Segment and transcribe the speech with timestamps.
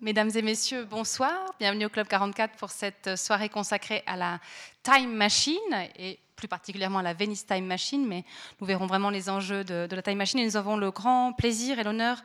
[0.00, 1.54] Mesdames et messieurs, bonsoir.
[1.60, 4.40] Bienvenue au Club 44 pour cette soirée consacrée à la
[4.82, 5.54] Time Machine
[5.96, 8.24] et plus particulièrement à la Venice Time Machine, mais
[8.60, 11.78] nous verrons vraiment les enjeux de, la Time Machine et nous avons le grand plaisir
[11.78, 12.22] et l'honneur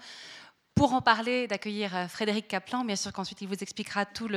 [0.73, 2.85] pour en parler, d'accueillir euh, Frédéric Kaplan.
[2.85, 4.29] Bien sûr qu'ensuite, il vous expliquera tout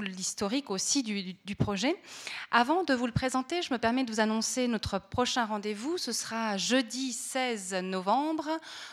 [0.00, 1.94] l'historique aussi du, du, projet.
[2.50, 5.98] Avant de vous le présenter, je me permets de vous annoncer notre prochain rendez-vous.
[5.98, 8.48] Ce sera jeudi 16 novembre,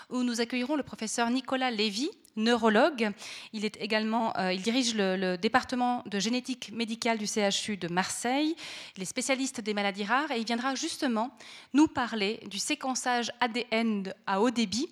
[0.09, 3.11] où nous accueillerons le professeur Nicolas Lévy, neurologue.
[3.53, 8.55] Il, est également, euh, il dirige le, département de génétique médicale du CHU de Marseille.
[8.97, 11.31] Il est spécialiste des maladies rares et il viendra justement
[11.73, 14.89] nous parler du séquençage ADN à haut débit,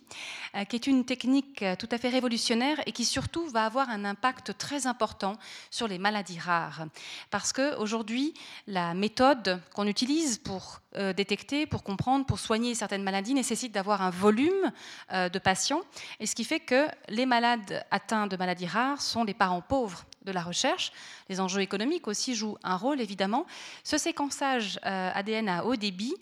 [0.55, 3.89] euh, qui est une technique euh, tout à fait révolutionnaire et qui surtout va avoir
[3.89, 5.37] un impact très important
[5.71, 6.85] sur les maladies rares.
[7.31, 8.33] Parce qu'aujourd'hui,
[8.67, 10.81] la méthode qu'on utilise pour
[11.15, 14.71] détecter, pour comprendre, pour soigner certaines maladies nécessite d'avoir un volume
[15.11, 15.81] de patients,
[16.19, 20.05] et ce qui fait que les malades atteints de maladies rares sont les parents pauvres
[20.23, 20.91] de la recherche.
[21.29, 23.45] Les enjeux économiques aussi jouent un rôle, évidemment.
[23.83, 26.15] Ce séquençage euh, ADN à haut débit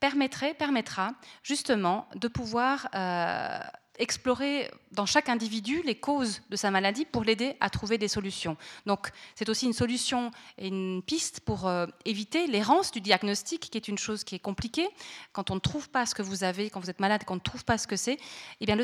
[0.00, 1.10] permettrait, permettra
[1.42, 3.58] justement de pouvoir euh,
[4.02, 8.56] explorer dans chaque individu les causes de sa maladie pour l'aider à trouver des solutions.
[8.84, 13.78] Donc c'est aussi une solution et une piste pour euh, éviter l'errance du diagnostic, qui
[13.78, 14.88] est une chose qui est compliquée.
[15.32, 17.36] Quand on ne trouve pas ce que vous avez, quand vous êtes malade et qu'on
[17.36, 18.18] ne trouve pas ce que c'est,
[18.60, 18.82] eh bien le,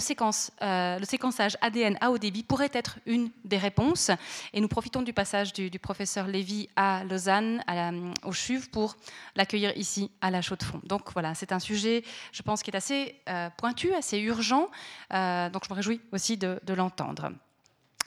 [0.62, 4.10] euh, séquençage ADN à haut débit pourrait être une des réponses.
[4.52, 7.62] Et nous profitons du passage du, professeur Lévy à Lausanne,
[8.24, 8.96] au CHUV, pour
[9.36, 10.80] l'accueillir ici à la Chaux-de-Fonds.
[10.84, 12.02] Donc voilà, c'est un sujet,
[12.32, 14.68] je pense, qui est assez euh, pointu, assez urgent.
[15.10, 17.30] Donc je me réjouis aussi de, l'entendre.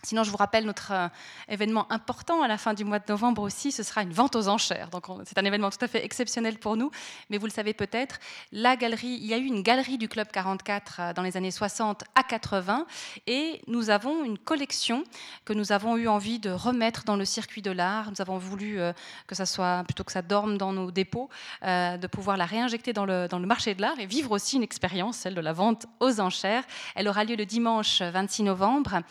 [0.04, 1.08] Sinon, je vous rappelle notre euh,
[1.48, 4.48] événement important à la fin du mois de novembre aussi, ce sera une vente aux
[4.48, 4.90] enchères.
[4.90, 6.90] Donc, c'est un événement tout à fait exceptionnel pour nous,
[7.30, 8.20] mais vous le savez peut-être,
[8.52, 11.52] la galerie, il y a eu une galerie du Club 44 euh, dans les années
[11.52, 12.88] 60 à 80,
[13.28, 15.04] et nous avons une collection
[15.46, 18.10] que nous avons eu envie de remettre dans le circuit de l'art.
[18.10, 18.94] Nous avons voulu euh,
[19.28, 21.30] que ça soit, plutôt que ça dorme dans nos dépôts,
[21.62, 24.64] de pouvoir la réinjecter dans le, dans le marché de l'art et vivre aussi une
[24.64, 26.64] expérience, celle de la vente aux enchères.
[26.96, 29.02] Elle aura lieu le dimanche 26 novembre.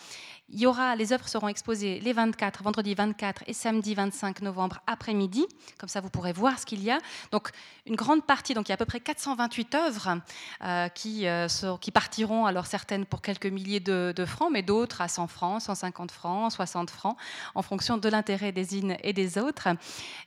[0.52, 5.46] Les œuvres seront exposées les 24, vendredi 24 et samedi 25 novembre après-midi.
[5.78, 6.98] Comme ça, vous pourrez voir ce qu'il y a.
[7.30, 7.50] Donc,
[7.86, 10.18] une grande partie, donc il y a à peu près 428 œuvres
[10.64, 11.46] euh, qui, euh,
[11.80, 16.10] qui, partiront, alors certaines pour quelques milliers de, francs, mais d'autres à 100 francs, 150
[16.10, 17.16] francs, 60 francs,
[17.54, 19.68] en fonction de l'intérêt des unes et des autres.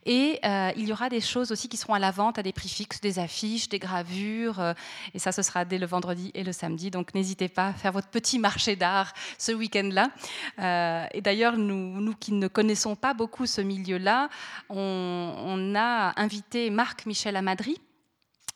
[0.05, 2.53] Et euh, il y aura des choses aussi qui seront à la vente à des
[2.53, 4.73] prix fixes, des affiches, des gravures.
[5.13, 6.91] et ça, ce sera dès le vendredi et le samedi.
[6.91, 10.12] Donc, n'hésitez pas à faire votre petit marché d'art ce week-end-là.
[10.59, 14.29] Euh, et d'ailleurs, nous, qui ne connaissons pas beaucoup ce milieu-là,
[14.69, 17.79] on, a invité Marc-Michel Amadry,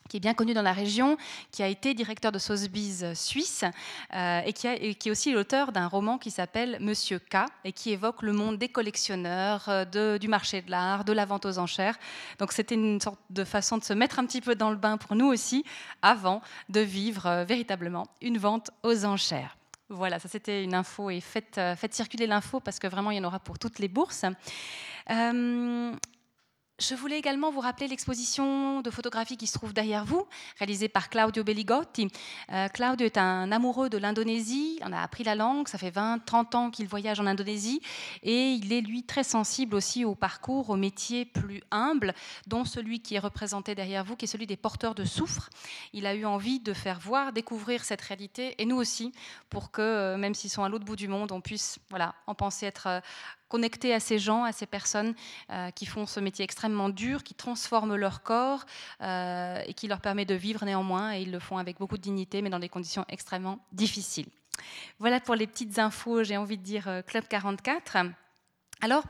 [0.08, 1.16] qui est bien connu dans la région,
[1.50, 3.64] qui a été directeur de Sotheby's suisse
[4.14, 4.68] euh, et, qui
[5.08, 8.68] est aussi l'auteur d'un roman qui s'appelle Monsieur K et qui évoque le monde des
[8.68, 11.98] collectionneurs, euh, du marché de l'art, de la vente aux enchères.
[12.38, 14.96] Donc c'était une sorte de façon de se mettre un petit peu dans le bain
[14.96, 15.64] pour nous aussi
[16.00, 19.57] avant de vivre véritablement une vente aux enchères.
[19.90, 23.20] Voilà, ça c'était une info et faites, euh, circuler l'info parce que vraiment il y
[23.20, 24.24] en aura pour toutes les bourses.
[25.10, 25.92] Euh,
[26.78, 30.26] je voulais également vous rappeler l'exposition de photographie qui se trouve derrière vous,
[30.58, 32.08] réalisée par Claudio Belligotti.
[32.52, 36.56] Euh, Claudio est un amoureux de l'Indonésie, on a appris la langue, ça fait 20-30
[36.56, 37.80] ans qu'il voyage en Indonésie,
[38.22, 42.14] et il est lui très sensible aussi au parcours, aux métiers plus humbles,
[42.46, 45.50] dont celui qui est représenté derrière vous, qui est celui des porteurs de soufre.
[45.92, 49.12] Il a eu envie de faire voir, découvrir cette réalité, et nous aussi,
[49.50, 52.36] pour que, euh, même s'ils sont à l'autre bout du monde, on puisse voilà, en
[52.36, 53.00] penser être euh,
[53.48, 55.14] connecter à ces gens, à ces personnes
[55.50, 58.64] euh, qui font ce métier extrêmement dur, qui transforment leur corps
[59.02, 61.14] euh, et qui leur permet de vivre néanmoins.
[61.14, 64.28] Et ils le font avec beaucoup de dignité, mais dans des conditions extrêmement difficiles.
[64.98, 67.96] Voilà pour les petites infos, j'ai envie de dire euh, Club 44.
[68.80, 69.02] Alors,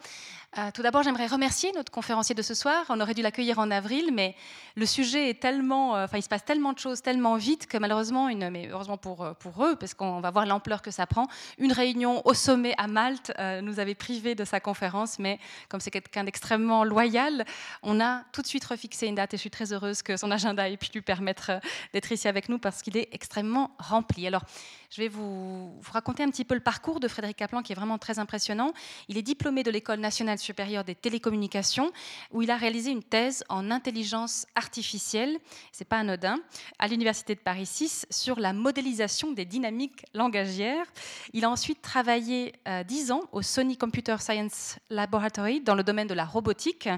[0.57, 2.87] euh, tout d'abord, j'aimerais remercier notre conférencier de ce soir.
[2.89, 4.35] On aurait dû l'accueillir en avril, mais
[4.77, 7.77] le sujet est tellement, euh, enfin, il se passe tellement de choses tellement vite que
[7.77, 11.27] malheureusement, mais heureusement pour, euh, pour eux, parce qu'on va voir l'ampleur que ça prend,
[11.59, 13.31] une réunion au sommet à Malte
[13.63, 15.39] nous avait privé de sa conférence, mais
[15.69, 17.45] comme c'est quelqu'un d'extrêmement loyal,
[17.83, 20.31] on a tout de suite refixé une date et je suis très heureuse que son
[20.31, 21.61] agenda ait pu lui permettre
[21.93, 24.27] d'être ici avec nous parce qu'il est extrêmement rempli.
[24.27, 24.43] Alors,
[24.91, 27.99] je vais vous, raconter un petit peu le parcours de Frédéric Kaplan qui est vraiment
[27.99, 28.73] très impressionnant.
[29.09, 31.93] Il est diplômé de l'École nationale supérieur des télécommunications,
[32.33, 35.39] où il a réalisé une thèse en intelligence artificielle,
[35.73, 36.39] c'est pas anodin,
[36.79, 40.87] à l'Université de Paris 6 sur la modélisation des dynamiques langagières.
[41.35, 46.09] Il a ensuite travaillé euh, dix ans au Sony Computer Science Laboratory dans le domaine
[46.09, 46.89] de la robotique.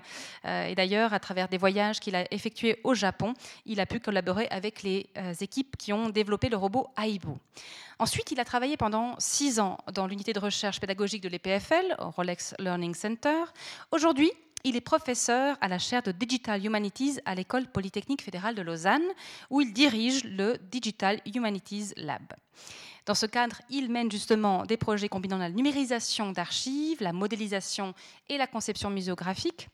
[0.44, 3.34] Euh, et d'ailleurs, à travers des voyages qu'il a effectués au Japon,
[3.66, 7.38] il a pu collaborer avec les euh, équipes qui ont développé le robot Aibo.
[7.98, 12.10] Ensuite, il a travaillé pendant six ans dans l'unité de recherche pédagogique de l'EPFL, au
[12.10, 13.44] Rolex Learning Center.
[13.90, 14.32] Aujourd'hui,
[14.64, 19.08] il est professeur à la chaire de Digital Humanities à l'École polytechnique fédérale de Lausanne,
[19.48, 22.34] où il dirige le Digital Humanities Lab.
[23.06, 27.94] Dans ce cadre, il mène justement des projets combinant la numérisation d'archives, la modélisation
[28.28, 29.68] et la conception muséographique.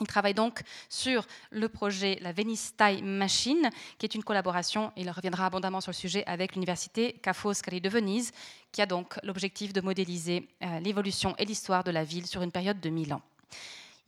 [0.00, 5.10] Il travaille donc sur le projet la Venice Time Machine, qui est une collaboration, il
[5.10, 8.32] reviendra abondamment sur le sujet, avec l'université Ca' Foscari de Venise,
[8.72, 12.52] qui a donc l'objectif de modéliser euh, l'évolution et l'histoire de la ville sur une
[12.52, 13.22] période de 1000 ans.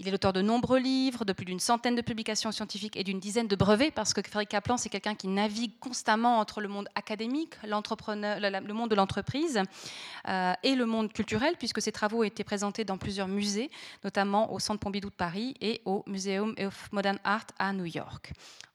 [0.03, 3.21] Il est l'auteur de nombreux livres, de plus d'une centaine de publications scientifiques et d'une
[3.21, 6.89] dizaine de brevets, parce que Frédéric Kaplan, c'est quelqu'un qui navigue constamment entre le monde
[6.97, 9.63] académique, le monde de l'entreprise
[10.29, 13.71] euh, et le monde culturel, puisque ses travaux ont été présentés dans plusieurs musées,
[14.03, 18.33] notamment au Centre Pompidou de Paris et au Museum of Modern Art à New York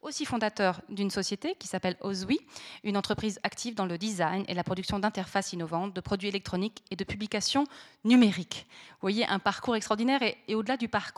[0.07, 2.39] aussi fondateur d'une société qui s'appelle Ozwi,
[2.83, 6.95] une entreprise active dans le design et la production d'interfaces innovantes, de produits électroniques et
[6.95, 7.65] de publications
[8.03, 8.67] numériques.
[8.91, 11.16] Vous voyez un parcours extraordinaire et, au-delà du parcours,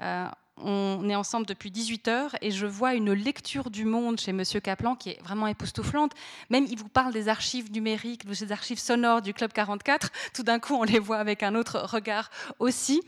[0.00, 0.26] euh,
[0.56, 4.60] on est ensemble depuis 18 heures et je vois une lecture du monde chez Monsieur
[4.60, 6.12] Kaplan qui est vraiment époustouflante.
[6.48, 10.10] Même il vous parle des archives numériques, des archives sonores du Club 44.
[10.32, 13.02] Tout d'un coup, on les voit avec un autre regard aussi.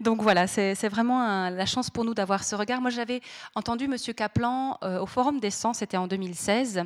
[0.00, 2.80] Donc voilà, c'est vraiment la chance pour nous d'avoir ce regard.
[2.80, 3.22] Moi, j'avais
[3.54, 6.84] entendu Monsieur Kaplan euh, au Forum des Sens, c'était en 2016.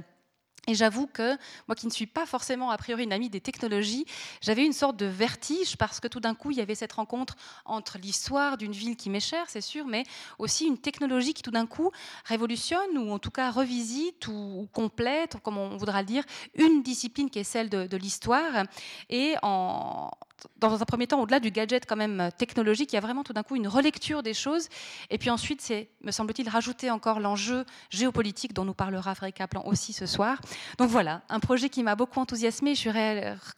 [0.66, 1.37] Et j'avoue que
[1.69, 4.06] moi qui ne suis pas forcément a priori une amie des technologies,
[4.40, 7.37] j'avais une sorte de vertige parce que tout d'un coup il y avait cette rencontre
[7.64, 10.05] entre l'histoire d'une ville qui m'est chère, c'est sûr, mais
[10.38, 11.90] aussi une technologie qui tout d'un coup
[12.25, 16.25] révolutionne ou en tout cas revisite ou, complète, comme on voudra le dire,
[16.55, 18.64] une discipline qui est celle de, l'histoire.
[19.08, 20.11] Et en,
[20.56, 23.25] dans un premier temps, au-delà du gadget quand même euh, technologique, il y a vraiment
[23.25, 24.69] tout d'un coup une relecture des choses.
[25.11, 29.64] Et puis ensuite, c'est, me semble-t-il, rajouter encore l'enjeu géopolitique dont nous parlera Frédéric Kaplan
[29.67, 30.41] aussi ce soir.
[30.79, 32.75] Donc voilà, un projet qui m'a beaucoup enthousiasmée.
[32.75, 32.91] Je suis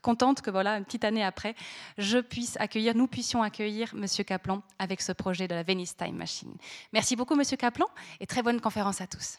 [0.02, 1.54] contente que voilà, une petite année après,
[1.98, 6.16] je puisse accueillir, nous puissions accueillir Monsieur Kaplan avec ce projet de la Venice Time
[6.16, 6.54] Machine.
[6.92, 7.86] Merci beaucoup, Monsieur Kaplan,
[8.20, 9.38] et très bonne conférence à tous.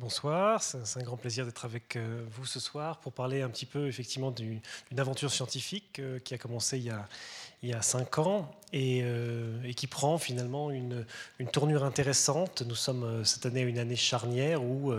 [0.00, 3.66] Bonsoir, c'est un grand plaisir d'être avec euh, vous ce soir pour parler un petit
[3.66, 4.62] peu effectivement d'une
[4.96, 9.86] aventure scientifique euh, qui a commencé il y a, cinq ans et, euh, et qui
[9.86, 11.04] prend finalement une,
[11.52, 12.62] tournure intéressante.
[12.62, 14.90] Nous sommes cette année à une année charnière où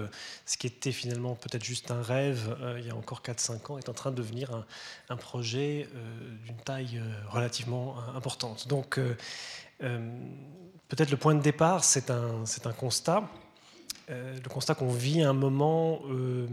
[0.46, 3.90] ce qui était finalement peut-être juste un rêve il y a encore 4-5 ans est
[3.90, 4.64] en train de devenir
[5.10, 5.90] un, projet
[6.46, 8.68] d'une taille relativement importante.
[8.68, 9.00] Donc
[9.80, 12.44] peut-être le point de départ, c'est un,
[12.78, 13.28] constat
[14.12, 16.48] le constat qu'on vit un moment euh,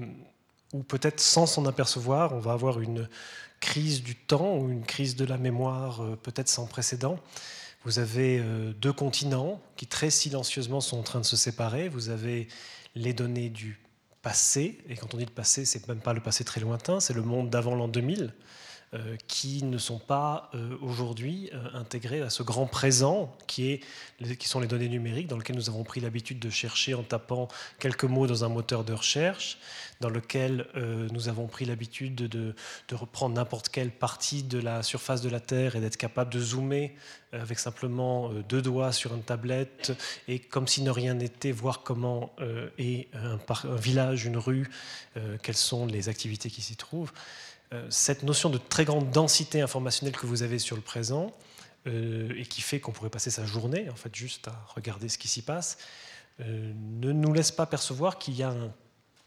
[0.73, 3.09] où peut-être sans s'en apercevoir, on va avoir une
[3.61, 7.19] crise du temps ou une crise de la mémoire euh, peut-être sans précédent.
[7.85, 8.43] Vous avez
[8.81, 11.89] deux continents qui très silencieusement sont en train de se séparer.
[11.89, 12.49] Vous avez
[12.97, 13.79] les données du
[14.21, 17.15] passé, et quand on dit le passé, c'est même pas le passé très lointain, c'est
[17.15, 18.35] le monde d'avant l'an 2000.
[18.95, 24.37] Euh, qui ne sont pas euh, aujourd'hui euh, intégrés à ce grand présent qui, est,
[24.39, 27.49] qui sont les données numériques dans lequel nous avons pris l'habitude de chercher en tapant
[27.79, 29.59] quelques mots dans un moteur de recherche,
[30.01, 30.69] dans lequel
[31.13, 35.41] nous avons pris l'habitude de, de, reprendre n'importe quelle partie de la surface de la
[35.41, 36.95] Terre et d'être capable de zoomer
[37.33, 39.93] avec simplement deux doigts sur une tablette
[40.29, 42.33] et comme si ne rien n'était, voir comment
[42.79, 43.39] est un,
[43.75, 44.71] village, une rue,
[45.43, 47.13] quelles sont les activités qui s'y trouvent.
[47.75, 51.35] Euh, cette notion de très grande densité informationnelle que vous avez sur le présent
[51.87, 55.19] euh, et qui fait qu'on pourrait passer sa journée en fait juste à regarder ce
[55.19, 55.77] qui s'y passe,
[56.41, 58.73] euh, ne nous laisse pas percevoir qu'il y a un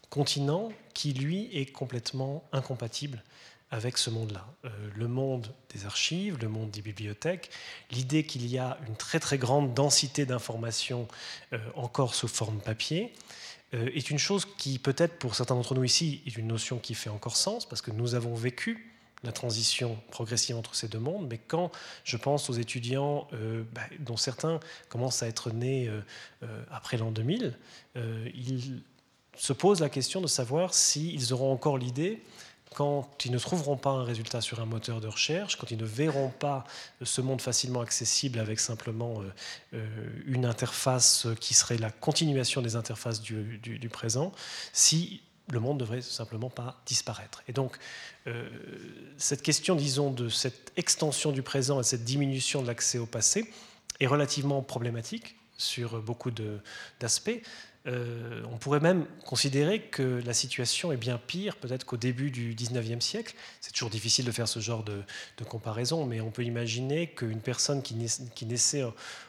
[0.10, 3.24] continent qui lui est complètement incompatible
[3.70, 4.46] avec ce monde-là.
[4.98, 7.50] le monde des archives, le monde des bibliothèques,
[7.92, 11.08] l'idée qu'il y a une très très grande densité d'informations
[11.76, 13.14] encore sous forme papier,
[13.74, 17.10] est une chose qui, peut-être pour certains d'entre nous ici, est une notion qui fait
[17.10, 21.38] encore sens, parce que nous avons vécu la transition progressive entre ces deux mondes, mais
[21.38, 21.72] quand
[22.04, 24.60] je pense aux étudiants euh, bah, dont certains
[24.90, 27.58] commencent à être nés euh, après l'an 2000,
[27.96, 28.82] ils
[29.38, 32.22] se posent la question de savoir s'ils auront encore l'idée
[32.74, 35.86] quand ils ne trouveront pas un résultat sur un moteur de recherche, quand ils ne
[35.86, 36.64] verront pas
[37.02, 39.34] ce monde facilement accessible avec simplement euh,
[39.74, 44.32] euh, une interface qui serait la continuation des interfaces du, présent,
[44.72, 47.44] si le monde ne devrait simplement pas disparaître.
[47.50, 47.78] Et donc,
[48.28, 48.48] euh,
[49.18, 53.52] cette question, disons, de cette extension du présent et cette diminution de l'accès au passé
[54.00, 56.32] est relativement problématique sur beaucoup
[57.00, 57.42] d'aspects.
[57.88, 62.54] Euh, on pourrait même considérer que la situation est bien pire peut-être qu'au début du
[62.54, 63.34] 19e siècle.
[63.60, 65.04] C'est toujours difficile de faire ce genre de,
[65.50, 67.96] comparaison, mais on peut imaginer qu'une personne qui,
[68.46, 68.84] naissait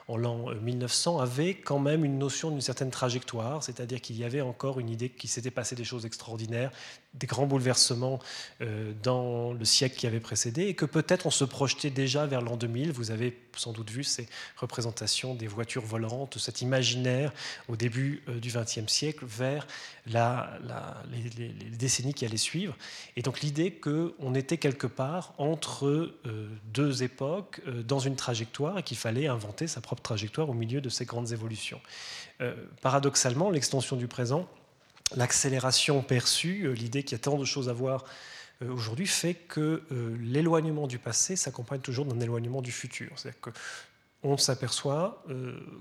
[0.09, 4.25] en l'an 1900 euh, avait quand même une notion d'une certaine trajectoire, c'est-à-dire qu'il y
[4.25, 6.71] avait encore une idée qu'il s'était passé des choses extraordinaires,
[7.15, 8.19] des grands bouleversements
[8.61, 12.43] euh, dans le siècle qui avait précédé, et que peut-être on se projetait déjà vers
[12.43, 12.93] l'an 2000.
[12.93, 17.33] Vous avez sans doute vu ces représentations des voitures volantes, cet imaginaire
[17.69, 19.67] au début euh, du XXe siècle vers
[20.07, 20.61] la,
[21.11, 22.77] les, décennies qui allaient suivre.
[23.17, 26.13] Et donc l'idée qu'on était quelque part entre
[26.75, 30.89] deux époques dans une trajectoire et qu'il fallait inventer sa propre trajectoire au milieu de
[30.89, 31.81] ces grandes évolutions.
[32.41, 34.49] Euh, paradoxalement, l'extension du présent,
[35.15, 38.05] l'accélération perçue, euh, l'idée qu'il y a tant de choses à voir
[38.63, 39.83] euh, aujourd'hui fait que
[40.21, 43.11] l'éloignement du passé s'accompagne toujours d'un éloignement du futur.
[43.17, 43.51] C'est-à-dire que
[44.23, 45.25] on s'aperçoit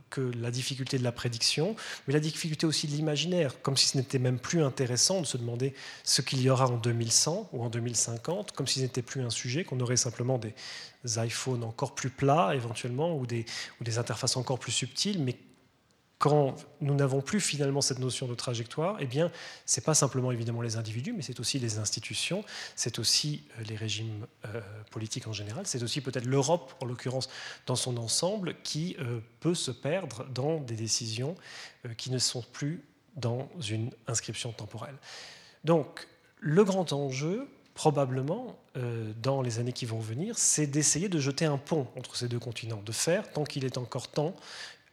[0.09, 1.75] que la difficulté de la prédiction,
[2.07, 5.37] mais la difficulté aussi de l'imaginaire, comme si ce n'était même plus intéressant de se
[5.37, 9.21] demander ce qu'il y aura en 2100 ou en 2050, comme si ce n'était plus
[9.21, 10.53] un sujet, qu'on aurait simplement des,
[11.17, 13.45] iPhones encore plus plats éventuellement ou des,
[13.79, 15.35] ou des interfaces encore plus subtiles, mais
[16.21, 19.31] quand nous n'avons plus finalement cette notion de trajectoire, eh bien,
[19.65, 23.75] c'est pas simplement évidemment les individus, mais c'est aussi les institutions, c'est aussi euh, les
[23.75, 24.61] régimes euh,
[24.91, 27.27] politiques en général, c'est aussi peut-être l'Europe en l'occurrence
[27.65, 31.35] dans son ensemble qui euh, peut se perdre dans des décisions
[31.97, 32.83] qui ne sont plus
[33.15, 34.97] dans une inscription temporelle.
[35.63, 36.07] Donc,
[36.39, 38.59] le grand enjeu, probablement,
[39.21, 42.39] dans les années qui vont venir, c'est d'essayer de jeter un pont entre ces deux
[42.39, 44.35] continents, de faire, tant qu'il est encore temps,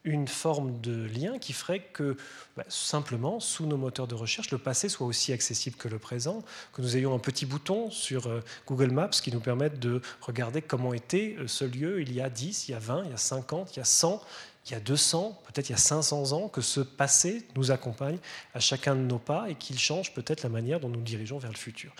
[0.08, 2.16] une forme de lien qui ferait que,
[2.56, 6.42] bah, simplement, sous nos moteurs de recherche, le passé soit aussi accessible que le présent,
[6.72, 10.62] que nous ayons un petit bouton sur euh, Google Maps qui nous permette de regarder
[10.62, 13.14] comment était euh, ce lieu il y a 10, il y a 20, il y
[13.14, 14.22] a 50, il y a 100,
[14.66, 18.18] il y a 200, peut-être il y a 500 ans, que ce passé nous accompagne
[18.54, 21.50] à chacun de nos pas et qu'il change peut-être la manière dont nous dirigeons vers
[21.50, 21.94] le futur.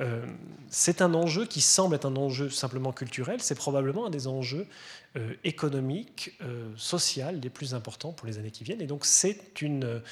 [0.00, 0.26] Euh,
[0.68, 4.66] c'est un enjeu qui semble être un enjeu simplement culturel, c'est probablement un des enjeux
[5.16, 8.82] euh, économiques, euh, sociaux les plus importants pour les années qui viennent.
[8.82, 10.02] Et donc c'est une,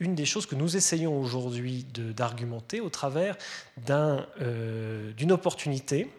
[0.00, 3.36] une des choses que nous essayons aujourd'hui d'argumenter au travers
[3.76, 6.10] d'une opportunité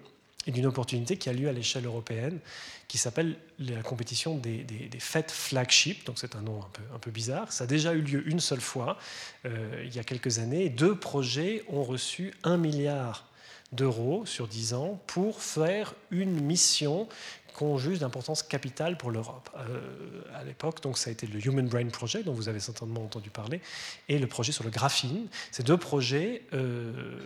[0.48, 2.40] et d'une opportunité qui a lieu à l'échelle européenne,
[2.88, 4.66] qui s'appelle la compétition des,
[5.00, 6.06] fêtes flagship.
[6.06, 7.52] Donc c'est un nom un peu, un peu, bizarre.
[7.52, 8.98] Ça a déjà eu lieu une seule fois,
[9.46, 10.70] euh, il y a quelques années.
[10.70, 13.28] Deux projets ont reçu un milliard
[13.72, 17.08] d'euros sur dix ans pour faire une mission
[17.56, 19.50] qu'on juge d'importance capitale pour l'Europe.
[19.58, 23.04] Euh, à l'époque, donc ça a été le Human Brain Project, dont vous avez certainement
[23.04, 23.62] entendu parler,
[24.10, 25.28] et le projet sur le graphine.
[25.52, 27.18] Ces deux projets euh,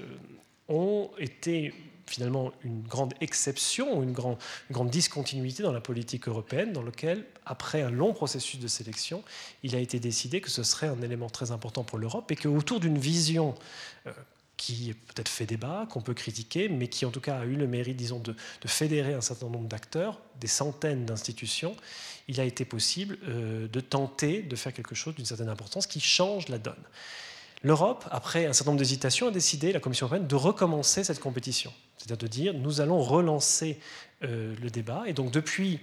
[0.68, 1.74] ont été
[2.10, 4.38] finalement une grande exception, une grande,
[4.72, 9.24] grande discontinuité dans la politique européenne, dans lequel, après un long processus de sélection,
[9.64, 12.80] il a été décidé que ce serait un élément très important pour l'Europe et qu'autour
[12.80, 13.56] d'une vision
[14.08, 14.12] euh,
[14.60, 17.66] qui peut-être fait débat, qu'on peut critiquer, mais qui en tout cas a eu le
[17.66, 18.36] mérite, disons, de,
[18.66, 21.76] fédérer un certain nombre d'acteurs, des centaines d'institutions,
[22.28, 26.02] il a été possible euh, de tenter de faire quelque chose d'une certaine importance qui
[26.02, 26.84] change la donne.
[27.62, 31.74] L'Europe, après un certain nombre d'hésitations, a décidé, la Commission européenne, de recommencer cette compétition.
[31.98, 33.80] C'est-à-dire de dire, nous allons relancer
[34.24, 35.04] euh, le débat.
[35.08, 35.80] Et donc depuis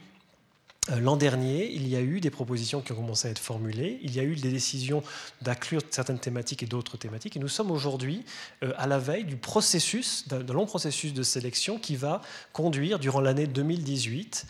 [0.90, 3.99] euh, L'an dernier, il y a eu des propositions qui ont commencé à être formulées,
[4.02, 5.02] il y a eu des décisions
[5.42, 8.25] d'inclure certaines thématiques et d'autres thématiques, et nous sommes aujourd'hui
[8.62, 13.21] euh, à la veille du processus, d'un long processus de sélection qui va conduire durant
[13.21, 14.47] l'année 2018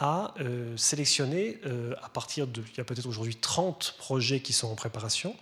[0.00, 0.34] à
[0.76, 1.58] sélectionner
[2.02, 5.34] à partir de, il y a peut-être aujourd'hui 30 projets qui sont en préparation,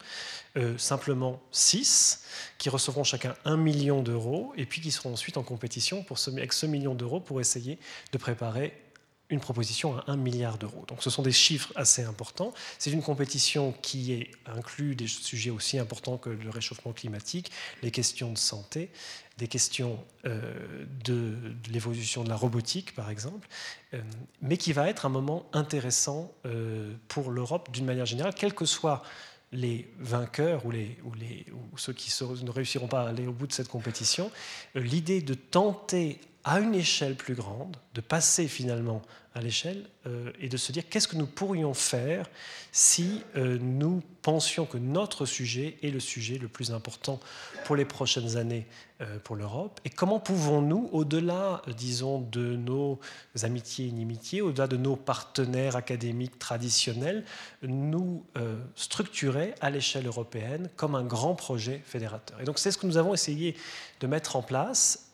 [0.57, 2.25] euh, simplement 6
[2.59, 6.29] qui recevront chacun 1 million d'euros et puis qui seront ensuite en compétition pour ce,
[6.31, 7.79] avec ce million d'euros pour essayer
[8.11, 8.77] de préparer
[9.29, 10.85] une proposition à 1 milliard d'euros.
[10.89, 12.53] Donc ce sont des chiffres assez importants.
[12.81, 17.53] C'est une compétition qui inclut des sujets aussi importants que le réchauffement climatique,
[17.85, 18.91] les questions de santé,
[19.39, 21.37] des questions euh, de,
[21.71, 23.47] l'évolution de la robotique, par exemple,
[23.95, 24.03] euh,
[24.43, 26.35] mais qui va être un moment intéressant
[27.07, 29.05] pour l'Europe d'une manière générale, quel que soit
[29.53, 33.53] les vainqueurs ou, les, ou, ceux qui ne réussiront pas à aller au bout de
[33.53, 34.31] cette compétition,
[34.77, 39.03] euh, l'idée de tenter à une échelle plus grande, de passer finalement
[39.35, 42.29] à l'échelle euh, et de se dire qu'est-ce que nous pourrions faire
[42.73, 47.21] si euh, nous pensions que notre sujet est le sujet le plus important
[47.65, 48.67] pour les prochaines années
[49.01, 52.99] euh, pour l'Europe et comment pouvons-nous, au-delà, disons, de nos
[53.43, 57.25] amitiés et inimitiés, au-delà de nos partenaires académiques traditionnels,
[57.63, 58.25] nous
[58.75, 62.41] structurer à l'échelle européenne comme un grand projet fédérateur.
[62.41, 63.57] Et donc c'est ce que nous avons essayé
[64.01, 65.11] de mettre en place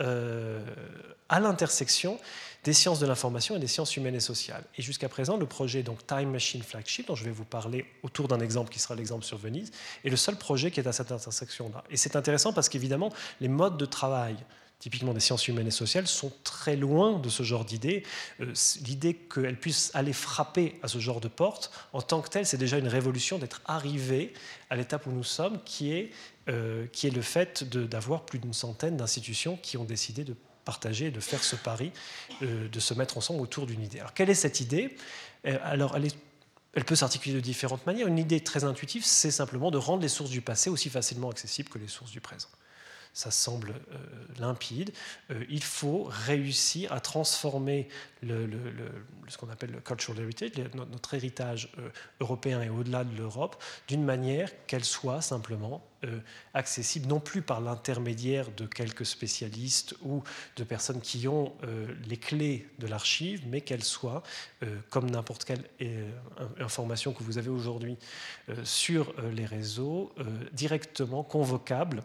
[1.29, 2.19] à l'intersection
[2.65, 4.65] des sciences de l'information et des sciences humaines et sociales.
[4.77, 8.27] Et jusqu'à présent, le projet donc Time Machine Flagship, dont je vais vous parler autour
[8.27, 9.71] d'un exemple qui sera l'exemple sur Venise,
[10.05, 11.85] est le seul projet qui est à cette intersection-là.
[11.91, 14.37] Et c'est intéressant parce qu'évidemment, les modes de travail
[14.79, 18.03] typiquement des sciences humaines et sociales, sont très loin de ce genre d'idée.
[18.41, 18.53] Euh,
[18.85, 22.59] l'idée qu'elles puissent aller frapper à ce genre de porte, en tant que telle, c'est
[22.59, 24.33] déjà une révolution d'être arrivé
[24.71, 26.11] à l'étape où nous sommes, qui est,
[26.49, 31.11] euh, qui est le fait d'avoir plus d'une centaine d'institutions qui ont décidé de partager,
[31.11, 31.93] de faire ce pari,
[32.43, 34.01] euh, de se mettre ensemble autour d'une idée.
[34.01, 34.97] Alors, quelle est cette idée?
[35.63, 38.09] Alors, elle peut s'articuler de différentes manières.
[38.09, 41.69] Une idée très intuitive, c'est simplement de rendre les sources du passé aussi facilement accessibles
[41.69, 42.49] que les sources du présent
[43.17, 43.97] ça semble euh,
[44.39, 44.93] limpide.
[45.31, 47.89] Euh, il faut réussir à transformer
[48.23, 51.89] ce qu'on appelle le cultural heritage, notre héritage euh,
[52.21, 55.83] européen et au-delà de l'Europe, d'une manière qu'elle soit simplement
[56.55, 60.23] accessible, non plus par l'intermédiaire de quelques spécialistes ou
[60.55, 61.53] de personnes qui ont
[62.07, 64.23] les clés de l'archive, mais qu'elle soit,
[64.91, 65.65] comme n'importe quelle
[66.61, 67.97] information que vous avez aujourd'hui
[68.63, 70.15] sur les réseaux,
[70.53, 72.05] directement convocable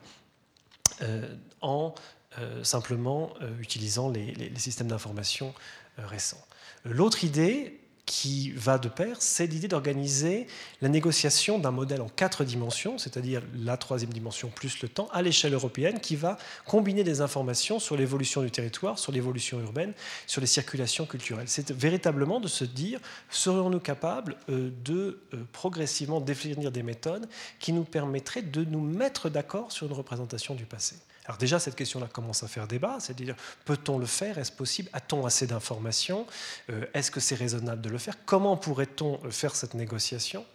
[1.61, 1.93] en
[2.39, 5.53] euh, simplement euh, utilisant les, systèmes d'information
[5.97, 6.41] récents.
[6.85, 7.80] L'autre idée
[8.11, 10.45] qui va de pair, c'est l'idée d'organiser
[10.81, 15.21] la négociation d'un modèle en quatre dimensions, c'est-à-dire la troisième dimension plus le temps, à
[15.21, 19.93] l'échelle européenne, qui va combiner des informations sur l'évolution du territoire, sur l'évolution urbaine,
[20.27, 21.47] sur les circulations culturelles.
[21.47, 22.99] C'est véritablement de se dire,
[23.29, 25.21] serions-nous capables de
[25.53, 30.65] progressivement définir des méthodes qui nous permettraient de nous mettre d'accord sur une représentation du
[30.65, 33.35] passé alors déjà, cette question-là commence à faire débat, c'est-à-dire,
[33.65, 34.37] peut-on le faire?
[34.37, 34.89] Est-ce possible?
[34.93, 36.25] A-t-on assez d'informations?
[36.69, 38.15] Euh, Est-ce que c'est raisonnable de le faire?
[38.25, 40.45] Comment pourrait-on euh, faire cette négociation?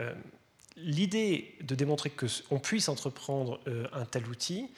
[0.00, 0.14] Euh,
[0.76, 3.58] L'idée de démontrer qu'on puisse entreprendre
[3.92, 4.70] un tel outil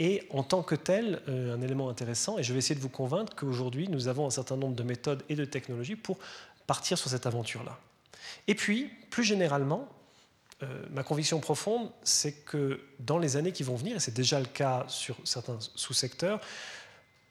[0.00, 3.32] est en tant que tel un élément intéressant et je vais essayer de vous convaincre
[3.36, 6.18] qu'aujourd'hui nous avons un certain nombre de méthodes et de technologies pour
[6.66, 7.78] partir sur cette aventure-là.
[8.48, 9.88] Et puis, plus généralement,
[10.62, 14.38] euh, ma conviction profonde, c'est que dans les années qui vont venir, et c'est déjà
[14.38, 16.40] le cas sur certains sous-secteurs,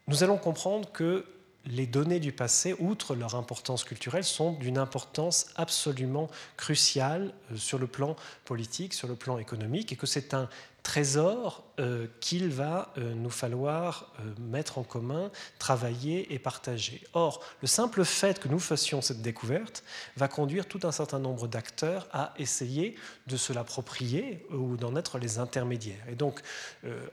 [0.06, 1.24] nous allons comprendre que
[1.66, 7.78] les données du passé, outre leur importance culturelle, sont d'une importance absolument cruciale euh, sur
[7.78, 10.48] le plan politique, sur le plan économique, et que c'est un
[10.82, 17.00] trésor euh, qu'il va euh, nous falloir mettre en commun, travailler et partager.
[17.12, 19.84] Or, le simple fait que nous fassions cette découverte
[20.16, 22.96] va conduire tout un certain nombre d'acteurs à essayer
[23.28, 26.04] de se l'approprier ou d'en être les intermédiaires.
[26.10, 26.40] Et donc,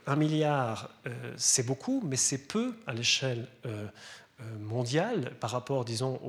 [0.06, 0.90] un milliard,
[1.36, 3.46] c'est beaucoup, mais c'est peu à l'échelle
[4.58, 6.20] mondiale par rapport, disons,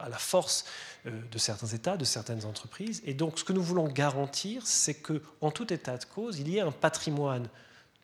[0.00, 0.64] à la force
[1.06, 3.02] euh, de certains États, de certaines entreprises.
[3.04, 6.48] Et donc, ce que nous voulons garantir, c'est que, en tout état de cause, il
[6.48, 7.48] y ait un patrimoine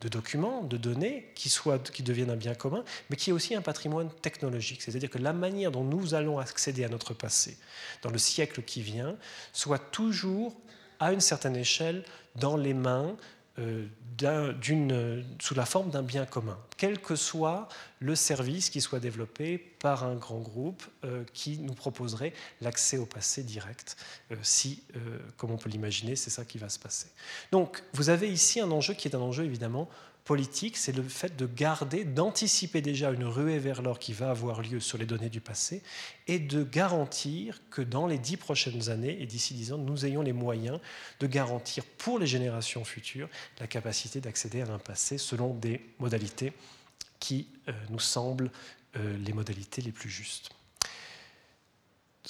[0.01, 3.55] de documents, de données, qui, soit, qui deviennent un bien commun, mais qui est aussi
[3.55, 4.83] un patrimoine technologique.
[4.83, 7.59] C'est-à-dire que la manière dont nous allons accéder à notre passé
[8.03, 9.17] dans le siècle qui vient
[9.53, 10.57] soit toujours,
[11.01, 12.05] à une certaine échelle,
[12.37, 13.17] dans les mains
[13.59, 13.87] euh,
[15.41, 17.69] sous la forme d'un bien commun, quel que soit
[18.01, 23.07] le service qui soit développé par un grand groupe euh, qui nous proposerait l'accès au
[23.07, 23.97] passé direct,
[24.33, 24.83] euh, si,
[25.37, 27.07] comme on peut l'imaginer, c'est ça qui va se passer.
[27.53, 29.89] Donc, vous avez ici un enjeu qui est un enjeu évidemment
[30.29, 34.61] politique, c'est le fait de garder, d'anticiper déjà une ruée vers l'or qui va avoir
[34.61, 35.83] lieu sur les données du passé
[36.27, 40.21] et de garantir que dans les dix prochaines années et d'ici dix ans, nous ayons
[40.21, 40.81] les moyens
[41.21, 46.53] de garantir pour les générations futures la capacité d'accéder à un passé selon des modalités
[47.21, 48.51] qui euh, nous semblent
[48.97, 50.51] euh, les modalités les plus justes.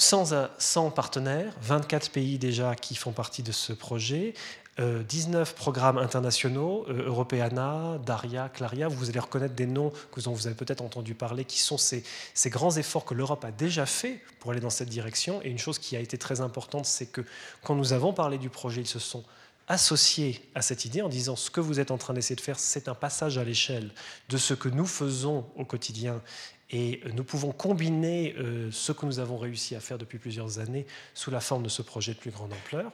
[0.00, 4.34] Sans, 100 partenaires, 24 pays déjà qui font partie de ce projet,
[4.78, 10.46] 19 euh, programmes internationaux, euh, Europeana, Daria, Claria, vous allez reconnaître des noms que vous
[10.46, 14.20] avez peut-être entendu parler, qui sont ces, ces grands efforts que l'Europe a déjà fait
[14.40, 15.42] pour aller dans cette direction.
[15.42, 17.22] Et une chose qui a été très importante, c'est que
[17.62, 19.24] quand nous avons parlé du projet, ils se sont
[19.68, 22.58] associés à cette idée en disant ce que vous êtes en train d'essayer de faire,
[22.58, 23.90] c'est un passage à l'échelle
[24.28, 26.22] de ce que nous faisons au quotidien
[26.70, 30.86] et nous pouvons combiner euh, ce que nous avons réussi à faire depuis plusieurs années
[31.14, 32.92] sous la forme de ce projet de plus grande ampleur.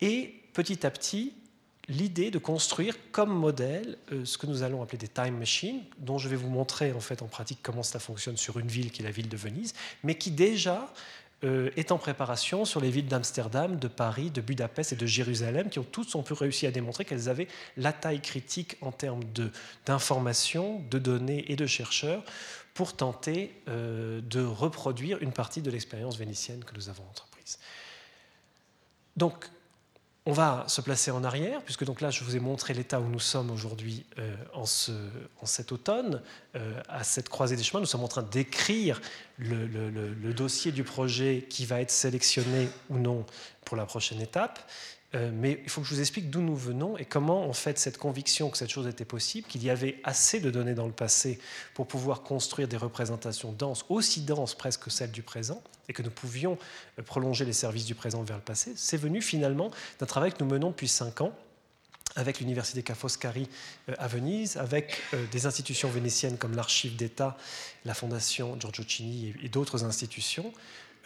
[0.00, 1.34] Et petit à petit,
[1.86, 6.16] l'idée de construire comme modèle euh, ce que nous allons appeler des time machines, dont
[6.16, 9.02] je vais vous montrer en fait en pratique comment cela fonctionne sur une ville qui
[9.02, 10.90] est la ville de Venise, mais qui déjà
[11.44, 15.68] euh, est en préparation sur les villes d'Amsterdam, de Paris, de Budapest et de Jérusalem,
[15.68, 19.24] qui ont toutes ont pu réussir à démontrer qu'elles avaient la taille critique en termes
[19.84, 22.24] d'informations, de, données et de chercheurs
[22.72, 27.58] pour tenter euh, de reproduire une partie de l'expérience vénitienne que nous avons entreprise.
[29.18, 29.50] Donc,
[30.28, 33.08] on va se placer en arrière, puisque donc là, je vous ai montré l'état où
[33.08, 36.20] nous sommes aujourd'hui euh, en, cet automne,
[36.56, 37.78] euh, à cette croisée des chemins.
[37.78, 39.00] Nous sommes en train d'écrire
[39.38, 43.24] le, dossier du projet qui va être sélectionné ou non
[43.64, 44.58] pour la prochaine étape.
[45.14, 47.78] Euh, mais il faut que je vous explique d'où nous venons et comment, en fait,
[47.78, 50.92] cette conviction que cette chose était possible, qu'il y avait assez de données dans le
[50.92, 51.38] passé
[51.74, 56.02] pour pouvoir construire des représentations denses, aussi denses presque que celles du présent, et que
[56.02, 56.58] nous pouvions
[56.98, 60.42] euh, prolonger les services du présent vers le passé, c'est venu finalement d'un travail que
[60.42, 61.32] nous menons depuis cinq ans
[62.16, 63.48] avec l'université Ca' Foscari
[63.88, 67.36] euh, à Venise, avec des institutions vénitiennes comme l'Archive d'État,
[67.84, 70.52] la Fondation Giorgio Cini et d'autres institutions,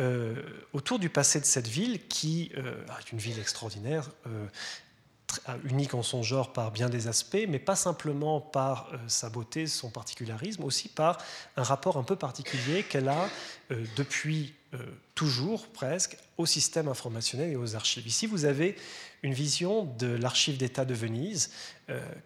[0.01, 0.35] euh,
[0.73, 4.47] autour du passé de cette ville qui euh, est une ville extraordinaire, euh,
[5.65, 9.89] unique en son genre par bien des aspects, mais pas simplement par sa beauté, son
[9.89, 11.19] particularisme, aussi par
[11.57, 13.29] un rapport un peu particulier qu'elle a
[13.95, 14.55] depuis
[15.15, 18.09] toujours presque au système informationnel et aux archives.
[18.09, 18.75] Ici, vous avez
[19.23, 21.53] une vision de l'archive d'État de Venise,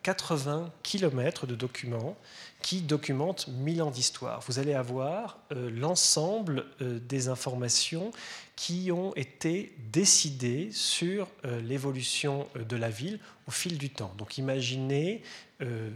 [0.02, 2.16] 80 km de documents
[2.64, 4.40] qui documente mille ans d'histoire.
[4.46, 8.10] Vous allez avoir euh, l'ensemble euh, des informations
[8.56, 14.14] qui ont été décidées sur euh, l'évolution de la ville au fil du temps.
[14.18, 15.22] Donc imaginez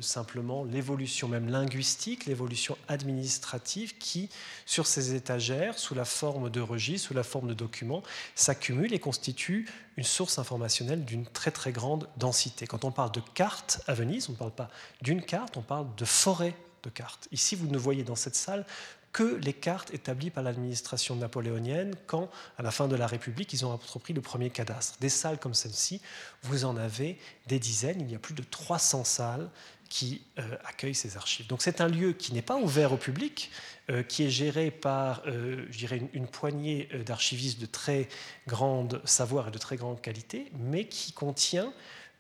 [0.01, 4.31] simplement l'évolution même linguistique, l'évolution administrative qui,
[4.65, 8.03] sur ces étagères, sous la forme de registres, sous la forme de documents,
[8.35, 12.67] s'accumule et constitue une source informationnelle d'une très très grande densité.
[12.67, 14.71] Quand on parle de carte à Venise, on ne parle pas
[15.03, 17.29] d'une carte, on parle de forêt de cartes.
[17.33, 18.65] Ici, vous ne voyez dans cette salle
[19.13, 23.65] que les cartes établies par l'administration napoléonienne quand, à la fin de la République, ils
[23.65, 24.99] ont entrepris le premier cadastre.
[25.01, 26.01] Des salles comme celle-ci,
[26.43, 28.01] vous en avez des dizaines.
[28.01, 29.49] Il y a plus de 300 salles
[29.89, 31.47] qui euh, accueillent ces archives.
[31.47, 33.51] Donc c'est un lieu qui n'est pas ouvert au public,
[33.91, 38.09] euh, qui est géré par, euh, je dirais, une, une poignée d'archivistes de très
[38.47, 41.73] grande savoir et de très grande qualité, mais qui contient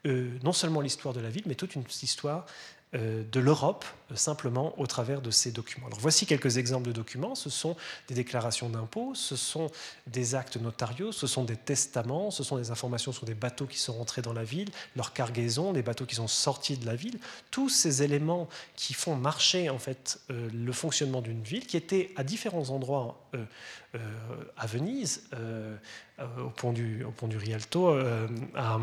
[0.05, 2.47] non seulement l'histoire de la ville, mais toute une histoire
[2.95, 5.87] de l'Europe euh, simplement au travers de ces documents.
[5.89, 7.35] Alors voici quelques exemples de documents.
[7.35, 7.77] Ce sont
[8.09, 9.71] des déclarations d'impôts, ce sont
[10.07, 13.79] des actes notariaux, ce sont des testaments, ce sont des informations sur des bateaux qui
[13.79, 17.19] sont rentrés dans la ville, leur cargaison, les bateaux qui sont sortis de la ville.
[17.51, 22.11] Tous ces éléments qui font marcher en fait euh, le fonctionnement d'une ville, qui étaient
[22.17, 23.23] à différents endroits
[24.57, 25.29] à Venise,
[26.19, 27.89] au, pont du, au pont du Rialto,
[28.55, 28.79] à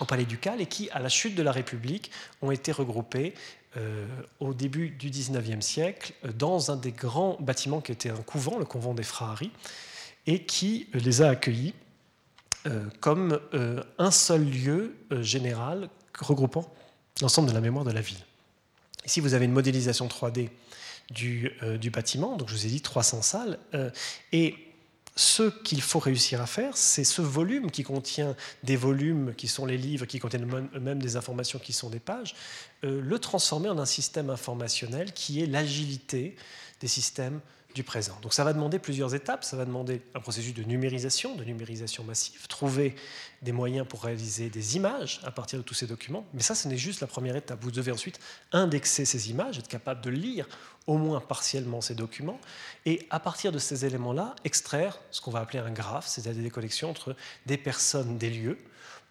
[0.00, 2.10] au Palais ducal et qui, à la chute de la République,
[2.42, 3.34] ont été regroupés
[3.76, 4.06] euh,
[4.40, 8.64] au début du XIXe siècle dans un des grands bâtiments qui était un couvent, le
[8.64, 9.50] couvent des Frari,
[10.26, 11.74] et qui les a accueillis
[12.66, 16.72] euh, comme euh, un seul lieu général regroupant
[17.20, 18.24] l'ensemble de la mémoire de la ville.
[19.04, 20.48] Ici, vous avez une modélisation 3D
[21.10, 23.58] du, du bâtiment, donc je vous ai dit 300 salles,
[24.32, 24.67] et
[25.18, 29.66] ce qu'il faut réussir à faire, c'est ce volume qui contient des volumes qui sont
[29.66, 32.36] les livres, qui contiennent même des informations qui sont des pages,
[32.84, 36.36] euh, le transformer en un système informationnel qui est l'agilité
[36.80, 37.40] des systèmes
[37.74, 38.18] du présent.
[38.22, 42.02] Donc ça va demander plusieurs étapes, ça va demander un processus de numérisation, de numérisation
[42.02, 42.96] massive, trouver
[43.42, 46.66] des moyens pour réaliser des images à partir de tous ces documents, mais ça ce
[46.66, 47.62] n'est juste la première étape.
[47.62, 48.18] Vous devez ensuite
[48.52, 50.48] indexer ces images, être capable de lire
[50.86, 52.40] au moins partiellement ces documents,
[52.86, 56.50] et à partir de ces éléments-là, extraire ce qu'on va appeler un graphe, c'est-à-dire des
[56.50, 58.58] connexions entre des personnes, des lieux,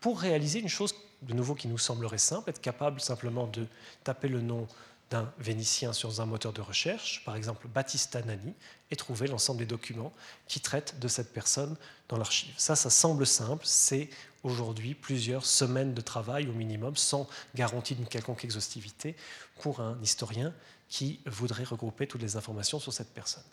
[0.02, 3.68] pour réaliser une chose de nouveau qui nous semblerait simple, être capable simplement de
[4.04, 4.68] taper le nom
[5.10, 8.54] d'un Vénitien sur un moteur de recherche, par exemple Battista Nani,
[8.92, 10.14] et trouver l'ensemble des documents
[10.48, 11.76] qui traitent de cette personne
[12.10, 12.54] dans l'archive.
[12.58, 14.10] Ça, ça semble simple, c'est
[14.44, 19.16] aujourd'hui plusieurs semaines de travail au minimum, sans garantie d'une quelconque exhaustivité
[19.60, 20.54] pour un historien
[20.90, 23.44] qui voudrait regrouper toutes les informations sur cette personne.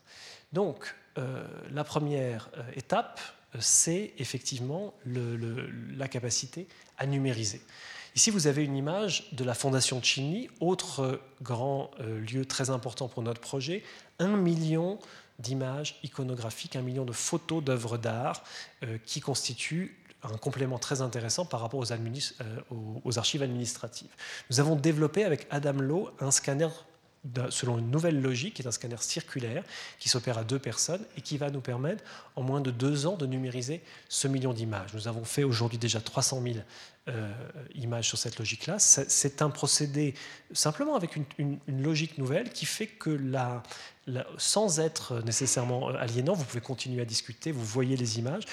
[0.53, 3.21] Donc, euh, la première euh, étape,
[3.55, 7.61] euh, c'est effectivement la capacité à numériser.
[8.15, 13.09] Ici, vous avez une image de la Fondation Chini, autre grand euh, lieu très important
[13.09, 13.83] pour notre projet.
[14.21, 15.01] Un million
[15.41, 18.45] d'images iconographiques, un million de photos d'œuvres d'art
[18.85, 22.61] euh, qui constituent un complément très intéressant par rapport euh,
[23.05, 24.11] aux, archives administratives.
[24.49, 26.69] Nous avons développé avec Adam Lowe un scanner
[27.51, 29.65] selon une nouvelle logique, qui est un scanner circulaire,
[29.99, 32.05] qui s'opère à deux personnes et qui va nous permettre,
[32.37, 34.93] en moins de deux ans, de numériser ce million d'images.
[34.95, 36.57] Nous avons fait aujourd'hui déjà 300 000
[37.09, 37.33] euh,
[37.75, 38.79] images sur cette logique-là.
[38.79, 40.15] C'est un procédé
[40.53, 43.63] simplement avec une, logique nouvelle qui fait que la,
[44.39, 48.45] sans être nécessairement aliénant, vous pouvez continuer à discuter, vous voyez les images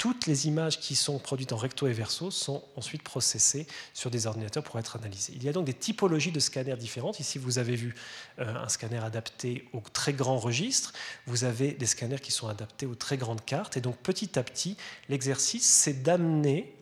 [0.00, 4.26] toutes les images qui sont produites en recto et verso sont ensuite processées sur des
[4.26, 5.34] ordinateurs pour être analysées.
[5.36, 7.20] Il y a donc des typologies de scanners différentes.
[7.20, 7.94] Ici, vous avez vu
[8.38, 10.94] euh, un scanner adapté au très grand registre.
[11.26, 13.76] Vous avez des scanners qui sont adaptés aux très grandes cartes.
[13.76, 14.78] Et donc, petit à petit,
[15.10, 16.74] l'exercice, c'est d'amener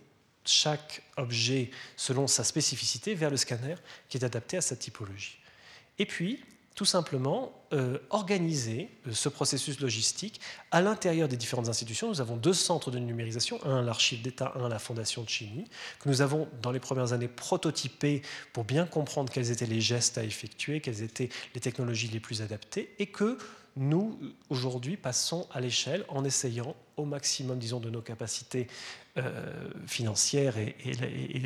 [0.44, 3.74] chaque objet selon sa spécificité vers le scanner
[4.08, 5.38] qui est adapté à sa typologie.
[5.98, 6.44] Et puis,
[6.78, 12.06] tout simplement euh, organiser euh, ce processus logistique à l'intérieur des différentes institutions.
[12.06, 15.64] Nous avons deux centres de numérisation, un l'archive d'État, un la Fondation de Chimie,
[15.98, 20.18] que nous avons dans les premières années prototypé pour bien comprendre quels étaient les gestes
[20.18, 23.38] à effectuer, quelles étaient les technologies les plus adaptées, et que
[23.78, 24.18] nous,
[24.50, 28.66] aujourd'hui, passons à l'échelle en essayant au maximum, disons, de nos capacités
[29.16, 30.74] euh, financières et,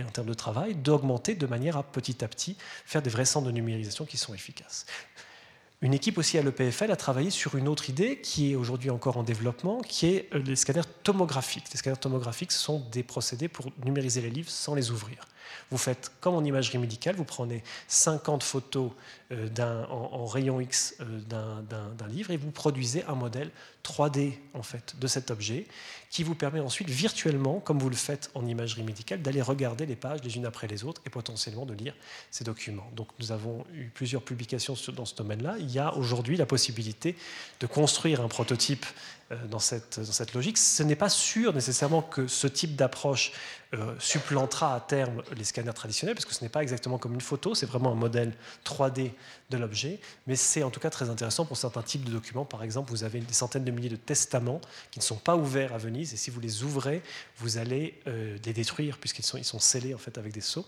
[0.07, 3.47] en termes de travail, d'augmenter de manière à petit à petit faire des vrais centres
[3.47, 4.87] de numérisation qui sont efficaces.
[5.83, 9.17] Une équipe aussi à l'EPFL a travaillé sur une autre idée qui est aujourd'hui encore
[9.17, 11.65] en développement, qui est euh, les scanners tomographiques.
[11.73, 15.27] Les scanners tomographiques sont des procédés pour numériser les livres sans les ouvrir.
[15.71, 18.91] Vous faites comme en imagerie médicale, vous prenez 50 photos
[19.33, 21.65] euh, en, rayon X euh,
[21.99, 23.51] d'un livre et vous produisez un modèle
[23.85, 25.67] 3D en fait de cet objet
[26.11, 29.97] qui vous permet ensuite virtuellement, comme vous le faites en imagerie médicale, d'aller regarder les
[29.97, 31.95] pages les unes après les autres et potentiellement de lire
[32.31, 32.91] ces documents.
[32.95, 35.57] Donc nous avons eu plusieurs publications dans ce domaine-là.
[35.59, 37.17] Il y a aujourd'hui la possibilité
[37.61, 38.85] de construire un prototype
[39.49, 40.59] dans cette, dans cette logique.
[40.59, 43.33] Ce n'est pas sûr nécessairement que ce type d'approche
[43.75, 47.23] euh, supplantera à terme les scanners traditionnels, parce que ce n'est pas exactement comme une
[47.23, 48.35] photo, c'est vraiment un modèle
[48.67, 49.13] 3D
[49.49, 52.45] de l'objet, mais c'est en tout cas très intéressant pour certains types de documents.
[52.45, 55.73] Par exemple, vous avez des centaines de milliers de testaments qui ne sont pas ouverts
[55.73, 57.03] à Venise, et si vous les ouvrez,
[57.39, 60.67] vous allez euh, les détruire, puisqu'ils sont, ils sont scellés en fait avec des sceaux.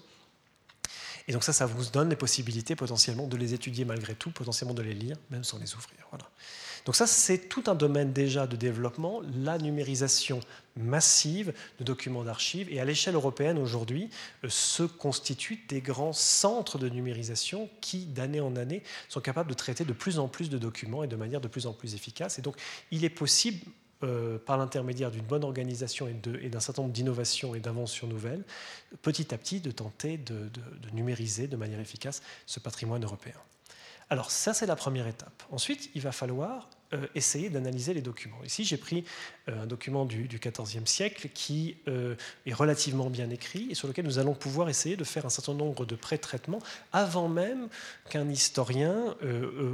[1.29, 4.75] Et donc ça, ça vous donne les possibilités potentiellement de les étudier malgré tout, potentiellement
[4.75, 6.07] de les lire, même sans les ouvrir.
[6.11, 6.29] Voilà.
[6.85, 10.41] Donc ça, c'est tout un domaine déjà de développement, la numérisation
[10.77, 12.71] massive de documents d'archives.
[12.71, 14.11] Et à l'échelle européenne, aujourd'hui,
[14.45, 19.55] euh, se constituent des grands centres de numérisation qui, d'année en année, sont capables de
[19.55, 22.39] traiter de plus en plus de documents et de manière de plus en plus efficace.
[22.39, 22.57] Et donc,
[22.91, 23.65] il est possible
[24.03, 28.43] euh, par l'intermédiaire d'une bonne organisation et d'un certain nombre d'innovations et d'inventions nouvelles,
[29.01, 30.51] petit à petit de tenter de,
[30.93, 33.37] numériser de manière efficace ce patrimoine européen.
[34.11, 35.43] Alors ça, c'est la première étape.
[35.51, 38.43] Ensuite, il va falloir euh, essayer d'analyser les documents.
[38.45, 39.05] Ici, j'ai pris
[39.49, 42.15] euh, un document du XIVe siècle qui euh,
[42.47, 45.55] est relativement bien écrit et sur lequel nous allons pouvoir essayer de faire un certain
[45.55, 46.61] nombre de pré-traitements
[46.93, 47.69] avant même
[48.11, 49.17] qu'un historien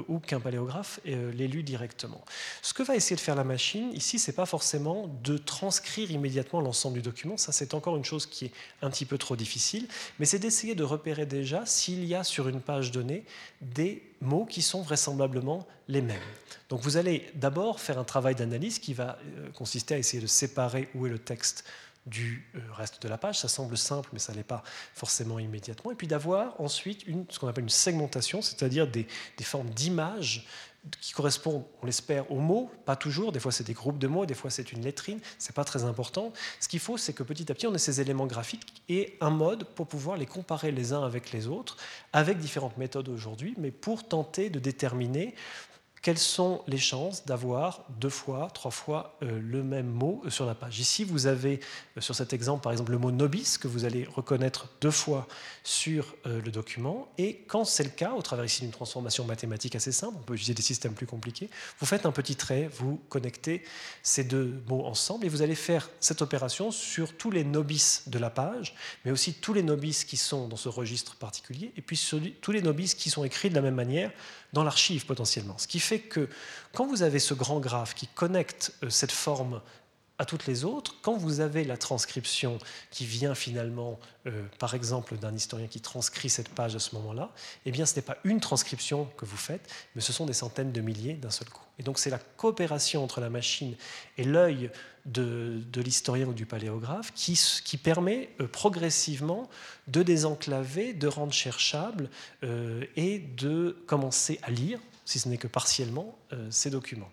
[0.08, 2.24] ou qu'un paléographe l'ait lu directement.
[2.62, 6.60] Ce que va essayer de faire la machine ici, c'est pas forcément de transcrire immédiatement
[6.60, 7.36] l'ensemble du document.
[7.36, 9.88] Ça, c'est encore une chose qui est un petit peu trop difficile,
[10.18, 13.24] mais c'est d'essayer de repérer déjà s'il y a sur une page donnée
[13.60, 16.20] des mots qui sont vraisemblablement les mêmes.
[16.68, 20.26] Donc vous allez d'abord faire un travail d'analyse qui va euh, consister à essayer de
[20.26, 21.64] séparer où est le texte
[22.06, 23.38] du euh, reste de la page.
[23.38, 24.62] Ça semble simple, mais ça n'est pas
[24.94, 25.90] forcément immédiatement.
[25.90, 29.06] Et puis d'avoir ensuite ce qu'on appelle une segmentation, c'est-à-dire des
[29.42, 30.46] formes d'images
[31.00, 34.24] qui correspondent, on l'espère, aux mots, pas toujours, des fois c'est des groupes de mots,
[34.24, 36.32] des fois c'est une lettrine, c'est pas très important.
[36.58, 39.30] Ce qu'il faut, c'est que petit à petit, on ait ces éléments graphiques et un
[39.30, 41.76] mode pour pouvoir les comparer les uns avec les autres,
[42.12, 45.34] avec différentes méthodes aujourd'hui, mais pour tenter de déterminer
[46.02, 50.54] quelles sont les chances d'avoir deux fois, trois fois euh, le même mot sur la
[50.54, 50.80] page.
[50.80, 51.60] Ici, vous avez
[51.96, 55.28] euh, sur cet exemple, par exemple, le mot nobis que vous allez reconnaître deux fois
[55.62, 57.08] sur euh, le document.
[57.18, 60.34] Et quand c'est le cas, au travers ici d'une transformation mathématique assez simple, on peut
[60.34, 63.62] utiliser des systèmes plus compliqués, vous faites un petit trait, vous connectez
[64.02, 68.18] ces deux mots ensemble et vous allez faire cette opération sur tous les nobis de
[68.18, 71.96] la page, mais aussi tous les nobis qui sont dans ce registre particulier, et puis
[71.96, 74.10] sur tous les nobis qui sont écrits de la même manière
[74.52, 75.56] dans l'archive potentiellement.
[75.58, 76.28] Ce qui fait que
[76.72, 79.60] quand vous avez ce grand graphe qui connecte euh, cette forme
[80.20, 82.58] à toutes les autres, quand vous avez la transcription
[82.90, 87.30] qui vient finalement, euh, par exemple, d'un historien qui transcrit cette page à ce moment-là,
[87.64, 90.72] eh bien, ce n'est pas une transcription que vous faites, mais ce sont des centaines
[90.72, 91.64] de milliers d'un seul coup.
[91.78, 93.74] Et donc, c'est la coopération entre la machine
[94.18, 94.70] et l'œil
[95.06, 99.48] de, l'historien ou du paléographe qui, permet euh, progressivement
[99.88, 102.10] de désenclaver, de rendre cherchable
[102.44, 106.14] euh, et de commencer à lire, si ce n'est que partiellement,
[106.50, 107.10] ces documents.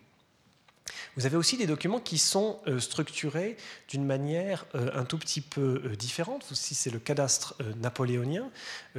[1.15, 3.57] Vous avez aussi des documents qui sont euh, structurés
[3.89, 6.45] d'une manière euh, un tout petit peu euh, différente.
[6.51, 8.49] Aussi, c'est le cadastre napoléonien.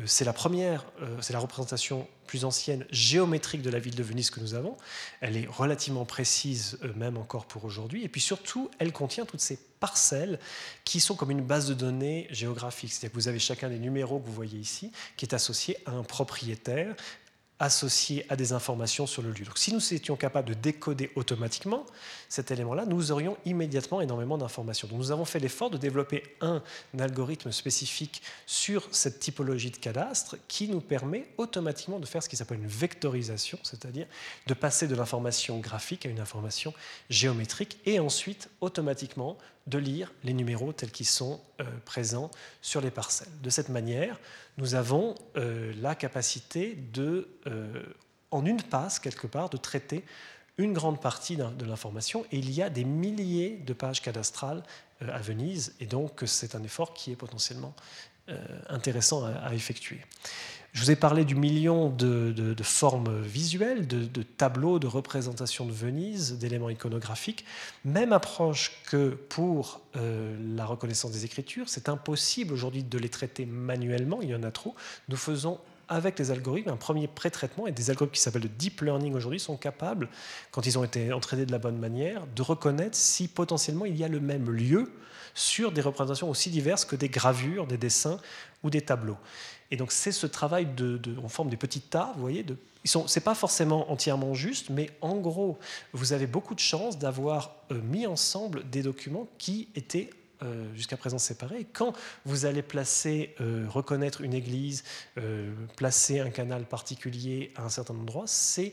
[0.06, 0.84] C'est la première,
[1.20, 4.76] c'est la représentation plus ancienne géométrique de la ville de Venise que nous avons.
[5.20, 8.04] Elle est relativement précise, même encore pour aujourd'hui.
[8.04, 10.38] Et puis surtout, elle contient toutes ces parcelles
[10.84, 12.92] qui sont comme une base de données géographique.
[12.92, 15.92] C'est-à-dire que vous avez chacun des numéros que vous voyez ici qui est associé à
[15.92, 16.94] un propriétaire
[17.60, 19.44] associé à des informations sur le lieu.
[19.44, 21.84] Donc, si nous étions capables de décoder automatiquement
[22.28, 24.88] cet élément-là, nous aurions immédiatement énormément d'informations.
[24.92, 26.62] Nous avons fait l'effort de développer un
[26.98, 32.36] algorithme spécifique sur cette typologie de cadastre qui nous permet automatiquement de faire ce qui
[32.36, 34.06] s'appelle une vectorisation, c'est-à-dire
[34.46, 36.72] de passer de l'information graphique à une information
[37.10, 39.36] géométrique et ensuite automatiquement
[39.68, 42.30] de lire les numéros tels qu'ils sont euh, présents
[42.62, 43.28] sur les parcelles.
[43.42, 44.18] De cette manière,
[44.56, 47.82] nous avons euh, la capacité de, euh,
[48.30, 50.04] en une passe quelque part, de traiter
[50.56, 52.26] une grande partie de l'information.
[52.32, 54.64] Et il y a des milliers de pages cadastrales
[55.00, 57.74] à Venise, et donc c'est un effort qui est potentiellement
[58.68, 60.00] intéressant à effectuer.
[60.72, 66.38] Je vous ai parlé du million de, formes visuelles, de, tableaux, de représentations de Venise,
[66.38, 67.44] d'éléments iconographiques.
[67.84, 71.68] Même approche que pour euh, la reconnaissance des écritures.
[71.68, 74.74] C'est impossible aujourd'hui de les traiter manuellement, il y en a trop.
[75.08, 78.82] Nous faisons avec les algorithmes un premier pré-traitement et des algorithmes qui s'appellent de deep
[78.82, 80.08] learning aujourd'hui sont capables,
[80.50, 84.04] quand ils ont été entraînés de la bonne manière, de reconnaître si potentiellement il y
[84.04, 84.92] a le même lieu
[85.34, 88.18] sur des représentations aussi diverses que des gravures, des dessins
[88.62, 89.16] ou des tableaux.
[89.70, 92.98] Et donc c'est ce travail de, en forme des petits tas, vous voyez, de, ce
[92.98, 95.58] n'est pas forcément entièrement juste, mais en gros,
[95.92, 100.10] vous avez beaucoup de chances d'avoir euh, mis ensemble des documents qui étaient
[100.42, 101.66] euh, jusqu'à présent séparés.
[101.72, 101.92] quand
[102.24, 104.84] vous allez placer, euh, reconnaître une église,
[105.76, 108.72] placer un canal particulier à un certain endroit, c'est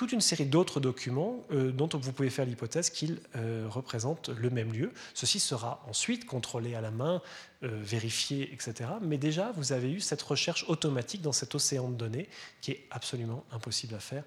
[0.00, 4.48] toute une série d'autres documents euh, dont vous pouvez faire l'hypothèse qu'ils euh, représentent le
[4.48, 4.94] même lieu.
[5.12, 7.20] Ceci sera ensuite contrôlé à la main,
[7.64, 8.88] euh, vérifié, etc.
[9.02, 12.30] Mais déjà, vous avez eu cette recherche automatique dans cet océan de données
[12.62, 14.24] qui est absolument impossible à faire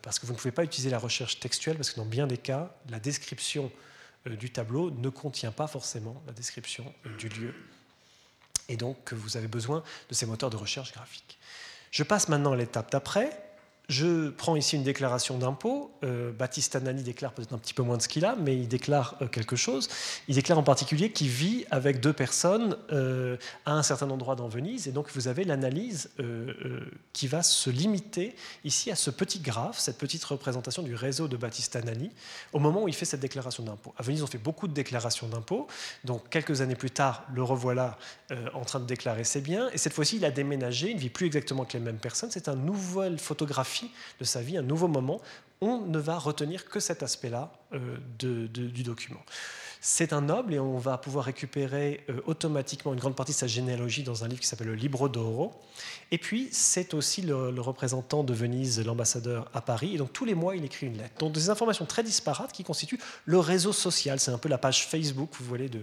[0.00, 2.38] parce que vous ne pouvez pas utiliser la recherche textuelle parce que dans bien des
[2.38, 3.70] cas, la description
[4.24, 7.54] du tableau ne contient pas forcément la description du lieu.
[8.70, 11.38] Et donc, vous avez besoin de ces moteurs de recherche graphique.
[11.90, 13.51] Je passe maintenant à l'étape d'après
[13.92, 15.92] je prends ici une déclaration d'impôt.
[16.02, 19.16] Euh, Baptiste déclare peut-être un petit peu moins de ce qu'il a, mais il déclare
[19.20, 19.88] euh, quelque chose.
[20.28, 24.48] Il déclare en particulier qu'il vit avec deux personnes euh, à un certain endroit dans
[24.48, 24.88] Venise.
[24.88, 26.10] Et donc vous avez l'analyse
[27.12, 31.36] qui va se limiter ici à ce petit graphe, cette petite représentation du réseau de
[31.36, 32.10] Baptiste Anani,
[32.52, 33.92] au moment où il fait cette déclaration d'impôt.
[33.98, 35.66] À Venise, on fait beaucoup de déclarations d'impôt.
[36.04, 37.98] Donc quelques années plus tard, le revoilà
[38.54, 39.68] en train de déclarer ses biens.
[39.74, 40.90] Et cette fois-ci, il a déménagé.
[40.90, 42.30] Il ne vit plus exactement avec les mêmes personnes.
[42.30, 43.81] C'est une nouvelle photographie
[44.20, 45.20] de sa vie, un nouveau moment,
[45.60, 49.20] on ne va retenir que cet aspect-là euh, du document.
[49.84, 53.48] C'est un noble et on va pouvoir récupérer euh, automatiquement une grande partie de sa
[53.48, 55.60] généalogie dans un livre qui s'appelle le Libro d'Oro.
[56.12, 59.96] Et puis, c'est aussi le, représentant de Venise, l'ambassadeur à Paris.
[59.96, 61.18] Et donc, tous les mois, il écrit une lettre.
[61.18, 64.20] Donc, des informations très disparates qui constituent le réseau social.
[64.20, 65.80] C'est un peu la page Facebook, vous voyez, de,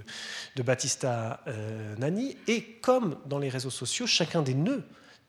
[0.56, 2.38] de Battista euh, Nani.
[2.48, 4.86] Et comme dans les réseaux sociaux, chacun des nœuds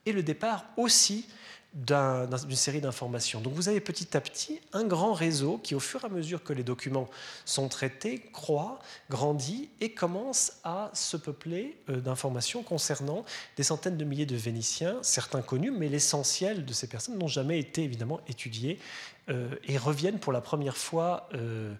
[0.06, 1.26] est le départ aussi
[1.72, 3.40] d'une série d'informations.
[3.40, 6.42] Donc vous avez petit à petit un grand réseau qui, au fur et à mesure
[6.42, 7.08] que les documents
[7.44, 13.24] sont traités, croît, grandit et commence à se peupler euh, d'informations concernant
[13.56, 17.60] des centaines de milliers de Vénitiens, certains connus, mais l'essentiel de ces personnes n'ont jamais
[17.60, 18.80] été évidemment étudiés
[19.28, 21.72] euh, et reviennent pour la première fois euh,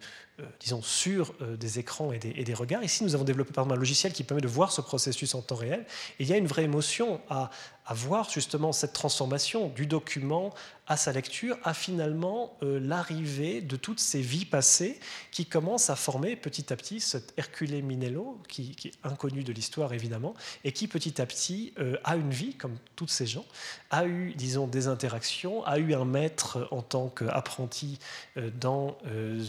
[0.61, 2.83] disons, sur des écrans et des, regards.
[2.83, 5.43] Ici, nous avons développé par exemple un logiciel qui permet de voir ce processus en
[5.43, 5.85] temps réel.
[6.19, 7.51] Et il y a une vraie émotion à,
[7.91, 10.55] à voir justement cette transformation du document
[10.91, 15.01] à sa lecture, à finalement euh, l'arrivée de toutes ces vies passées
[15.31, 19.95] qui commencent à former petit à petit cet Hercule Minello, qui, est inconnu de l'histoire
[19.95, 21.73] évidemment, et qui petit à petit
[22.05, 23.47] a une vie, comme toutes ces gens,
[23.91, 27.99] a eu, disons, des interactions, a eu un maître en tant qu'apprenti
[28.61, 28.99] dans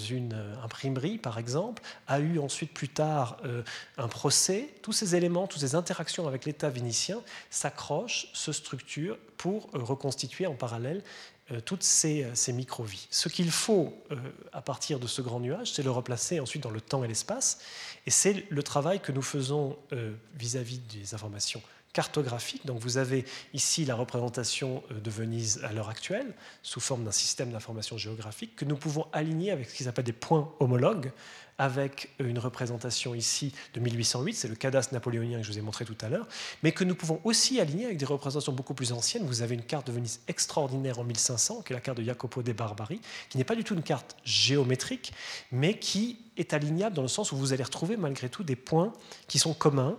[0.09, 3.63] une imprimerie par exemple, a eu ensuite plus tard euh,
[3.97, 4.69] un procès.
[4.81, 10.45] Tous ces éléments, toutes ces interactions avec l'État vénitien s'accrochent, se structurent pour euh, reconstituer
[10.45, 11.01] en parallèle
[11.49, 13.07] euh, toutes ces, ces micro-vies.
[13.09, 13.91] Ce qu'il faut
[14.53, 17.59] à partir de ce grand nuage, c'est le replacer ensuite dans le temps et l'espace.
[18.05, 19.77] Et c'est le travail que nous faisons
[20.35, 21.61] vis-à-vis -vis des informations
[21.93, 22.65] cartographique.
[22.65, 27.51] Donc vous avez ici la représentation de Venise à l'heure actuelle, sous forme d'un système
[27.51, 31.11] d'information géographique, que nous pouvons aligner avec ce qu'ils appellent des points homologues,
[31.61, 35.85] avec une représentation ici de 1808, c'est le cadastre napoléonien que je vous ai montré
[35.85, 36.27] tout à l'heure,
[36.63, 39.27] mais que nous pouvons aussi aligner avec des représentations beaucoup plus anciennes.
[39.27, 42.41] Vous avez une carte de Venise extraordinaire en 1500, qui est la carte de Jacopo
[42.41, 45.13] de Barbari, qui n'est pas du tout une carte géométrique,
[45.51, 48.91] mais qui est alignable dans le sens où vous allez retrouver malgré tout des points
[49.27, 49.97] qui sont communs.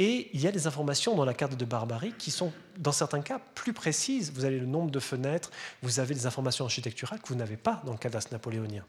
[0.00, 3.20] Et il y a des informations dans la carte de Barbari qui sont, dans certains
[3.20, 4.32] cas, plus précises.
[4.34, 7.80] Vous avez le nombre de fenêtres, vous avez des informations architecturales que vous n'avez pas
[7.86, 8.84] dans le cadastre napoléonien.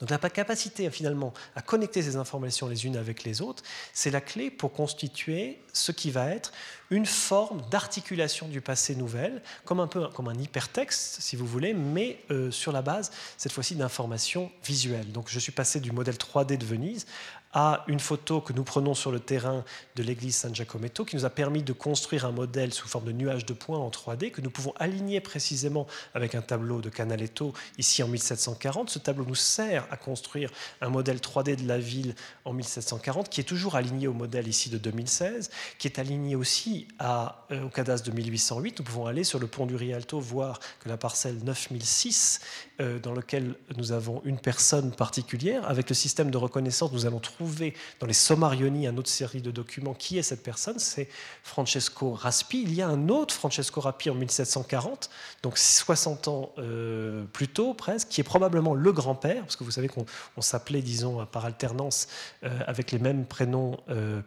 [0.00, 4.20] Donc la capacité finalement à connecter ces informations les unes avec les autres, c'est la
[4.20, 6.52] clé pour constituer ce qui va être
[6.90, 11.74] une forme d'articulation du passé nouvelle, comme un peu comme un hypertexte, si vous voulez,
[11.74, 15.10] mais euh, sur la base cette fois-ci d'informations visuelles.
[15.12, 17.06] Donc je suis passé du modèle 3D de Venise
[17.54, 21.24] à une photo que nous prenons sur le terrain de l'église San Giacometto, qui nous
[21.24, 24.40] a permis de construire un modèle sous forme de nuage de points en 3D, que
[24.40, 28.90] nous pouvons aligner précisément avec un tableau de Canaletto, ici en 1740.
[28.90, 30.50] Ce tableau nous sert à construire
[30.80, 34.68] un modèle 3D de la ville en 1740, qui est toujours aligné au modèle ici
[34.68, 38.80] de 2016, qui est aligné aussi euh, au cadastre de 1808.
[38.80, 42.40] Nous pouvons aller sur le pont du Rialto, voir que la parcelle 9006,
[42.80, 47.20] euh, dans laquelle nous avons une personne particulière, avec le système de reconnaissance, nous allons
[47.20, 51.08] trouver dans les Sommarioni une autre série de documents qui est cette personne, c'est
[51.44, 52.62] Francesco Raspi.
[52.62, 55.08] Il y a un autre Francesco Raspi en 1740,
[55.42, 59.70] donc 60 ans euh, plus tôt presque, qui est probablement le grand-père, parce que vous
[59.70, 60.04] savez qu'on
[60.40, 62.08] s'appelait, disons, par alternance
[62.42, 63.78] euh, avec les mêmes prénoms,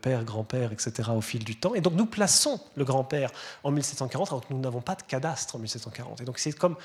[0.01, 1.75] père, grand-père, etc., au fil du temps.
[1.75, 3.31] Et donc nous plaçons le grand-père
[3.63, 6.21] en 1740, alors que nous n'avons pas de cadastre en 1740.
[6.21, 6.77] Et donc c'est comme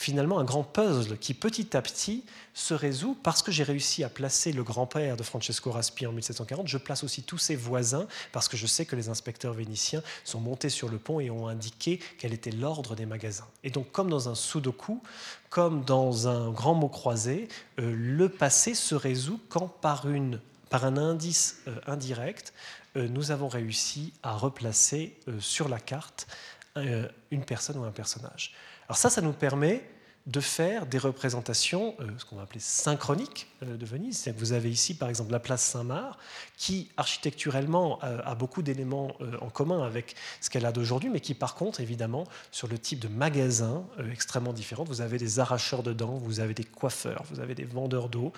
[0.00, 2.24] finalement un grand puzzle qui petit à petit
[2.54, 6.66] se résout parce que j'ai réussi à placer le grand-père de Francesco Raspi en 1740.
[6.66, 10.40] Je place aussi tous ses voisins parce que je sais que les inspecteurs vénitiens sont
[10.40, 13.46] montés sur le pont et ont indiqué quel était l'ordre des magasins.
[13.62, 15.02] Et donc, comme dans un sudoku,
[15.50, 17.48] comme dans un grand mot croisé,
[17.78, 22.54] euh, le passé se résout quand par, un indice euh, indirect,
[22.96, 26.26] euh, nous avons réussi à replacer sur la carte
[26.76, 28.54] une personne ou un personnage.
[28.90, 29.84] Alors ça, ça nous permet
[30.26, 34.28] de faire des représentations, euh, ce qu'on va appeler synchroniques euh, de Venise.
[34.36, 36.18] Vous avez ici, par exemple, la place Saint-Marc,
[36.56, 41.34] qui architecturellement a beaucoup d'éléments euh, en commun avec ce qu'elle a d'aujourd'hui, mais qui,
[41.34, 44.82] par contre, évidemment, sur le type de magasin extrêmement différent.
[44.82, 48.32] Vous avez des arracheurs de dents, vous avez des coiffeurs, vous avez des vendeurs d'eau,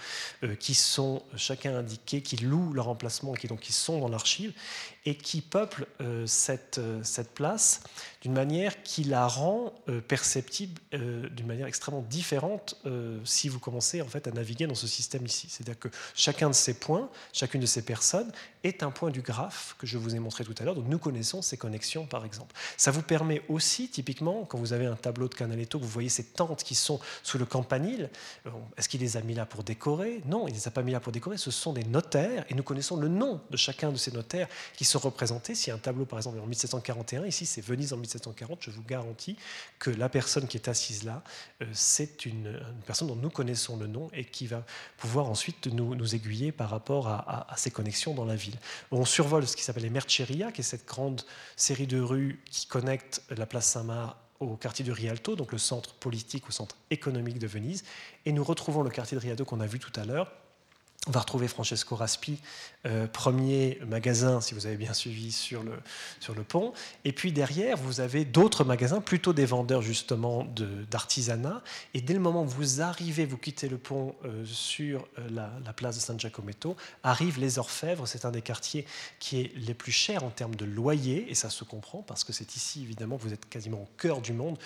[0.60, 4.52] qui sont chacun indiqués, qui louent leur emplacement, qui donc qui sont dans l'archive
[5.06, 5.86] et qui peuplent
[6.26, 7.82] cette, cette place
[8.22, 9.74] d'une manière qui la rend
[10.08, 14.86] perceptible d'une manière extrêmement différente euh, si vous commencez en fait à naviguer dans ce
[14.86, 15.48] système ici.
[15.50, 18.30] C'est-à-dire que chacun de ces points, chacune de ces personnes
[18.64, 20.74] est un point du graphe que je vous ai montré tout à l'heure.
[20.74, 22.54] Donc nous connaissons ces connexions par exemple.
[22.76, 26.24] Ça vous permet aussi typiquement quand vous avez un tableau de Canaletto, vous voyez ces
[26.24, 28.10] tentes qui sont sous le campanile.
[28.46, 30.22] Euh, est-ce qu'il les a mis là pour décorer?
[30.26, 31.36] Non, il ne les a pas mis là pour décorer.
[31.36, 34.84] Ce sont des notaires et nous connaissons le nom de chacun de ces notaires qui
[34.84, 35.54] sont représentés.
[35.54, 39.36] Si un tableau par exemple en 1741, ici c'est Venise en 1740, je vous garantis
[39.78, 41.22] que la personne qui est assise là
[41.62, 44.64] euh, c'est une, personne dont nous connaissons le nom et qui va
[44.96, 48.36] pouvoir ensuite nous, aiguiller par rapport à, ces connexions dans la
[48.90, 51.22] On survole ce qui s'appelle les Merceria, qui est cette grande
[51.56, 55.94] série de rues qui connecte la place Saint-Marc au quartier du Rialto, donc le centre
[55.94, 57.84] politique, au centre économique de Venise.
[58.26, 60.32] Et nous retrouvons le quartier de Rialto qu'on a vu tout à l'heure,
[61.08, 62.38] on va retrouver Francesco Raspi,
[62.86, 65.72] euh, premier magasin, si vous avez bien suivi, sur le,
[66.20, 66.72] sur le pont.
[67.04, 70.46] Et puis derrière, vous avez d'autres magasins, plutôt des vendeurs justement
[70.90, 71.60] d'artisanat.
[71.94, 75.72] Et dès le moment où vous arrivez, vous quittez le pont euh, sur euh, la,
[75.72, 78.06] place de San Giacometto, arrivent les orfèvres.
[78.06, 78.86] C'est un des quartiers
[79.18, 81.28] qui est les plus chers en termes de loyer.
[81.28, 84.32] Et ça se comprend parce que c'est ici, évidemment, vous êtes quasiment au cœur du
[84.32, 84.56] monde.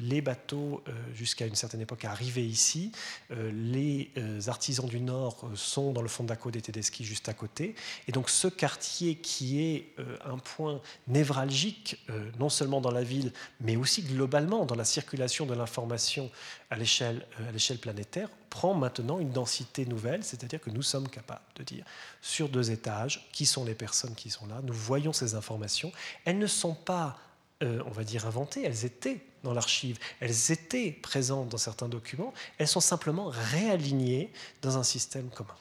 [0.00, 0.82] les bateaux,
[1.14, 2.92] jusqu'à une certaine époque, arrivaient ici.
[3.30, 4.10] les
[4.46, 7.74] artisans du Nord sont dans le Fondaco des Tedeschi juste à côté.
[8.08, 13.02] Et donc ce quartier qui est euh, un point névralgique, euh, non seulement dans la
[13.02, 16.30] ville, mais aussi globalement dans la circulation de l'information
[16.70, 21.62] à l'échelle euh, planétaire, prend maintenant une densité nouvelle, c'est-à-dire que nous sommes capables de
[21.62, 21.84] dire
[22.20, 25.92] sur deux étages qui sont les personnes qui sont là, nous voyons ces informations,
[26.24, 27.16] elles ne sont pas
[27.62, 32.68] on va dire inventées, elles étaient dans l'archive, elles étaient présentes dans certains documents, elles
[32.68, 34.32] sont simplement réalignées
[34.62, 35.54] dans un système commun.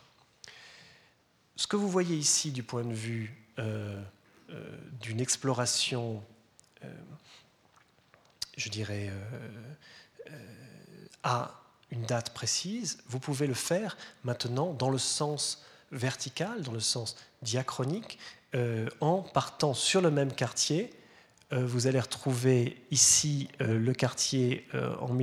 [1.55, 4.01] Ce que vous voyez ici du point de vue euh,
[4.49, 6.23] euh, d'une exploration,
[6.83, 6.87] euh,
[8.57, 9.11] je dirais,
[11.23, 11.61] à
[11.91, 17.17] une date précise, vous pouvez le faire maintenant dans le sens vertical, dans le sens
[17.41, 18.19] diachronique,
[19.01, 20.93] en partant sur le même quartier
[21.51, 25.17] vous allez retrouver ici euh, le quartier euh, en,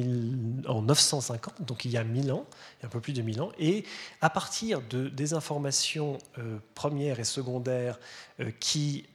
[0.69, 2.47] en, 950, donc il y a 1000 ans,
[2.83, 3.85] un peu plus de 1000 ans, et
[4.21, 6.19] à partir de, des informations
[6.75, 7.99] premières et secondaires
[8.61, 9.07] qui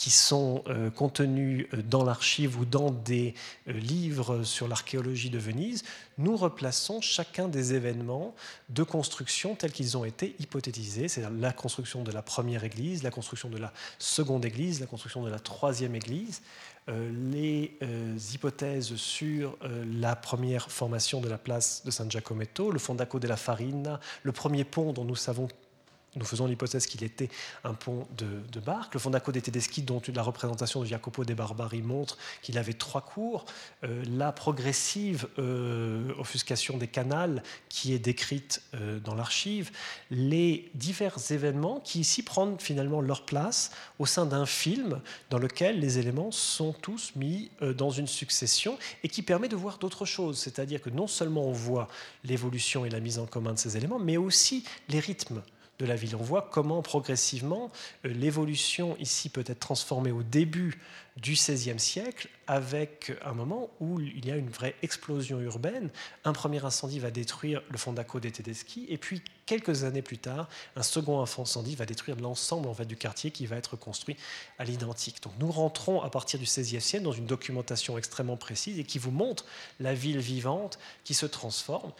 [0.00, 3.34] qui sont euh, contenus euh, dans l'archive ou dans des
[3.68, 5.84] euh, livres sur l'archéologie de Venise,
[6.16, 8.34] nous replaçons chacun des événements
[8.70, 13.10] de construction tels qu'ils ont été hypothétisés, c'est-à-dire la construction de la première église, la
[13.10, 16.40] construction de la seconde église, la construction de la troisième église,
[16.88, 17.76] les
[18.34, 19.56] hypothèses sur
[20.00, 24.64] la première formation de la place de San Giacometto, le Fondaco della Farina, le premier
[24.64, 25.48] pont dont nous savons
[26.16, 27.28] nous faisons l'hypothèse qu'il était
[27.62, 28.94] un pont de, barque.
[28.94, 33.00] Le Fondaco des Tedeschi, dont la représentation de Jacopo de Barbari montre qu'il avait trois
[33.00, 33.44] cours.
[33.84, 39.70] Euh, la progressive euh, offuscation des canals qui est décrite euh, dans l'archive.
[40.10, 45.00] Les divers événements qui ici prennent finalement leur place au sein d'un film
[45.30, 49.78] dans lequel les éléments sont tous mis dans une succession et qui permet de voir
[49.78, 50.38] d'autres choses.
[50.38, 51.88] C'est-à-dire que non seulement on voit
[52.24, 55.42] l'évolution et la mise en commun de ces éléments, mais aussi les rythmes
[55.80, 56.14] de la ville.
[56.14, 57.70] On voit comment progressivement
[58.04, 60.78] euh, l'évolution ici peut être transformée au début
[61.16, 65.90] du XVIe siècle avec un moment où il y a une vraie explosion urbaine.
[66.24, 70.48] Un premier incendie va détruire le Fondaco des Tedeschi et puis quelques années plus tard,
[70.76, 74.16] un second incendie va détruire l'ensemble en fait, du quartier qui va être construit
[74.58, 75.22] à l'identique.
[75.22, 78.98] Donc nous rentrons à partir du XVIe siècle dans une documentation extrêmement précise et qui
[78.98, 79.44] vous montre
[79.78, 81.92] la ville vivante qui se transforme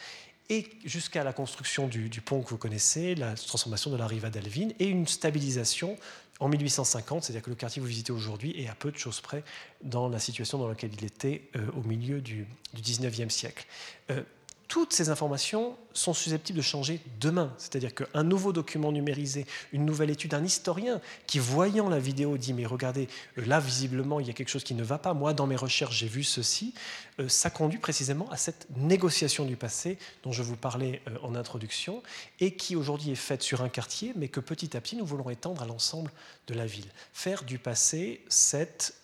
[0.51, 4.69] et jusqu'à la construction du, pont que vous connaissez, la transformation de la riva d'Alvin
[4.81, 5.97] et une stabilisation
[6.41, 9.21] en 1850, c'est-à-dire que le quartier que vous visitez aujourd'hui est à peu de choses
[9.21, 9.45] près
[9.83, 13.65] dans la situation dans laquelle il était euh, au milieu du, du 19e siècle.
[14.11, 14.23] Euh,
[14.71, 17.53] toutes ces informations sont susceptibles de changer demain.
[17.59, 22.55] C'est-à-dire qu'un nouveau document numérisé, une nouvelle étude, un historien qui, voyant la vidéo, dit
[22.55, 25.13] Mais regardez, euh, là, visiblement, il y a quelque chose qui ne va pas.
[25.13, 26.73] Moi, dans mes recherches, j'ai vu ceci.
[27.19, 31.35] Euh, ça conduit précisément à cette négociation du passé dont je vous parlais euh, en
[31.35, 32.01] introduction
[32.39, 35.31] et qui aujourd'hui est faite sur un quartier, mais que petit à petit, nous voulons
[35.31, 36.13] étendre à l'ensemble
[36.47, 36.89] de la ville.
[37.13, 38.95] Faire du passé cette.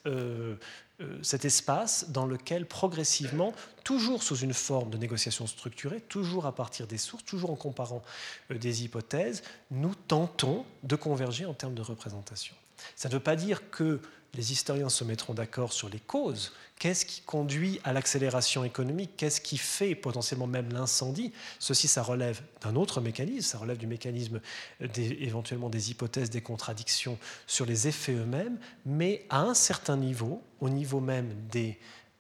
[1.23, 3.53] Cet espace dans lequel progressivement,
[3.85, 8.03] toujours sous une forme de négociation structurée, toujours à partir des sources, toujours en comparant
[8.51, 12.55] euh, des hypothèses, nous tentons de converger en termes de représentation.
[12.95, 14.01] Ça ne veut pas dire que
[14.35, 16.53] les historiens se mettront d'accord sur les causes.
[16.79, 19.13] Qu'est-ce qui conduit à l'accélération économique?
[19.17, 21.33] Qu'est-ce qui fait potentiellement même l'incendie?
[21.59, 24.41] Ceci, ça relève d'un autre mécanisme, ça relève du mécanisme
[24.81, 30.69] éventuellement des hypothèses, des contradictions sur les effets eux-mêmes, mais à un certain niveau, au
[30.69, 31.35] niveau même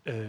[0.09, 0.28] euh,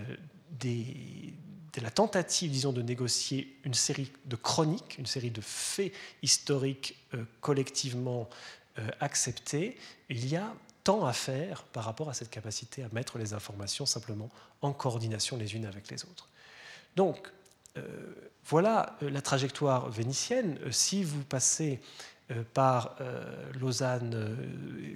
[0.60, 6.98] de la tentative, disons, de négocier une série de chroniques, une série de faits historiques
[7.14, 8.28] euh, collectivement
[8.80, 9.78] euh, acceptés,
[10.10, 10.54] il y a
[10.88, 14.30] à faire par rapport à cette capacité à mettre les informations simplement
[14.62, 16.30] en coordination les unes avec les autres.
[16.96, 17.32] Donc,
[17.78, 17.82] euh,
[18.46, 20.58] voilà euh, la trajectoire vénitienne.
[20.64, 21.80] Euh, si vous passez
[22.54, 22.98] par
[23.58, 24.36] Lausanne,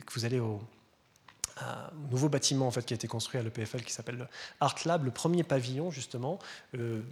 [0.06, 0.60] que vous allez au,
[2.10, 4.28] nouveau bâtiment en fait, qui a été construit à l'EPFL qui s'appelle
[4.60, 6.40] Art Lab, le premier pavillon justement,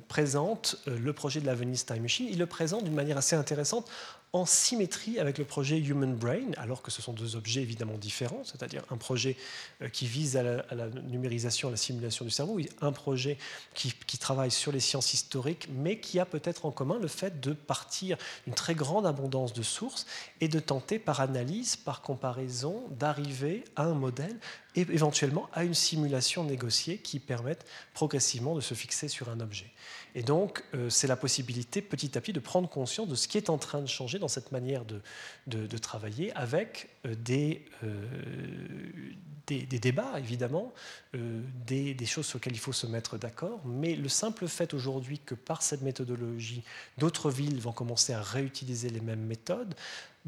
[0.09, 2.27] présente le projet de la Venice Time Machine.
[2.29, 3.89] Il le présente d'une manière assez intéressante
[4.31, 8.43] en symétrie avec le projet Human Brain, alors que ce sont deux objets évidemment différents,
[8.43, 9.35] c'est-à-dire un projet
[9.81, 13.37] euh, qui vise à la, numérisation, à la simulation du cerveau, et un projet
[13.73, 17.53] qui, travaille sur les sciences historiques, mais qui a peut-être en commun le fait de
[17.53, 20.05] partir d'une très grande abondance de sources
[20.41, 24.37] et de tenter par analyse, par comparaison, d'arriver à un modèle
[24.79, 29.71] et éventuellement à une simulation négociée qui permette progressivement de se fixer sur un objet.
[30.15, 33.37] Et donc, euh, c'est la possibilité petit à petit de prendre conscience de ce qui
[33.37, 35.01] est en train de changer dans cette manière de,
[35.47, 38.07] de, travailler avec euh, des, euh,
[39.47, 40.73] des, des, débats, évidemment,
[41.13, 43.61] des, choses sur lesquelles il faut se mettre d'accord.
[43.65, 46.63] Mais le simple fait aujourd'hui que par cette méthodologie,
[46.97, 49.75] d'autres villes vont commencer à réutiliser les mêmes méthodes,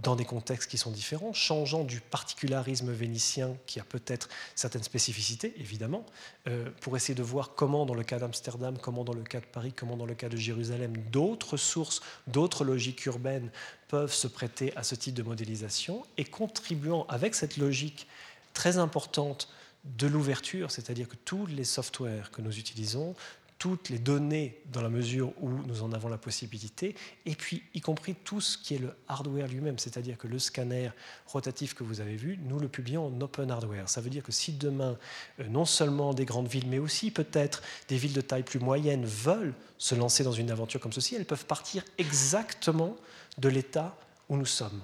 [0.01, 5.53] dans des contextes qui sont différents, changeant du particularisme vénitien qui a peut-être certaines spécificités,
[5.57, 6.05] évidemment,
[6.47, 9.45] euh, pour essayer de voir comment, dans le cas d'Amsterdam, comment dans le cas de
[9.45, 13.51] Paris, comment dans le cas de Jérusalem, d'autres sources, d'autres logiques urbaines
[13.87, 18.07] peuvent se prêter à ce type de modélisation et contribuant avec cette logique
[18.53, 19.49] très importante
[19.83, 23.15] de l'ouverture, c'est-à-dire que tous les softwares que nous utilisons
[23.61, 26.95] toutes les données dans la mesure où nous en avons la possibilité,
[27.27, 30.89] et puis y compris tout ce qui est le hardware lui-même, c'est-à-dire que le scanner
[31.27, 33.87] rotatif que vous avez vu, nous le publions en open hardware.
[33.87, 34.97] Ça veut dire que si demain,
[35.39, 39.05] euh, non seulement des grandes villes, mais aussi peut-être des villes de taille plus moyenne
[39.05, 42.95] veulent se lancer dans une aventure comme ceci, elles peuvent partir exactement
[43.37, 43.95] de l'état
[44.27, 44.81] où nous sommes.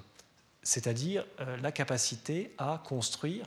[0.62, 1.24] c'est-à-dire
[1.62, 3.44] la capacité à construire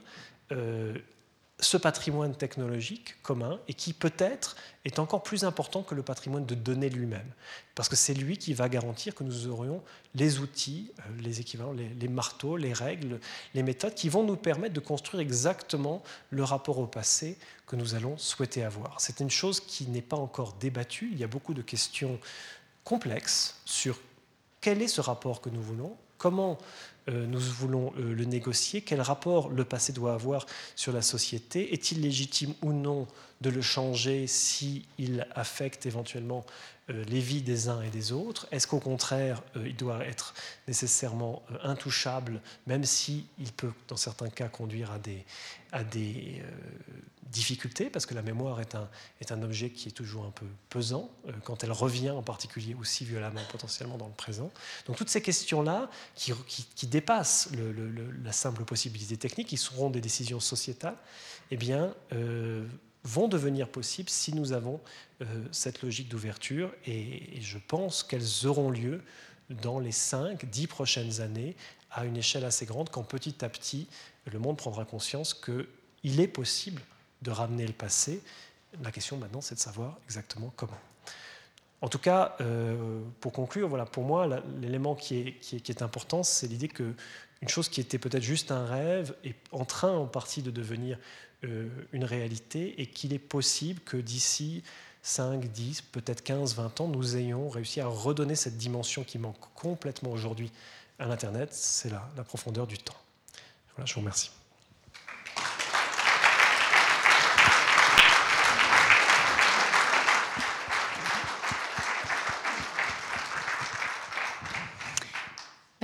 [1.62, 6.54] ce patrimoine technologique commun et qui peut-être est encore plus important que le patrimoine de
[6.54, 7.30] données lui-même.
[7.74, 9.82] Parce que c'est lui qui va garantir que nous aurions
[10.14, 13.20] les outils, euh, les équivalents, les, marteaux, les règles,
[13.54, 17.94] les méthodes qui vont nous permettre de construire exactement le rapport au passé que nous
[17.94, 19.00] allons souhaiter avoir.
[19.00, 21.10] C'est une chose qui n'est pas encore débattue.
[21.12, 22.18] Il y a beaucoup de questions
[22.84, 23.98] complexes sur
[24.60, 26.56] quel est ce rapport que nous voulons, comment
[27.08, 30.46] euh, nous voulons euh, le négocier, quel rapport le passé doit avoir
[30.76, 33.08] sur la société, est-il légitime ou non
[33.42, 36.44] de le changer s'il affecte éventuellement
[36.90, 38.46] euh, les vies des uns et des autres?
[38.50, 40.34] Est-ce qu'au contraire, il doit être
[40.68, 43.24] nécessairement intouchable, même s'il
[43.56, 45.24] peut, dans certains cas, conduire à des,
[45.72, 46.42] à des
[47.32, 48.88] difficultés, parce que la mémoire est un,
[49.20, 51.10] est un objet qui est toujours un peu pesant,
[51.44, 54.50] quand elle revient en particulier aussi violemment potentiellement dans le présent.
[54.86, 57.48] Donc toutes ces questions-là, qui, qui, dépassent
[58.22, 60.96] la simple possibilité technique, qui seront des décisions sociétales,
[61.50, 62.66] eh bien, euh,
[63.04, 64.80] vont devenir possibles si nous avons
[65.20, 66.72] euh, cette logique d'ouverture.
[66.86, 69.02] Et, je pense qu'elles auront lieu
[69.50, 71.56] dans les 5, 10 prochaines années
[71.90, 73.86] à une échelle assez grande, quand petit à petit,
[74.32, 76.80] le monde prendra conscience qu'il est possible
[77.22, 78.22] de ramener le passé.
[78.82, 80.78] La question maintenant, c'est de savoir exactement comment.
[81.82, 86.68] En tout cas, euh, pour conclure, voilà, pour moi, l'élément qui est, important, c'est l'idée
[87.42, 90.96] qu'une chose qui était peut-être juste un rêve est en train en partie de devenir
[91.42, 94.62] euh, une réalité et qu'il est possible que d'ici
[95.02, 99.40] 5, 10, peut-être 15, 20 ans, nous ayons réussi à redonner cette dimension qui manque
[99.54, 100.52] complètement aujourd'hui
[101.00, 102.94] à l'Internet, c'est la, la profondeur du temps.
[103.74, 104.30] Voilà, je vous remercie.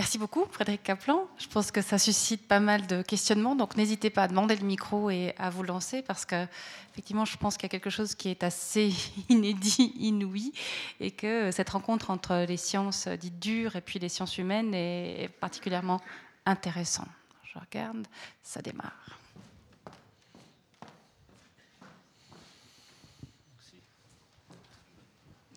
[0.08, 1.28] Merci beaucoup, Frédéric Kaplan.
[1.36, 4.64] Je pense que ça suscite pas mal de questionnements, donc n'hésitez pas à demander le
[4.64, 6.46] micro et à vous lancer, parce que
[6.92, 8.90] effectivement, je pense qu'il y a quelque chose qui est assez
[9.28, 10.54] inédit, inouï,
[10.98, 15.28] et que cette rencontre entre les sciences dites dures et puis les sciences humaines est
[15.40, 16.00] particulièrement
[16.46, 17.10] intéressante.
[17.44, 18.06] Je regarde,
[18.42, 19.18] ça démarre.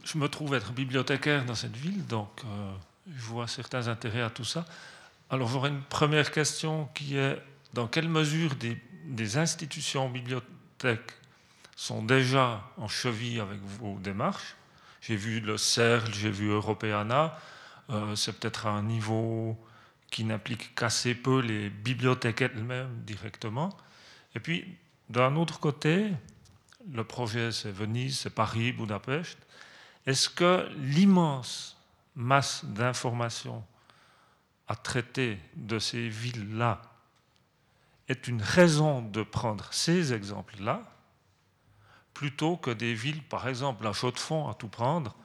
[0.03, 2.41] Je me trouve être bibliothécaire dans cette ville, donc.
[2.43, 2.73] Euh,
[3.15, 4.65] je vois certains intérêts à tout ça.
[5.29, 7.41] Alors j'aurais une première question qui est
[7.73, 11.13] dans quelle mesure des, institutions bibliothèques
[11.75, 14.55] sont déjà en cheville avec vos démarches?
[15.01, 17.37] J'ai vu le CERL, j'ai vu Europeana.
[17.89, 19.57] Euh, c'est peut-être un niveau
[20.11, 23.75] qui n'implique qu'assez peu les bibliothèques elles-mêmes directement.
[24.35, 24.77] Et puis,
[25.09, 26.11] d'un autre côté,
[26.91, 29.37] le projet c'est Venise, c'est Paris, Budapest.
[30.05, 31.80] Est-ce que l'immense
[32.15, 33.63] masse d'informations
[34.67, 36.81] à traiter de ces villes-là
[38.07, 40.81] est une raison de prendre ces exemples-là
[42.13, 45.15] plutôt que des villes, par exemple la Chaux-de-Fonds à tout prendre,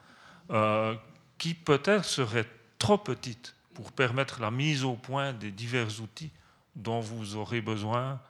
[0.50, 0.94] euh,
[1.38, 6.30] qui peut-être seraient trop petites pour permettre la mise au point des divers outils
[6.74, 8.20] dont vous aurez besoin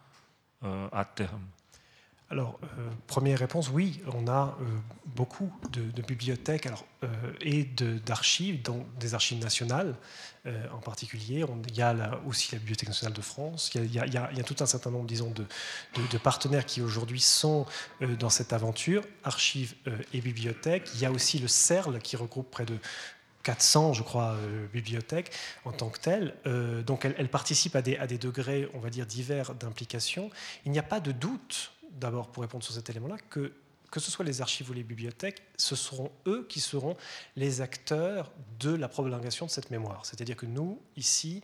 [0.65, 1.45] euh, à terme.
[2.29, 4.65] Alors, euh, première réponse, oui, on a euh,
[5.15, 7.09] beaucoup de, bibliothèques alors, euh,
[7.41, 7.63] et
[8.05, 8.61] d'archives,
[8.99, 9.95] des archives nationales
[10.73, 11.45] en particulier.
[11.69, 13.73] il y a aussi la Bibliothèque nationale de France.
[13.75, 15.45] Il y a, tout un certain nombre, disons, de,
[15.97, 17.67] de partenaires qui aujourd'hui sont
[18.21, 19.75] dans cette aventure, archives
[20.15, 20.89] et bibliothèques.
[20.95, 22.79] Il y a aussi le CERL qui regroupe près de
[23.43, 24.37] 400, je crois,
[24.73, 25.33] bibliothèques
[25.65, 26.37] en tant que telles.
[26.85, 30.31] donc, elles, participent à des, à des, degrés, on va dire, divers d'implication.
[30.65, 33.53] Il n'y a pas de doute d'abord pour répondre sur cet élément-là, que
[33.91, 36.97] que ce soit les archives ou les bibliothèques, ce seront eux qui seront
[37.37, 40.05] les acteurs de la prolongation de cette mémoire.
[40.05, 41.43] C'est-à-dire que nous, ici,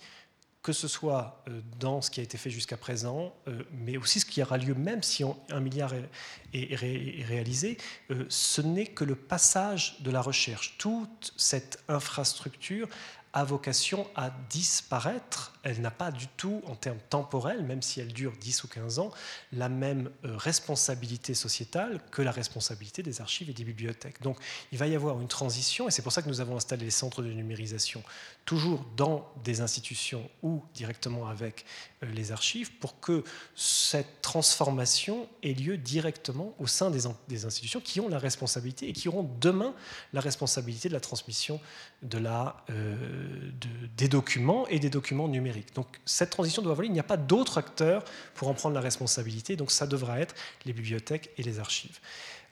[0.63, 4.21] que ce soit euh, dans ce qui a été fait jusqu'à présent, euh, mais aussi
[4.21, 7.79] ce qui aura lieu même si un milliard est, réalisé,
[8.11, 10.77] euh, ce n'est que le passage de la recherche.
[10.79, 12.89] Toute cette infrastructure
[13.33, 15.53] a vocation à disparaître.
[15.63, 18.99] Elle n'a pas du tout, en termes temporels, même si elle dure 10 ou 15
[18.99, 19.11] ans,
[19.53, 24.21] la même euh, responsabilité sociétale que la responsabilité des archives et des bibliothèques.
[24.23, 24.37] Donc
[24.71, 26.91] il va y avoir une transition, et c'est pour ça que nous avons installé les
[26.91, 28.03] centres de numérisation,
[28.45, 31.65] toujours dans des institutions ou directement avec
[32.03, 33.25] euh, les archives, pour que
[33.55, 38.93] cette transformation ait lieu directement au sein des, des institutions qui ont la responsabilité et
[38.93, 39.75] qui auront demain
[40.13, 41.61] la responsabilité de la transmission
[42.03, 42.65] de la...
[42.71, 43.51] Euh,
[43.97, 45.75] des documents et des documents numériques.
[45.75, 48.81] Donc cette transition doit avoir Il n'y a pas d'autres acteurs pour en prendre la
[48.81, 49.57] responsabilité.
[49.57, 50.35] Donc ça devra être
[50.65, 52.01] les bibliothèques et les archives.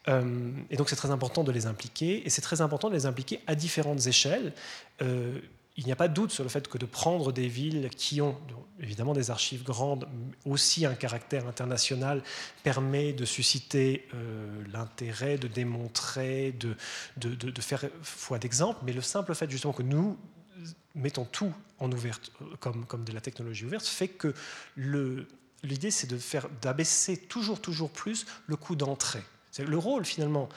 [0.08, 2.24] Euh, et donc c'est très important de les impliquer.
[2.26, 4.52] Et c'est très important de les impliquer à différentes échelles.
[5.80, 8.20] Il n'y a pas de doute sur le fait que de prendre des villes qui
[8.20, 8.36] ont
[8.80, 10.06] évidemment des archives grandes,
[10.44, 12.22] aussi un caractère international,
[12.62, 16.76] permet de susciter euh, l'intérêt, de démontrer, de,
[17.16, 18.80] de, faire foi d'exemple.
[18.84, 20.18] Mais le simple fait justement que nous
[20.94, 24.34] mettons tout en ouverte, comme, comme de la technologie ouverte, fait que
[24.76, 29.22] l'idée c'est de faire d'abaisser toujours toujours plus le coût d'entrée.
[29.58, 30.50] Le rôle finalement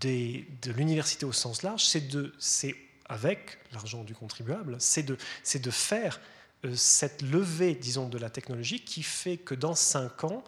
[0.00, 2.74] de l'université au sens large, c'est de, c'est
[3.08, 6.20] avec l'argent du contribuable, c'est de, faire
[6.64, 10.42] euh, cette levée, disons, de la technologie qui fait que dans cinq ans,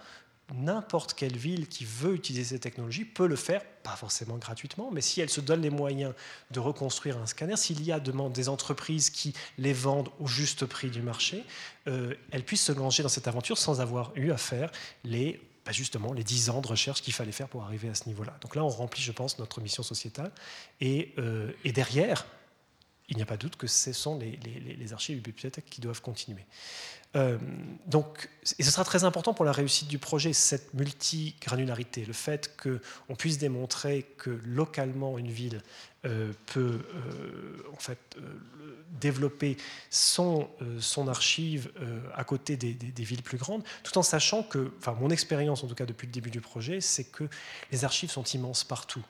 [0.54, 5.02] n'importe quelle ville qui veut utiliser ces technologies peut le faire, pas forcément gratuitement, mais
[5.02, 6.14] si elle se donne les moyens
[6.50, 10.88] de reconstruire un scanner, s'il y a des entreprises qui les vendent au juste prix
[10.88, 11.44] du marché,
[11.86, 14.70] euh, elles puissent se lancer dans cette aventure sans avoir eu à faire
[15.04, 18.06] les bah, justement les 10 ans de recherche qu'il fallait faire pour arriver à ce
[18.06, 18.38] niveau-là.
[18.40, 20.32] Donc là, on remplit, je pense, notre mission sociétale.
[20.80, 22.24] Et, euh, et derrière,
[23.08, 24.38] il n'y a pas de doute que ce sont les,
[24.78, 26.44] les, archives et bibliothèques qui doivent continuer.
[27.16, 27.38] Euh,
[27.86, 28.28] donc,
[28.58, 33.14] et ce sera très important pour la réussite du projet, cette multigranularité, le fait qu'on
[33.16, 35.62] puisse démontrer que localement une ville
[36.04, 38.18] euh, peut euh, en fait,
[39.00, 39.56] développer
[39.88, 40.48] son,
[40.80, 41.70] son archive
[42.14, 45.66] à côté des, des, villes plus grandes, tout en sachant que, enfin mon expérience en
[45.66, 47.24] tout cas depuis le début du projet, c'est que
[47.72, 49.04] les archives sont immenses partout.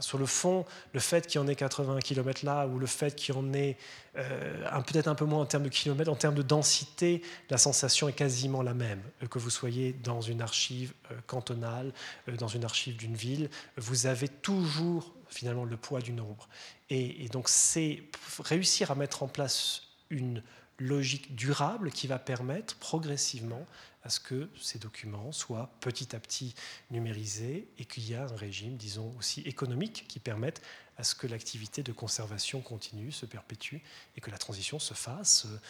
[0.00, 3.14] Sur le fond, le fait qu'il y en ait 80 km là, ou le fait
[3.14, 3.76] qu'il y en ait
[4.16, 8.08] euh, peut-être un peu moins en termes de kilomètres, en termes de densité, la sensation
[8.08, 9.00] est quasiment la même.
[9.22, 11.92] Euh, que vous soyez dans une archive euh, cantonale,
[12.38, 16.48] dans une archive d'une ville, vous avez toujours finalement le poids du nombre.
[16.90, 18.02] Et, et donc c'est
[18.40, 20.42] réussir à mettre en place une
[20.78, 23.66] logique durable qui va permettre progressivement
[24.04, 26.54] à ce que ces documents soient petit à petit
[26.90, 30.62] numérisés et qu'il y a un régime, disons, aussi économique qui permette
[30.96, 33.76] à ce que l'activité de conservation continue, se perpétue
[34.16, 35.60] et que la transition se fasse euh,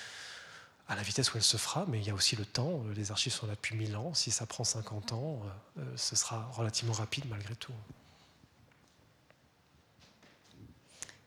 [0.88, 2.82] à la vitesse où elle se fera, mais il y a aussi le temps.
[2.86, 4.14] Euh, les archives sont là depuis 1000 ans.
[4.14, 5.42] Si ça prend 50 ans,
[5.78, 7.72] euh, ce sera relativement rapide malgré tout.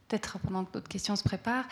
[0.07, 1.65] Peut-être pendant que d'autres questions se préparent.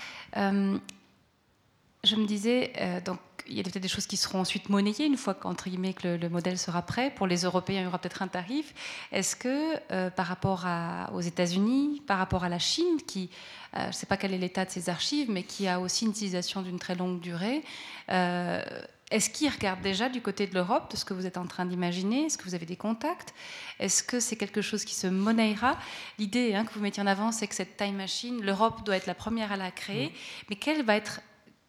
[2.03, 2.71] Je me disais,
[3.05, 3.19] donc
[3.49, 6.07] il y a peut-être des choses qui seront ensuite monnayées une fois qu'entre guillemets que
[6.07, 7.11] le, modèle sera prêt.
[7.15, 8.73] Pour les Européens, il y aura peut-être un tarif.
[9.11, 10.65] Est-ce que euh, par rapport
[11.13, 13.29] aux États-Unis, par rapport à la Chine, qui,
[13.75, 16.05] euh, je ne sais pas quel est l'état de ses archives, mais qui a aussi
[16.05, 17.63] une utilisation d'une très longue durée,
[18.11, 18.63] euh,
[19.11, 21.65] est-ce qu'ils regardent déjà du côté de l'Europe, de ce que vous êtes en train
[21.65, 22.25] d'imaginer?
[22.25, 23.33] Est-ce que vous avez des contacts?
[23.79, 25.79] Est-ce que c'est quelque chose qui se monnayera
[26.19, 29.07] L'idée hein, que vous mettiez en avant, c'est que cette time machine, l'Europe doit être
[29.07, 30.13] la première à la créer,
[30.49, 31.21] mais quelle va être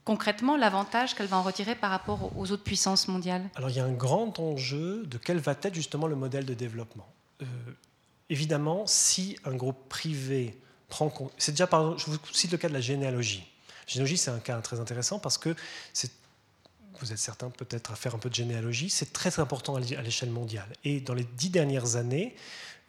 [0.04, 3.48] concrètement l'avantage qu'elle va en retirer par rapport aux autres puissances mondiales?
[3.54, 6.54] Alors il y a un grand enjeu de quel va être justement le modèle de
[6.54, 7.08] développement.
[7.42, 7.46] Euh,
[8.28, 11.12] évidemment, si un groupe privé prend...
[11.38, 11.98] C'est déjà par...
[11.98, 13.46] Je vous cite le cas de la généalogie.
[13.86, 15.54] La généalogie, c'est un cas très intéressant parce que
[17.00, 20.30] vous êtes certains peut-être à faire un peu de généalogie, c'est très important à l'échelle
[20.30, 20.68] mondiale.
[20.84, 22.36] Et dans les dix dernières années,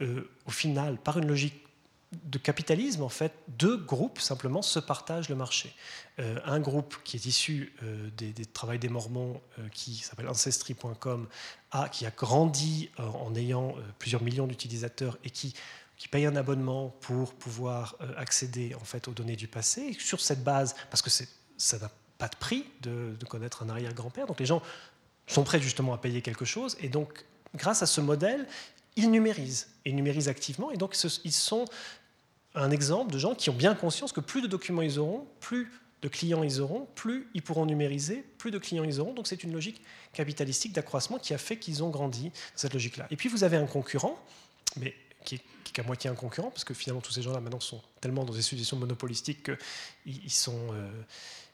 [0.01, 1.63] euh, au final, par une logique
[2.11, 5.73] de capitalisme, en fait, deux groupes simplement se partagent le marché.
[6.19, 10.27] Euh, un groupe qui est issu euh, des, des travaux des Mormons, euh, qui s'appelle
[10.27, 11.27] Ancestry.com,
[11.91, 15.53] qui a grandi en ayant plusieurs millions d'utilisateurs et qui,
[15.95, 19.95] qui paye un abonnement pour pouvoir accéder en fait aux données du passé.
[19.97, 24.27] Sur cette base, parce que ça n'a pas de prix de, de connaître un arrière-grand-père,
[24.27, 24.61] donc les gens
[25.27, 26.75] sont prêts justement à payer quelque chose.
[26.81, 27.23] Et donc,
[27.55, 28.45] grâce à ce modèle,
[28.97, 31.65] ils numérisent, et numérisent activement, et donc ils sont
[32.55, 35.71] un exemple de gens qui ont bien conscience que plus de documents ils auront, plus
[36.01, 39.13] de clients ils auront, plus ils pourront numériser, plus de clients ils auront.
[39.13, 39.81] Donc c'est une logique
[40.13, 43.07] capitalistique d'accroissement qui a fait qu'ils ont grandi dans cette logique-là.
[43.11, 44.19] Et puis vous avez un concurrent,
[44.77, 45.41] mais qui est,
[45.71, 48.41] qu'à moitié un concurrent, parce que finalement tous ces gens-là maintenant sont tellement dans des
[48.41, 49.51] situations monopolistiques
[50.03, 50.89] qu'ils sont, euh,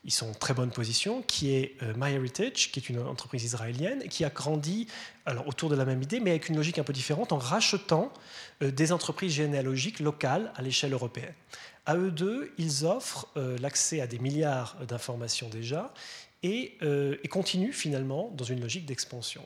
[0.04, 4.08] ils sont en très bonne position, qui est euh, MyHeritage, qui est une entreprise israélienne,
[4.10, 4.88] qui a grandi
[5.26, 8.12] alors, autour de la même idée, mais avec une logique un peu différente, en rachetant
[8.62, 11.34] euh, des entreprises généalogiques locales à l'échelle européenne.
[11.86, 15.94] À eux deux, ils offrent euh, l'accès à des milliards d'informations déjà,
[16.44, 19.46] et, et, continuent finalement dans une logique d'expansion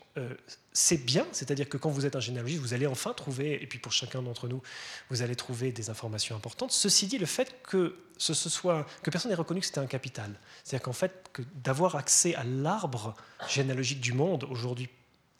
[0.74, 3.80] c'est bien, c'est-à-dire que quand vous êtes un généalogiste, vous allez enfin trouver, et puis
[3.80, 4.62] pour chacun d'entre nous,
[5.10, 6.72] vous allez trouver des informations importantes.
[6.72, 10.34] Ceci dit, le fait que ce, soit que personne n'ait reconnu que c'était un capital,
[10.64, 13.16] c'est-à-dire qu'en fait, d'avoir accès à l'arbre
[13.50, 14.90] généalogique du monde aujourd'hui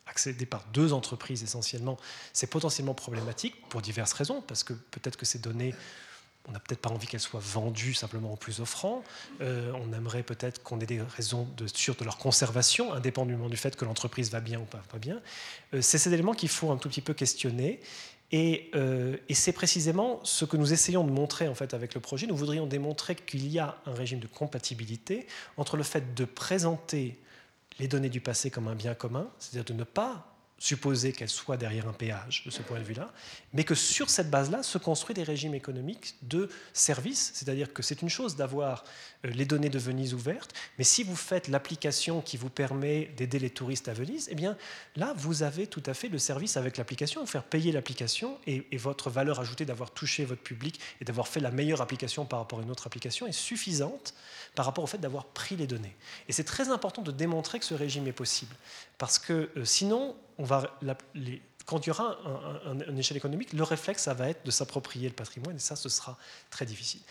[0.06, 1.98] accédé par deux entreprises essentiellement,
[2.34, 5.74] c'est potentiellement problématique pour diverses raisons, parce que peut-être que ces données
[6.48, 9.04] on n'a peut-être pas envie qu'elles soient vendues simplement au plus offrant.
[9.42, 13.58] Euh, on aimerait peut-être qu'on ait des raisons de, sûres de leur conservation, indépendamment du
[13.58, 15.22] fait que l'entreprise va bien ou pas, bien.
[15.74, 17.80] Euh, c'est ces éléments qu'il faut un tout petit peu questionner.
[18.34, 18.72] Et,
[19.28, 22.28] et c'est précisément ce que nous essayons de montrer en fait avec le projet.
[22.28, 25.28] Nous voudrions démontrer qu'il y a un régime de compatibilité
[25.58, 27.20] entre le fait de présenter
[27.80, 30.31] les données du passé comme un bien commun, c'est-à-dire de ne pas
[30.62, 33.12] supposer qu'elle soit derrière un péage de ce point de vue-là,
[33.52, 38.04] mais que sur cette base-là se construit des régimes économiques de services, c'est-à-dire que c'est
[38.04, 38.84] une chose d'avoir
[39.26, 43.40] euh, les données de Venise ouvertes, mais si vous faites l'application qui vous permet d'aider
[43.40, 44.56] les touristes à Venise, eh bien
[44.96, 49.10] là, vous avez tout à fait le service avec l'application, faire payer l'application et, votre
[49.10, 52.62] valeur ajoutée d'avoir touché votre public et d'avoir fait la meilleure application par rapport à
[52.62, 54.14] une autre application est suffisante
[54.54, 55.96] par rapport au fait d'avoir pris les données.
[56.28, 58.56] Et c'est très important de démontrer que ce régime est possible,
[59.02, 60.78] parce que euh, sinon, on va,
[61.16, 64.46] les, quand il y aura un, un, une échelle économique, le réflexe, ça va être
[64.46, 66.20] de s'approprier le patrimoine, et ça, ce sera
[66.52, 67.02] très difficile.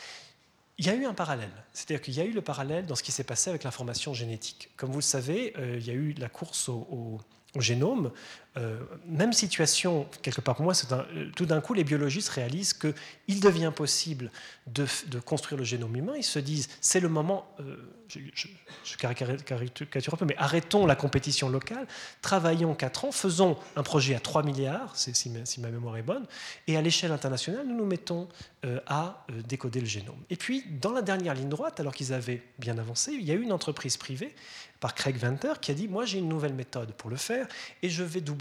[0.78, 3.03] Il y a eu un parallèle, c'est-à-dire qu'il y a eu le parallèle dans ce
[3.03, 4.70] qui s'est passé avec l'information génétique.
[4.76, 7.18] Comme vous le savez, euh, il y a eu la course au
[7.57, 8.12] génome,
[8.57, 13.40] euh, même situation, quelque part pour moi, euh, tout d'un coup, les biologistes réalisent qu'il
[13.40, 14.32] devient possible
[14.66, 14.86] de,
[15.20, 16.14] construire le génome humain.
[16.16, 17.76] Ils se disent, c'est le moment, euh,
[18.09, 21.86] je, caricature un peu, mais arrêtons la compétition locale,
[22.22, 25.30] travaillons 4 ans, faisons un projet à 3 milliards, si
[25.61, 26.26] ma, mémoire est bonne,
[26.66, 28.28] et à l'échelle internationale, nous nous mettons
[28.86, 30.20] à décoder le génome.
[30.28, 33.34] Et puis, dans la dernière ligne droite, alors qu'ils avaient bien avancé, il y a
[33.34, 34.34] eu une entreprise privée
[34.80, 37.46] par Craig Venter qui a dit Moi, j'ai une nouvelle méthode pour le faire
[37.82, 38.39] et je vais doubler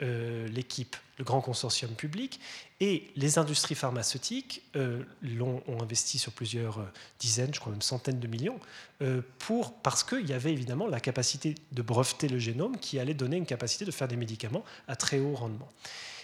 [0.00, 2.38] euh, l'équipe, le grand consortium public.
[2.78, 5.02] Et les industries pharmaceutiques euh,
[5.40, 6.84] ont, ont, investi sur plusieurs euh,
[7.18, 8.60] dizaines, je crois même centaines de millions,
[9.38, 13.38] pour, parce qu'il y avait évidemment la capacité de breveter le génome qui allait donner
[13.38, 15.68] une capacité de faire des médicaments à très haut rendement.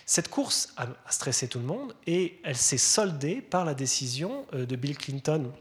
[0.07, 4.77] Cette course a, stressé tout le monde et elle s'est soldée par la décision de
[4.77, 5.53] Bill Clinton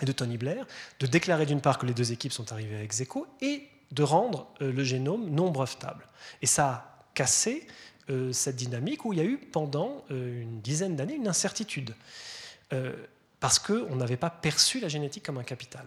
[0.00, 0.66] et de Tony Blair,
[0.98, 4.48] de déclarer d'une part que les deux équipes sont arrivées avec Echo et de rendre
[4.60, 6.06] euh, le génome non brevetable.
[6.40, 7.66] Et ça a cassé
[8.10, 11.94] euh, cette dynamique où il y a eu pendant euh, une dizaine d'années une incertitude,
[13.38, 15.86] parce qu'on n'avait pas perçu la génétique comme un capital.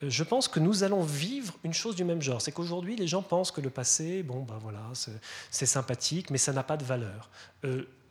[0.00, 2.40] Je pense que nous allons vivre une chose du même genre.
[2.40, 4.80] C'est qu'aujourd'hui, les gens pensent que le passé, bon, ben voilà,
[5.50, 7.30] c'est sympathique, mais ça n'a pas de valeur.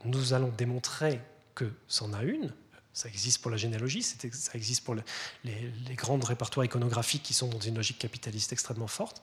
[0.03, 1.21] Nous allons démontrer
[1.55, 2.53] que c'en a une,
[2.99, 4.17] ça existe pour la généalogie, ça
[4.55, 5.03] existe pour le,
[5.45, 9.21] les, les, grandes répertoires iconographiques qui sont dans une logique capitaliste extrêmement forte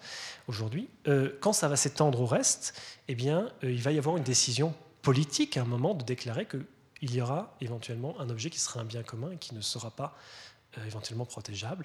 [0.49, 0.89] aujourd'hui.
[1.09, 2.73] Euh, quand ça va s'étendre au reste,
[3.09, 6.47] eh bien, euh, il va y avoir une décision politique à un moment de déclarer
[6.47, 9.91] qu'il y aura éventuellement un objet qui sera un bien commun et qui ne sera
[9.91, 10.17] pas
[10.79, 11.85] euh, éventuellement protégeable,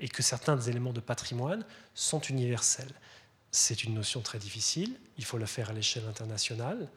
[0.00, 1.64] et que certains éléments de patrimoine
[1.94, 2.94] sont universels.
[3.50, 6.88] C'est une notion très difficile, il faut le faire à l'échelle internationale,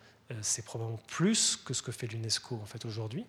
[0.42, 3.26] c'est probablement plus que ce que fait l'UNESCO en fait aujourd'hui,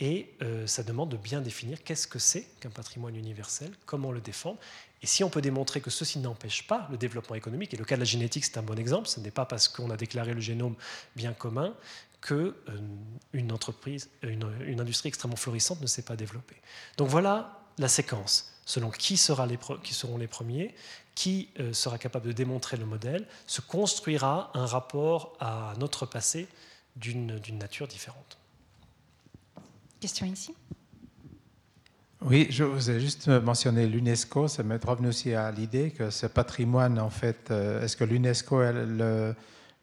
[0.00, 4.20] et euh, ça demande de bien définir qu'est-ce que c'est qu'un patrimoine universel, comment le
[4.20, 4.58] défendre.
[5.02, 7.96] Et si on peut démontrer que ceci n'empêche pas le développement économique, et le cas
[7.96, 10.40] de la génétique c'est un bon exemple, ce n'est pas parce qu'on a déclaré le
[10.40, 10.74] génome
[11.16, 11.74] bien commun
[12.20, 12.78] que euh,
[13.32, 16.56] une entreprise, une, une, industrie extrêmement florissante ne s'est pas développée.
[16.96, 19.48] Donc voilà la séquence, selon qui, sera
[19.82, 20.74] qui seront les premiers,
[21.14, 26.46] qui euh, sera capable de démontrer le modèle, se construira un rapport à notre passé
[26.96, 28.39] d'une nature différente.
[30.00, 30.54] Question ici
[32.22, 34.46] oui, je vous ai juste mentionné l'UNESCO.
[34.46, 38.60] Ça m'est revenu aussi à l'idée que ce patrimoine, en fait, euh, est-ce que l'UNESCO
[38.60, 38.74] est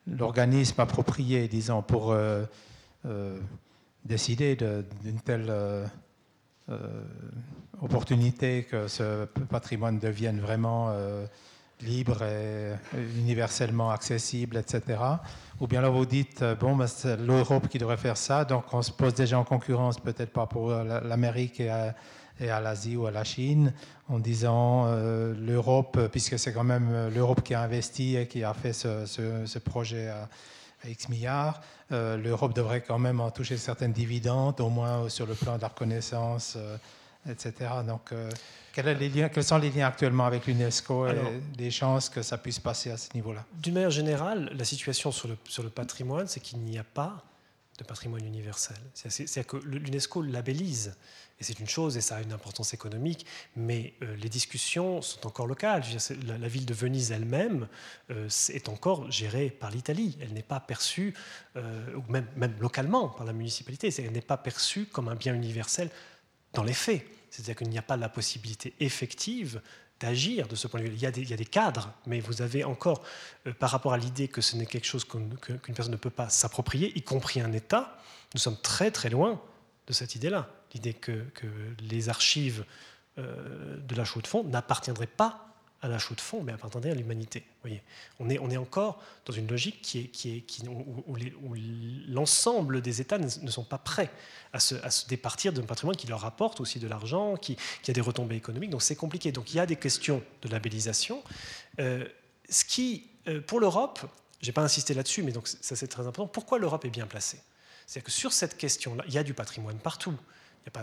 [0.06, 2.44] l'organisme approprié, disons, pour euh,
[3.08, 3.40] euh,
[4.06, 5.52] décider d'une telle
[7.82, 10.96] opportunité que ce patrimoine devienne vraiment
[11.82, 12.74] libre et
[13.18, 15.00] universellement accessible, etc.
[15.60, 18.82] Ou bien là, vous dites, bon, ben, c'est l'Europe qui devrait faire ça, donc on
[18.82, 23.24] se pose déjà en concurrence peut-être pas pour l'Amérique et à, l'Asie ou à la
[23.24, 23.74] Chine,
[24.10, 28.54] en disant euh, l'Europe, puisque c'est quand même l'Europe qui a investi et qui a
[28.54, 30.28] fait ce, projet à,
[30.88, 31.62] X milliards,
[31.92, 35.62] euh, l'Europe devrait quand même en toucher certaines dividendes, au moins sur le plan de
[35.62, 36.78] la reconnaissance, euh,
[37.30, 37.70] etc.
[37.86, 38.14] Donc,
[38.74, 41.16] quels, les liens, quels, sont les liens actuellement avec l'UNESCO et
[41.58, 43.46] les chances que ça puisse passer à ce niveau-là?
[43.54, 47.24] D'une manière générale, la situation sur le, sur le patrimoine, c'est qu'il n'y a pas
[47.78, 48.78] de patrimoine universel.
[48.94, 50.96] C'est-à-dire que l'UNESCO labellise,
[51.40, 53.26] et c'est une chose, et ça a une importance économique,
[53.56, 55.82] mais euh, les discussions sont encore locales.
[55.82, 57.68] Dire, la, la, ville de Venise elle-même
[58.10, 60.18] euh, est encore gérée par l'Italie.
[60.20, 61.14] Elle n'est pas perçue,
[61.56, 65.36] euh, ou même, même, localement par la municipalité, elle n'est pas perçue comme un bien
[65.36, 65.90] universel
[66.54, 67.06] dans les faits.
[67.38, 69.62] C'est-à-dire qu'il n'y a pas la possibilité effective
[70.00, 70.94] d'agir de ce point de vue.
[70.96, 73.04] Il y, a des, cadres, mais vous avez encore,
[73.46, 76.10] euh, par rapport à l'idée que ce n'est quelque chose qu'une qu personne ne peut
[76.10, 78.00] pas s'approprier, y compris un État,
[78.34, 79.40] nous sommes très très loin
[79.86, 80.50] de cette idée-là.
[80.74, 81.46] L'idée que, que,
[81.80, 82.66] les archives
[83.20, 86.92] euh, de la chaux de fonds n'appartiendraient pas à la chaux de fond, mais appartenir
[86.92, 87.46] à l'humanité.
[87.62, 87.82] Voyez,
[88.20, 91.56] on est, on est encore dans une logique qui est, qui est, où,
[92.08, 94.10] l'ensemble des États ne, sont pas prêts
[94.54, 97.92] à se, à se départir d'un patrimoine qui leur rapporte aussi de l'argent, qui, qui,
[97.92, 98.72] a des retombées économiques.
[98.72, 99.32] Donc c'est compliqué.
[99.32, 101.24] Donc il y a des questions de labellisation.
[101.80, 102.08] Euh,
[102.50, 104.00] ce qui, euh, pour l'Europe,
[104.42, 106.28] je n'ai pas insisté là-dessus, mais donc ça c'est très important.
[106.28, 107.40] Pourquoi l'Europe est bien placée?
[107.86, 110.16] C'est-à-dire que sur cette question-là, il y a du patrimoine partout.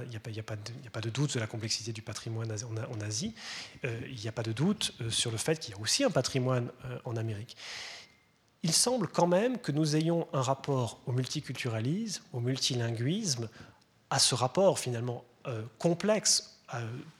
[0.03, 0.43] Il n'y a,
[0.91, 3.35] pas de doute sur la complexité du patrimoine en, Asie.
[3.85, 6.05] Euh, il n'y a pas de doute euh, sur le fait qu'il y a aussi
[6.05, 7.57] un patrimoine euh, en Amérique.
[8.63, 13.51] Il semble quand même que nous ayons un rapport au multiculturalisme, au multilinguisme,
[14.09, 15.25] à ce rapport finalement
[15.79, 16.63] complexe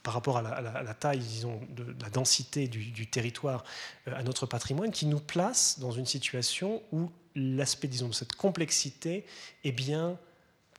[0.01, 3.63] par rapport à la, taille, disons, de, la densité du, du territoire
[4.07, 9.23] à notre patrimoine, qui nous place dans une situation où l'aspect, disons, de cette complexité
[9.63, 10.17] est bien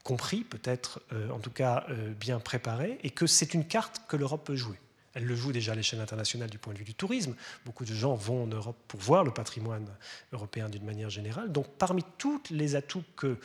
[0.06, 4.16] compris, peut-être euh, en tout cas euh, bien préparé, et que c'est une carte que
[4.16, 4.78] l'Europe peut jouer.
[5.14, 7.34] Elle le joue déjà à l'échelle internationale du point de vue du tourisme.
[7.64, 9.88] Beaucoup de gens vont en Europe pour voir le patrimoine
[10.32, 11.50] européen d'une manière générale.
[11.50, 13.38] Donc parmi tous les atouts que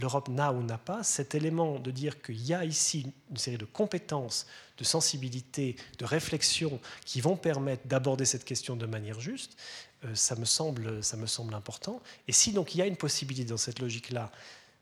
[0.00, 3.58] l'Europe n'a ou n'a pas, cet élément de dire qu'il y a ici une série
[3.58, 4.46] de compétences,
[4.78, 9.58] de sensibilité, de réflexion qui vont permettre d'aborder cette question de manière juste,
[10.04, 12.00] euh, ça, me semble, ça me semble important.
[12.28, 14.30] Et si donc il y a une possibilité dans cette logique-là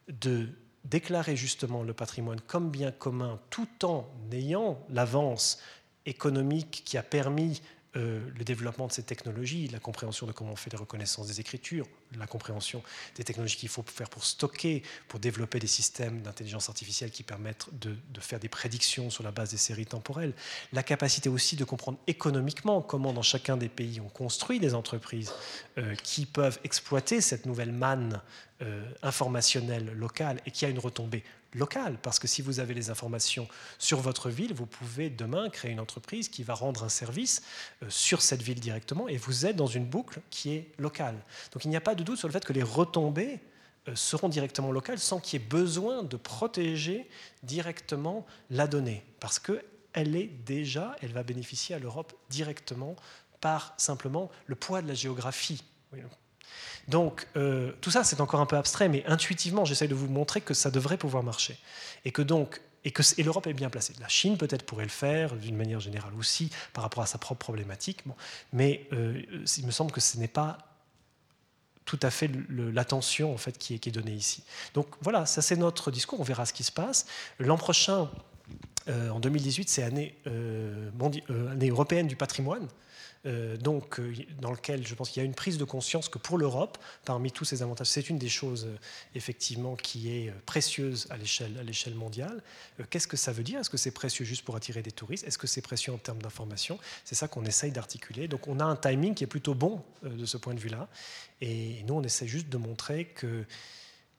[0.09, 0.49] de
[0.91, 5.61] déclarer justement le patrimoine comme bien commun tout en ayant l'avance
[6.07, 7.61] économique qui a permis
[7.97, 11.41] euh, le développement de ces technologies, la compréhension de comment on fait les reconnaissances des
[11.41, 11.87] écritures,
[12.19, 12.83] la compréhension
[13.15, 17.69] des technologies qu'il faut faire pour stocker, pour développer des systèmes d'intelligence artificielle qui permettent
[17.73, 20.35] de, faire des prédictions sur la base des séries temporelles,
[20.73, 25.33] la capacité aussi de comprendre économiquement comment dans chacun des pays on construit des entreprises
[25.79, 28.21] euh, qui peuvent exploiter cette nouvelle manne
[28.63, 31.23] euh, informationnelle locale et qui a une retombée
[31.57, 33.49] local, parce que si vous avez les informations
[33.79, 37.43] sur votre ville, vous pouvez demain créer une entreprise qui va rendre un service
[37.83, 41.17] euh, sur cette ville directement, et vous êtes dans une boucle qui est locale.
[41.53, 43.41] Donc il n'y a pas de doute sur le fait que les retombées
[43.89, 47.09] euh, seront directement locales sans qu'il y ait besoin de protéger
[47.43, 52.97] directement la donnée, parce qu'elle est déjà, elle va bénéficier à l'Europe directement
[53.41, 55.63] par simplement le poids de la géographie.
[56.89, 60.41] Donc euh, tout ça, c'est encore un peu abstrait, mais intuitivement, j'essaie de vous montrer
[60.41, 61.59] que ça devrait pouvoir marcher.
[62.05, 63.95] Et que donc, et, que, l'Europe est bien placée.
[64.01, 67.41] La Chine peut-être pourrait le faire, d'une manière générale aussi, par rapport à sa propre
[67.41, 68.05] problématique.
[68.53, 69.21] mais euh,
[69.59, 70.59] il me semble que ce n'est pas
[71.85, 74.43] tout à fait l'attention en fait, qui, est, qui est donnée ici.
[74.75, 77.07] Donc voilà, ça c'est notre discours, on verra ce qui se passe.
[77.39, 78.11] L'an prochain,
[78.89, 82.69] euh, en 2018, c'est année, année européenne du patrimoine.
[83.27, 86.19] Euh, donc, euh, dans lequel je pense qu'il y a une prise de conscience que
[86.19, 88.77] pour l'Europe, parmi tous ces avantages, c'est une des choses euh,
[89.15, 92.43] effectivement qui est précieuse à l'échelle mondiale.
[92.91, 93.61] Qu'est-ce que ça veut dire?
[93.61, 95.27] Est-ce que c'est précieux juste pour attirer des touristes?
[95.27, 96.79] Est-ce que c'est précieux en termes d'information?
[97.05, 98.29] C'est ça qu'on essaye d'articuler.
[98.29, 100.89] Donc on a un timing qui est plutôt bon de ce point de vue-là.
[101.41, 103.45] Et nous, on essaie juste de montrer que,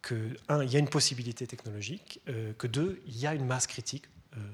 [0.01, 2.19] que un, il y a une possibilité technologique,
[2.57, 4.05] que deux, il y a une masse critique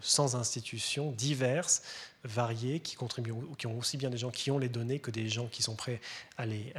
[0.02, 1.82] sans institutions diverses
[2.24, 5.28] variés qui contribuent, qui ont aussi bien des gens qui ont les données que des
[5.28, 6.00] gens qui sont prêts
[6.38, 6.74] à, les,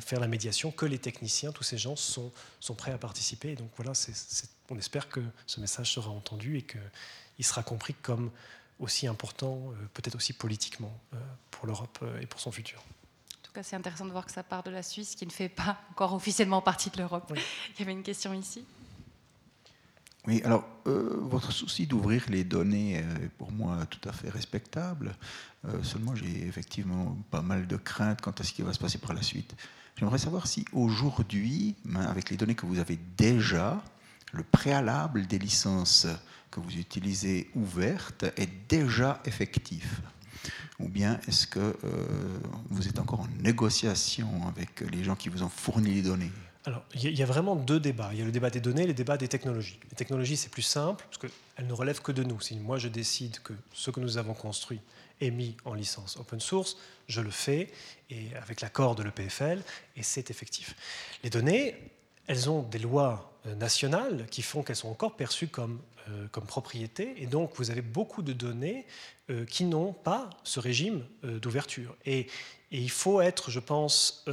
[0.00, 3.54] faire la médiation, que les techniciens, tous ces gens sont, sont prêts à participer.
[3.54, 3.92] donc voilà,
[4.70, 8.30] on espère que ce message sera entendu et qu'il sera compris comme
[8.78, 11.18] aussi important, euh, peut-être aussi politiquement, euh,
[11.50, 12.80] pour l'Europe euh, et pour son futur.
[12.80, 15.30] En tout cas, c'est intéressant de voir que ça part de la Suisse, qui ne
[15.30, 17.32] fait pas encore officiellement partie de l'Europe.
[17.74, 18.64] Il y avait une question ici.
[20.28, 25.16] Oui, alors, euh, votre souci d'ouvrir les données est pour moi tout à fait respectable.
[25.66, 28.98] Euh, seulement, j'ai effectivement pas mal de craintes quant à ce qui va se passer
[28.98, 29.56] par la suite.
[29.96, 33.82] J'aimerais savoir si aujourd'hui, ben, avec les données que vous avez déjà,
[34.32, 36.06] le préalable des licences
[36.52, 40.02] que vous utilisez ouvertes est déjà effectif.
[40.78, 42.38] Ou bien est-ce que euh,
[42.70, 46.32] vous êtes encore en négociation avec les gens qui vous ont fourni les données?
[46.64, 48.10] Alors, il y a vraiment deux débats.
[48.12, 49.80] Il y a le débat des données et le débat des technologies.
[49.90, 52.40] Les technologies, c'est plus simple, parce qu'elles ne relèvent que de nous.
[52.40, 54.80] Si moi, je décide que ce que nous avons construit
[55.20, 56.76] est mis en licence open source,
[57.08, 57.68] je le fais,
[58.10, 59.60] et avec l'accord de l'EPFL,
[59.96, 60.76] et c'est effectif.
[61.24, 61.74] Les données,
[62.28, 66.44] elles ont des lois euh, nationales qui font qu'elles sont encore perçues comme, euh, comme
[66.44, 68.86] propriété, et donc vous avez beaucoup de données
[69.30, 71.96] euh, qui n'ont pas ce régime d'ouverture.
[72.06, 72.20] Et,
[72.70, 74.24] et, il faut être, je pense,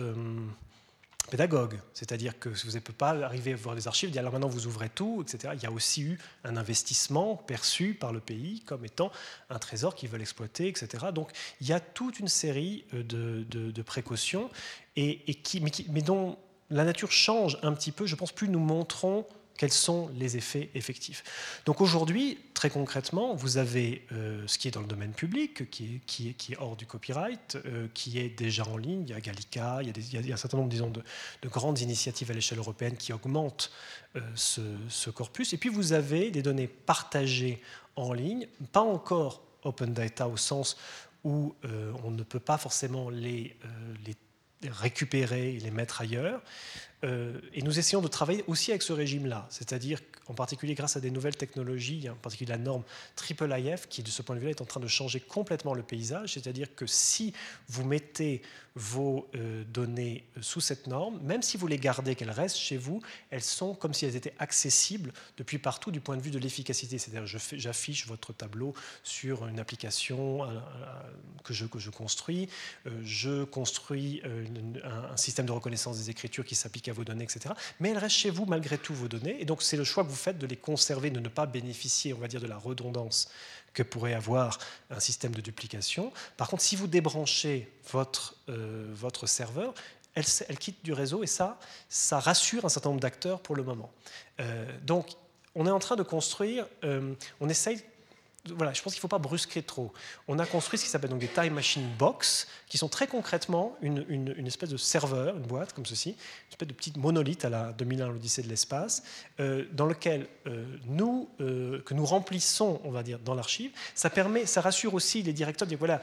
[1.30, 1.80] pédagogue.
[1.94, 4.68] C'est-à-dire que vous ne pouvez pas arriver à voir les archives, dire alors maintenant vous
[4.68, 5.54] ouvrez tout, etc.
[5.56, 9.12] Il y a aussi eu un investissement perçu par le pays comme étant
[9.50, 11.08] un trésor qu'ils veulent exploiter, etc.
[11.14, 14.50] Donc il y a toute une série euh, de, précautions
[14.96, 16.38] et, qui, mais, dont
[16.70, 19.26] la nature change un petit peu, je pense, plus nous montrons
[19.58, 21.24] quels sont les effets effectifs.
[21.66, 26.02] Donc aujourd'hui, Très concrètement, vous avez euh, ce qui est dans le domaine public, qui
[26.28, 29.04] est, hors du copyright, euh, qui est déjà en ligne.
[29.04, 31.02] Il y a Gallica, il y a, un certain nombre disons, de,
[31.42, 33.72] de grandes initiatives à l'échelle européenne qui augmentent
[34.18, 35.54] euh, ce, corpus.
[35.54, 37.62] Et puis vous avez des données partagées
[37.96, 40.76] en ligne, pas encore open data au sens
[41.24, 41.56] où
[42.04, 43.56] on ne peut pas forcément les,
[44.68, 46.42] récupérer et les mettre ailleurs.
[47.04, 50.00] Et nous essayons de travailler aussi avec ce régime-là, c'est-à-dire
[50.30, 52.84] en particulier grâce à des nouvelles technologies, en particulier la norme
[53.30, 56.36] IIIF, qui de ce point de vue-là est en train de changer complètement le paysage,
[56.36, 57.34] c'est-à-dire que si
[57.68, 58.42] vous mettez
[58.80, 63.02] vos euh, données sous cette norme, même si vous les gardez, qu'elles restent chez vous,
[63.30, 66.98] elles sont comme si elles étaient accessibles depuis partout du point de vue de l'efficacité.
[66.98, 68.74] C'est-à-dire j'affiche votre tableau
[69.04, 70.60] sur une application euh,
[71.44, 72.48] que, je, que je construis,
[72.88, 74.46] euh, je construis euh,
[74.86, 77.54] un, un système de reconnaissance des écritures qui s'applique à vos données, etc.
[77.82, 80.10] Mais elles restent chez vous malgré tout vos données, et donc c'est le choix que
[80.10, 83.30] vous faites de les conserver, de ne pas bénéficier, on va dire, de la redondance
[83.74, 84.58] que pourrait avoir
[84.90, 86.12] un système de duplication.
[86.38, 89.74] Par contre, si vous débranchez votre, euh, votre serveur,
[90.16, 93.92] elle, quitte du réseau et ça, ça rassure un certain nombre d'acteurs pour le moment.
[94.40, 95.10] Euh, donc,
[95.56, 97.82] on est en train de construire, euh, on essaye
[98.48, 99.92] voilà, je pense qu'il ne faut pas brusquer trop.
[100.28, 104.46] On a construit ce qui s'appelle des Time Machine Box, qui sont très concrètement une,
[104.48, 108.08] espèce de serveur, une boîte comme ceci, une espèce de petite monolithe à la 2001
[108.08, 109.04] l'Odyssée de l'espace,
[109.40, 113.72] euh, dans lequel euh, nous, euh, que nous remplissons, on va dire, dans l'archive.
[113.94, 116.02] Ça permet, ça rassure aussi les directeurs de dire voilà,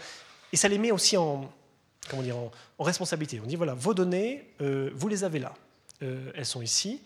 [0.52, 1.50] et ça les met aussi en,
[2.10, 3.40] comment dire, en, responsabilité.
[3.42, 5.54] On dit voilà, vos données, vous les avez là,
[6.00, 7.00] elles sont ici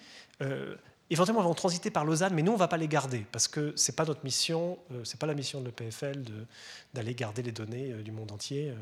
[1.10, 3.72] éventuellement vont transiter par Lausanne, mais nous, on ne va pas les garder, parce que
[3.76, 6.24] ce n'est pas notre mission, euh, ce n'est pas la mission de l'EPFL
[6.94, 8.70] d'aller garder les données euh, du monde entier.
[8.70, 8.74] Euh,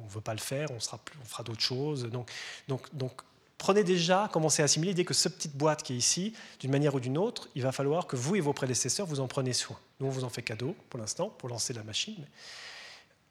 [0.00, 2.04] on ne veut pas le faire, on, sera on fera d'autres choses.
[2.04, 2.30] Donc,
[2.66, 3.12] donc, donc,
[3.58, 6.94] prenez déjà, commencez à assimiler l'idée que cette petite boîte qui est ici, d'une manière
[6.94, 9.78] ou d'une autre, il va falloir que vous et vos prédécesseurs, vous en prenez soin.
[10.00, 12.26] Nous, on vous en fait cadeau pour l'instant, pour lancer la machine.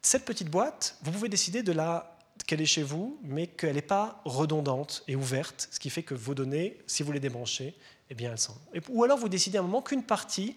[0.02, 2.16] Cette petite boîte, vous pouvez décider de la
[2.46, 6.14] qu'elle est chez vous, mais qu'elle n'est pas redondante et ouverte, ce qui fait que
[6.14, 7.74] vos données, si vous les débranchez,
[8.10, 8.80] eh.
[8.88, 10.56] Ou alors vous décidez à un moment qu'une partie,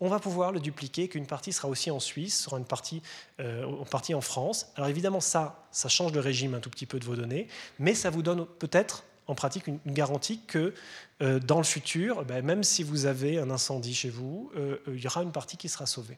[0.00, 3.02] on va pouvoir le dupliquer, qu'une partie sera aussi en Suisse, sera une partie,
[3.40, 4.72] euh, en France.
[4.76, 7.48] Alors évidemment, ça, ça change le régime un tout petit peu de vos données,
[7.78, 10.72] mais ça vous donne peut-être en pratique une, garantie que
[11.20, 15.02] euh, dans le futur, ben, même si vous avez un incendie chez vous, euh, il
[15.02, 16.16] y aura une partie qui sera sauvée.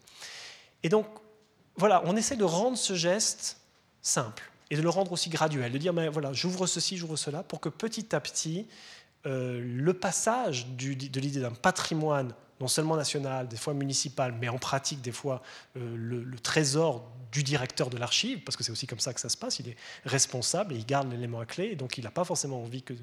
[0.82, 1.06] Et donc,
[1.76, 3.58] voilà, on essaie de rendre ce geste
[4.02, 7.42] simple et de le rendre aussi graduel, de dire, ben, voilà, j'ouvre ceci, j'ouvre cela,
[7.42, 8.66] pour que petit à petit,
[9.26, 14.58] euh, le passage de l'idée d'un patrimoine, non seulement national, des fois municipal, mais en
[14.58, 15.42] pratique, des fois,
[15.76, 19.28] euh, le, trésor du directeur de l'archive, parce que c'est aussi comme ça que ça
[19.28, 22.10] se passe, il est responsable et il garde l'élément à clé, et donc il n'a
[22.10, 22.94] pas forcément envie que,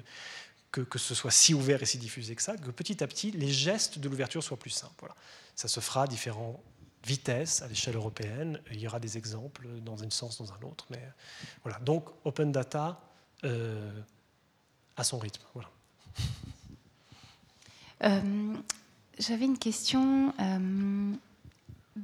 [0.70, 3.30] que, que, ce soit si ouvert et si diffusé que ça, que petit à petit,
[3.30, 4.94] les gestes de l'ouverture soient plus simples.
[5.00, 5.14] Voilà.
[5.54, 6.60] Ça se fera à différentes
[7.04, 10.86] vitesses à l'échelle européenne, il y aura des exemples dans un sens, dans un autre,
[10.90, 11.02] mais
[11.62, 11.78] voilà.
[11.78, 13.00] Donc, open data
[13.44, 14.02] euh,
[14.96, 15.42] à son rythme.
[15.54, 15.70] Voilà.
[18.04, 18.54] Euh,
[19.18, 21.12] J'avais une question, euh,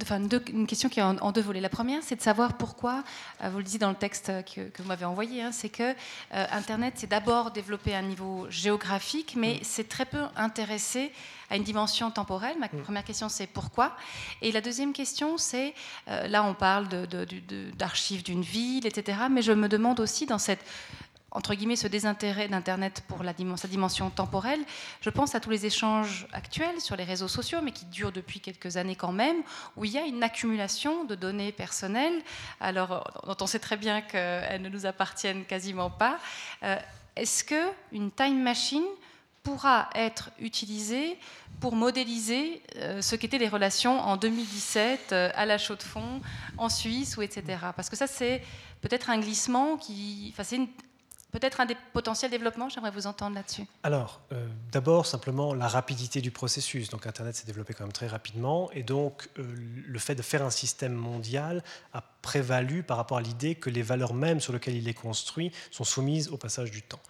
[0.03, 1.61] enfin deux, une question qui est en, en, deux volets.
[1.61, 3.05] La première, c'est de savoir pourquoi,
[3.41, 5.85] euh, vous le dites dans le texte que, que vous m'avez envoyé, hein, c'est que
[5.85, 11.13] euh, Internet s'est d'abord développé à un niveau géographique, mais c'est très peu intéressé
[11.51, 12.59] à une dimension temporelle.
[12.59, 13.97] Ma première question, c'est pourquoi?
[14.43, 15.73] Et la deuxième question, c'est,
[16.09, 16.89] euh, là on parle
[17.79, 20.65] d'archives d'une ville, etc., mais je me demande aussi dans cette
[21.35, 23.23] entre guillemets, ce désintérêt d'Internet pour
[23.57, 24.61] sa dimension temporelle,
[25.01, 28.39] je pense à tous les échanges actuels sur les réseaux sociaux, mais qui durent depuis
[28.39, 29.43] quelques années quand même,
[29.77, 32.23] où il y a une accumulation de données personnelles,
[32.61, 36.19] alors dont on sait très bien qu'elles ne nous appartiennent quasiment pas.
[36.63, 36.77] Euh,
[37.17, 38.87] Est-ce qu'une time machine
[39.43, 41.19] pourra être utilisée
[41.61, 46.21] pour modéliser euh, ce qu'étaient les relations en 2017 euh, à la chaux de fond,
[46.57, 47.43] en Suisse, ou etc.
[47.77, 48.43] Parce que ça, c'est
[48.81, 50.33] peut-être un glissement qui...
[50.33, 50.45] Enfin,
[51.35, 53.67] peut-être un des potentiels J'aimerais vous entendre là-dessus.
[53.83, 56.89] Alors, euh, d'abord, simplement la rapidité du processus.
[56.91, 58.71] Donc, Internet s'est développé quand même très rapidement.
[58.73, 59.43] Et donc, euh,
[59.87, 61.63] le fait de faire un système mondial
[61.93, 65.51] a prévalu par rapport à l'idée que les valeurs mêmes sur lesquelles il est construit
[65.71, 67.01] sont soumises au passage du temps.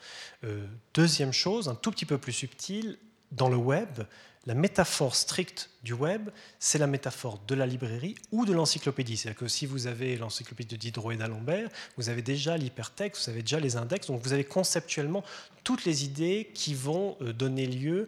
[0.45, 2.99] Euh, deuxième chose, un tout petit peu plus subtil,
[3.37, 4.05] dans le web,
[4.47, 6.29] la métaphore stricte du web,
[6.59, 9.17] c'est la métaphore de la librairie ou de l'encyclopédie.
[9.17, 13.31] C'est-à-dire que si vous avez l'encyclopédie de Diderot et d'Alembert, vous avez déjà l'hypertexte, vous
[13.31, 15.25] avez déjà les index, donc vous avez conceptuellement
[15.63, 18.07] toutes les idées qui vont euh, donner lieu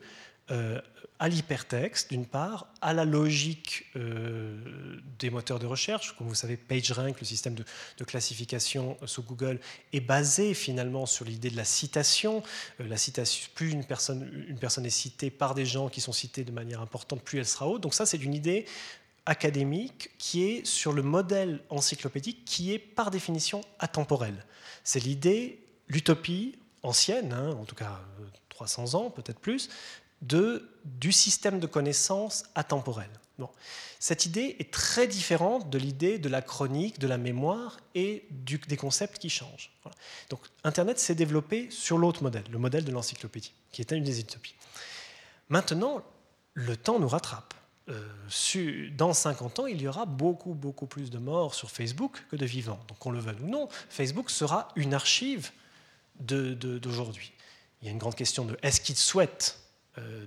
[0.51, 0.81] euh,
[1.19, 4.59] à l'hypertexte, d'une part, à la logique euh,
[5.19, 6.15] des moteurs de recherche.
[6.17, 7.65] Comme vous savez, PageRank, le système de,
[8.05, 9.59] classification sous Google,
[9.95, 12.43] est basé finalement sur l'idée de la citation.
[12.81, 16.53] Euh, la citation plus une personne, est citée par des gens qui sont cités de
[16.53, 17.81] manière importante, plus elle sera haute.
[17.81, 18.67] Donc ça, c'est une idée
[19.25, 24.45] académique qui est sur le modèle encyclopédique qui est par définition atemporel.
[24.85, 28.01] C'est l'idée, l'utopie ancienne, hein, en tout cas
[28.51, 29.69] 300 ans, peut-être plus,
[30.27, 33.11] de, du système de connaissances atemporel.
[33.39, 33.51] Bon.
[33.99, 38.77] Cette idée est très différente de l'idée de la chronique, de la mémoire et des
[38.77, 39.71] concepts qui changent.
[40.31, 44.21] Donc Internet s'est développé sur l'autre modèle, le modèle de l'encyclopédie, qui était une des
[44.21, 44.55] utopies.
[45.49, 46.03] Maintenant,
[46.55, 47.55] le temps nous rattrape.
[47.89, 52.37] Euh, dans 50 ans, il y aura beaucoup, beaucoup plus de morts sur Facebook que
[52.37, 52.81] de vivants.
[52.89, 55.51] Donc, qu'on le veuille ou non, Facebook sera une archive
[56.19, 57.33] d'aujourd'hui.
[57.81, 59.61] Il y a une grande question de est-ce qu'ils souhaitent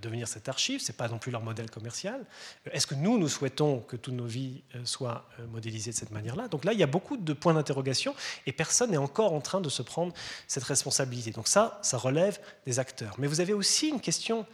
[0.02, 2.26] devenir cette archive, ce n'est pas non plus leur modèle commercial.
[2.68, 6.12] Euh, est-ce que nous, nous souhaitons que toutes nos vies euh, soient modélisées de cette
[6.12, 6.48] manière-là?
[6.48, 8.16] Donc là, il y a beaucoup de points d'interrogation
[8.46, 10.14] et personne n'est encore en train de se prendre
[10.48, 11.32] cette responsabilité.
[11.32, 13.16] Donc ça, ça relève des acteurs.
[13.18, 14.46] Mais vous avez aussi une question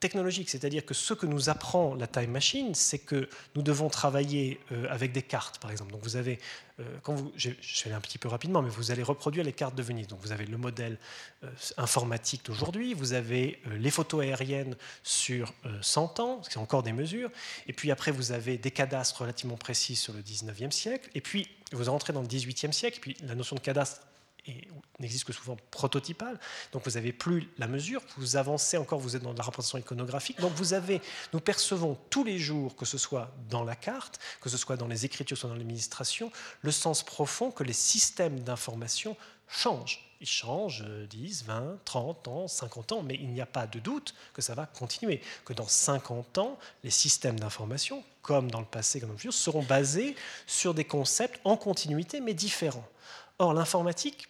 [0.00, 4.60] technologique, c'est-à-dire que ce que nous apprend la Time Machine, c'est que nous devons travailler
[4.72, 5.92] euh, avec des cartes, par exemple.
[5.92, 6.38] Donc vous avez,
[6.80, 7.56] euh, quand vous, je, vais
[7.86, 10.06] aller un petit peu rapidement, mais vous allez reproduire les cartes de Venise.
[10.06, 10.98] Donc vous avez le modèle
[11.44, 11.48] euh,
[11.78, 17.30] informatique d'aujourd'hui, vous avez les photos aériennes sur 100 ans, c'est encore des mesures,
[17.66, 21.48] et puis après vous avez des cadastres relativement précis sur le 19e siècle, et puis
[21.72, 24.00] vous rentrez dans le 18e siècle, et puis la notion de cadastre
[24.98, 26.38] n'existe que souvent prototypal.
[26.72, 30.40] Donc vous n'avez plus la mesure, vous avancez encore, vous êtes dans la représentation iconographique.
[30.40, 31.00] Donc vous avez,
[31.32, 34.88] nous percevons tous les jours, que ce soit dans la carte, que ce soit dans
[34.88, 36.30] les écritures, que ce soit dans l'administration,
[36.62, 39.16] le sens profond que les systèmes d'information
[39.48, 40.02] changent.
[40.20, 44.14] Ils changent 10, 20, 30 ans, 50 ans, mais il n'y a pas de doute
[44.32, 48.98] que ça va continuer, que dans 50 ans, les systèmes d'information, comme dans le passé,
[48.98, 50.16] comme dans le futur, seront basés
[50.46, 52.88] sur des concepts en continuité, mais différents.
[53.38, 54.28] Or, l'informatique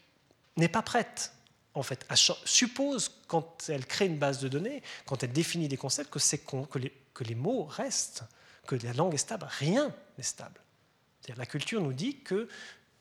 [0.57, 1.33] n'est pas prête,
[1.74, 2.07] en fait,
[2.45, 6.78] suppose, quand elle crée une base de données, quand elle définit des concepts, que, que,
[6.78, 8.24] les, que les mots restent,
[8.66, 9.47] que la langue est stable.
[9.59, 10.61] Rien n'est stable.
[11.37, 12.49] La culture nous dit que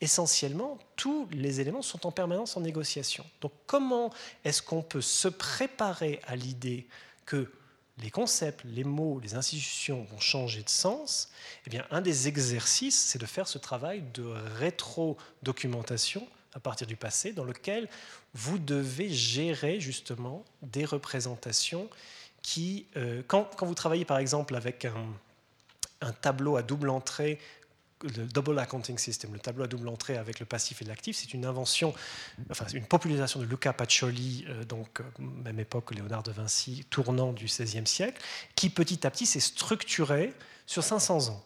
[0.01, 3.25] essentiellement, tous les éléments sont en permanence en négociation.
[3.41, 4.11] Donc comment
[4.43, 6.87] est-ce qu'on peut se préparer à l'idée
[7.25, 7.51] que
[7.99, 11.29] les concepts, les mots, les institutions vont changer de sens?
[11.65, 14.23] Eh bien, un des exercices, c'est de faire ce travail de
[14.57, 17.87] rétro-documentation à partir du passé, dans lequel
[18.33, 21.89] vous devez gérer justement des représentations
[22.41, 27.39] qui, euh, quand, vous travaillez par exemple avec un, tableau à double entrée,
[28.03, 31.33] le Double Accounting System, le tableau à double entrée avec le passif et l'actif, c'est
[31.33, 31.93] une invention,
[32.51, 36.85] enfin une popularisation de Luca Pacioli, euh, donc euh, même époque que Léonard de Vinci,
[36.89, 38.21] tournant du XVIe siècle,
[38.55, 40.33] qui petit à petit s'est structurée
[40.67, 41.43] sur 500 ans.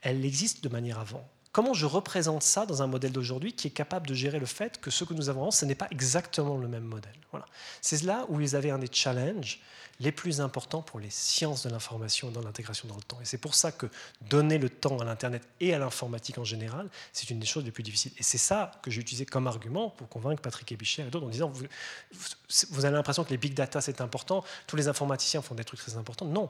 [0.00, 1.28] Elle existe de manière avant.
[1.52, 4.80] Comment je représente ça dans un modèle d'aujourd'hui qui est capable de gérer le fait
[4.80, 7.46] que ce que nous avons, ce n'est pas exactement le même modèle voilà.
[7.82, 9.60] C'est là où ils avaient un des challenges
[10.00, 13.18] les plus importants pour les sciences de l'information et dans l'intégration dans le temps.
[13.20, 13.86] Et c'est pour ça que
[14.30, 17.72] donner le temps à l'Internet et à l'informatique en général, c'est une des choses les
[17.72, 18.12] plus difficiles.
[18.16, 21.30] Et c'est ça que j'ai utilisé comme argument pour convaincre Patrick Ebichet et d'autres en
[21.30, 21.52] disant,
[22.70, 25.80] vous avez l'impression que les big data c'est important, tous les informaticiens font des trucs
[25.80, 26.26] très importants.
[26.26, 26.48] Non,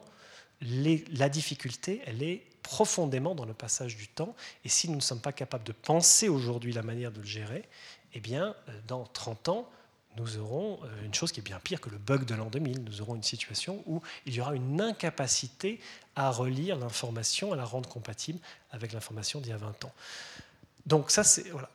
[0.61, 4.35] la difficulté, elle est profondément dans le passage du temps.
[4.63, 7.65] Et si nous ne sommes pas capables de penser aujourd'hui la manière de le gérer,
[8.13, 9.71] eh bien, euh, dans 30 ans,
[10.19, 12.85] nous aurons euh, une chose qui est bien pire que le bug de l'an 2000.
[12.85, 15.81] Nous aurons une situation où il y aura une incapacité
[16.15, 18.39] à relire l'information, à la rendre compatible
[18.71, 19.93] avec l'information d'il y a 20 ans.
[20.89, 21.69] Donc ça, c'est voilà.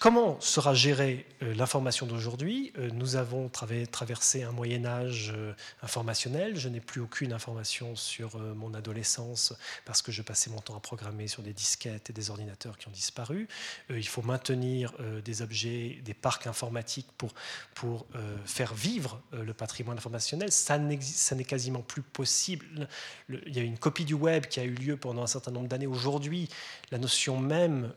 [0.00, 2.72] Comment sera gérée euh, l'information d'aujourd'hui?
[2.78, 6.56] Euh, Nous avons traversé un Moyen Âge euh, informationnel.
[6.56, 10.80] Je n'ai plus aucune information sur mon adolescence parce que je passais mon temps à
[10.80, 13.48] programmer sur des disquettes et des ordinateurs qui ont disparu.
[13.90, 14.92] Il faut maintenir
[15.24, 17.32] des objets, des parcs informatiques pour,
[17.74, 18.06] pour
[18.44, 20.52] faire vivre le patrimoine informationnel.
[20.52, 22.88] Ça n'est quasiment plus possible.
[23.28, 25.68] Il y a une copie du web qui a eu lieu pendant un certain nombre
[25.68, 25.86] d'années.
[25.86, 26.48] Aujourd'hui,
[26.90, 27.92] la notion même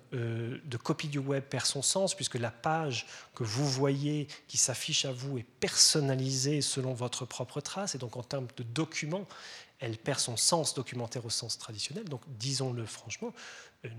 [0.65, 3.05] de copie du web perd son sens puisque la page
[3.35, 8.17] que vous voyez qui s'affiche à vous est personnalisée selon votre propre trace et donc
[8.17, 9.27] en termes de document,
[9.79, 12.05] elle perd son sens documentaire au sens traditionnel.
[12.05, 13.33] Donc disons-le franchement,
[13.85, 13.89] euh,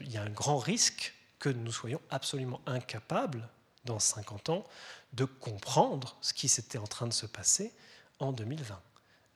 [0.00, 3.48] il y a un grand risque que nous soyons absolument incapables
[3.84, 4.64] dans 50 ans
[5.12, 7.72] de comprendre ce qui s'était en train de se passer
[8.18, 8.80] en 2020.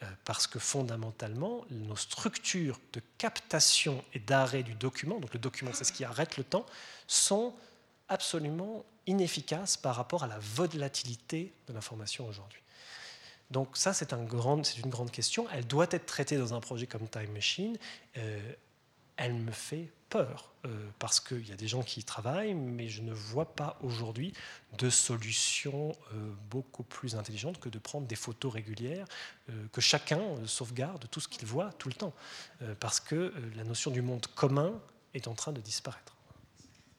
[0.02, 5.70] Euh, parce que fondamentalement, nos structures de captation et d'arrêt du document, donc le document
[5.72, 6.66] c'est ce qui arrête le temps,
[7.06, 7.54] sont
[8.08, 12.60] absolument inefficaces par rapport à la volatilité de l'information aujourd'hui.
[13.50, 15.46] Donc ça, c'est une grande question.
[15.52, 17.76] Elle doit être traitée dans un projet comme Time Machine.
[18.16, 18.40] Euh,
[19.16, 22.88] elle me fait peur, euh, parce qu'il y a des gens qui y travaillent, mais
[22.88, 24.32] je ne vois pas aujourd'hui
[24.78, 29.06] de solution euh, beaucoup plus intelligente que de prendre des photos régulières,
[29.72, 32.14] que chacun sauvegarde tout ce qu'il voit tout le temps,
[32.80, 34.80] parce que la notion du monde commun
[35.14, 36.11] est en train de disparaître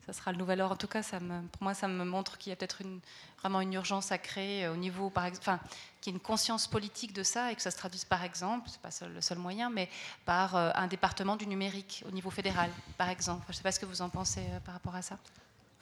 [0.06, 0.74] ça sera le nouvel ordre.
[0.74, 3.00] En tout cas, ça me, pour moi, ça me montre qu'il y a peut-être une,
[3.40, 5.60] vraiment une urgence à créer au niveau, par exemple, enfin,
[6.02, 8.70] qu'il y ait une conscience politique de ça et que ça se traduise, par exemple,
[8.70, 9.90] c'est pas le seul moyen, mais
[10.26, 13.44] par euh, un département du numérique au niveau fédéral, par exemple.
[13.48, 15.18] Je ne sais pas ce que vous en pensez euh, par rapport à ça.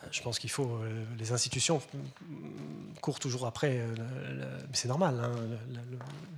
[0.10, 0.66] Je pense qu'il faut.
[0.66, 1.82] Euh, les institutions
[3.02, 3.78] courent toujours après.
[3.78, 3.96] Euh,
[4.68, 5.20] mais c'est normal.
[5.24, 5.32] Hein,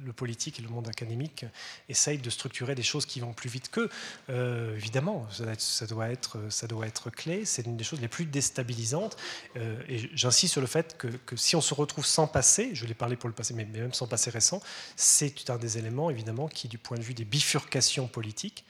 [0.06, 1.46] le, politique et le monde académique
[1.90, 3.90] essayent de structurer des choses qui vont plus vite qu'eux.
[4.30, 5.28] Euh, évidemment,
[5.58, 7.46] ça, doit être, ça doit être clé.
[7.46, 9.18] C'est une des choses les plus déstabilisantes.
[9.56, 13.16] et j'insiste sur le fait que, si on se retrouve sans passé, je l'ai parlé
[13.16, 14.62] pour le passé, mais même sans passé récent,
[14.96, 18.66] c'est un des éléments, évidemment, qui, du point de vue des bifurcations politiques,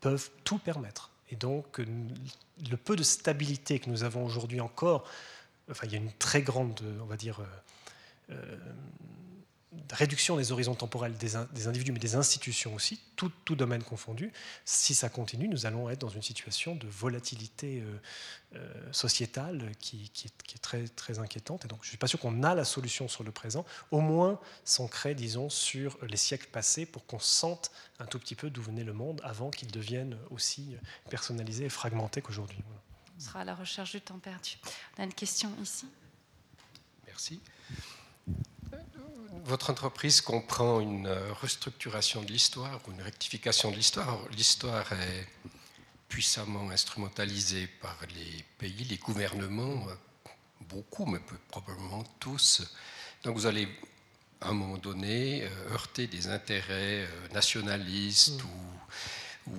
[0.00, 1.09] peuvent tout permettre.
[1.30, 5.04] Et donc, le peu de stabilité que nous avons aujourd'hui encore,
[5.70, 8.56] enfin, il y a une très grande, on va dire, euh, euh,
[9.92, 14.32] réduction des horizons temporels des, individus, mais des institutions aussi, tout, domaine confondu,
[14.64, 17.98] si ça continue, nous allons être dans une situation de volatilité euh,
[18.56, 21.64] euh, sociétale qui, est, très, très inquiétante.
[21.64, 24.00] Et donc, je ne suis pas sûr qu'on a la solution sur le présent, au
[24.00, 28.62] moins s'ancrer, disons, sur les siècles passés pour qu'on sente un tout petit peu d'où
[28.62, 30.76] venait le monde avant qu'il devienne aussi
[31.10, 32.62] personnalisé et fragmenté qu'aujourd'hui.
[33.16, 34.56] On sera à la recherche du temps perdu.
[34.96, 35.86] On a une question ici.
[37.06, 37.40] Merci
[39.44, 44.18] votre entreprise comprend une euh, restructuration de l'histoire ou une rectification de l'histoire.
[44.32, 45.28] L'histoire est
[46.08, 49.94] puissamment instrumentalisée par les pays, les gouvernements, euh,
[50.68, 52.62] beaucoup, mais probablement tous.
[53.22, 53.68] Donc vous allez,
[54.40, 58.46] à un moment donné, euh, heurter des intérêts nationalistes mm.
[59.52, 59.54] ou,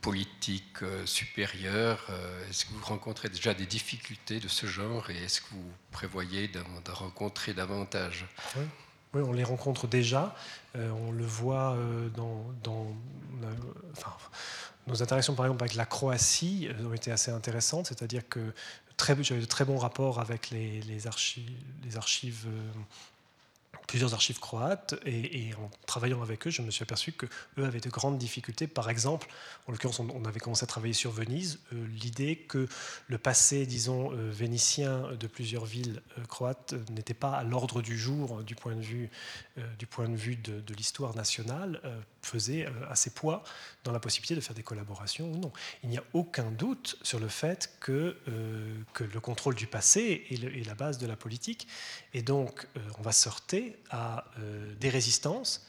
[0.00, 2.10] politiques supérieurs.
[2.50, 6.46] Est-ce que vous rencontrez déjà des difficultés de ce genre et est-ce que vous prévoyez
[6.48, 6.62] d'en
[6.92, 8.26] rencontrer davantage?
[8.56, 8.64] Oui,
[9.22, 10.34] on les rencontre déjà.
[10.76, 12.86] Euh, on le voit euh, dans,
[14.86, 17.86] nos interactions, par exemple, avec la Croatie ont été assez intéressantes.
[17.86, 18.52] C'est-à-dire que
[19.20, 22.72] j'avais de très bons rapports avec les, archives, euh,
[23.94, 27.26] plusieurs archives croates et, en travaillant avec eux, je me suis aperçu que
[27.58, 28.66] eux avaient de grandes difficultés.
[28.66, 29.28] Par exemple,
[29.68, 32.66] en l'occurrence, on, avait commencé à travailler sur Venise, euh, l'idée que
[33.06, 37.96] le passé, disons, euh, vénitien de plusieurs villes euh, croates n'était pas à l'ordre du
[37.96, 39.10] jour du point de vue,
[39.78, 41.80] du point de, vue de l'histoire nationale,
[42.24, 43.42] faisait assez poids
[43.84, 45.52] dans la possibilité de faire des collaborations ou non.
[45.82, 48.16] Il n'y a aucun doute sur le fait que,
[48.92, 51.68] que le contrôle du passé est, la base de la politique,
[52.12, 52.66] et donc
[52.98, 55.66] on va sortir à euh, des résistances,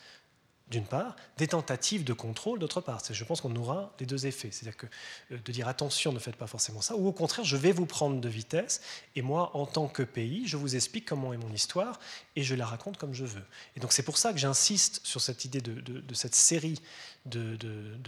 [0.69, 3.01] d'une part, des tentatives de contrôle, d'autre part.
[3.07, 4.49] Je pense qu'on aura les deux effets.
[4.51, 4.87] C'est-à-dire que
[5.31, 7.85] euh, de dire attention, ne faites pas forcément ça, ou au contraire, je vais vous
[7.85, 8.81] prendre de vitesse,
[9.15, 11.99] et moi, en tant que pays, je vous explique comment est mon histoire,
[12.35, 13.45] et je la raconte comme je veux.
[13.75, 16.81] Et donc c'est pour ça que j'insiste sur cette idée de, cette série
[17.25, 17.57] de,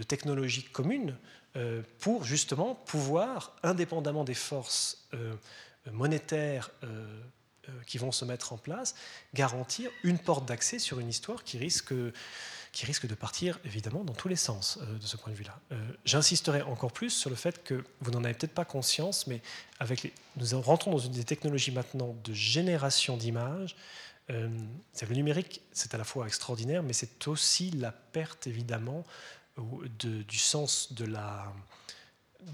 [0.07, 1.15] technologies communes,
[1.55, 5.07] euh, pour justement pouvoir, indépendamment des forces
[5.91, 7.21] monétaires, euh,
[7.85, 8.95] qui vont se mettre en place,
[9.33, 11.93] garantir une porte d'accès sur une histoire qui risque,
[12.71, 15.59] qui risque de partir évidemment dans tous les sens euh, de ce point de vue-là.
[15.71, 19.41] Euh, j'insisterai encore plus sur le fait que vous n'en avez peut-être pas conscience, mais
[19.79, 23.75] avec nous rentrons dans une des technologies maintenant de génération d'images.
[24.29, 29.05] le numérique, c'est à la fois extraordinaire, mais c'est aussi la perte évidemment
[29.57, 31.51] de, du sens de la,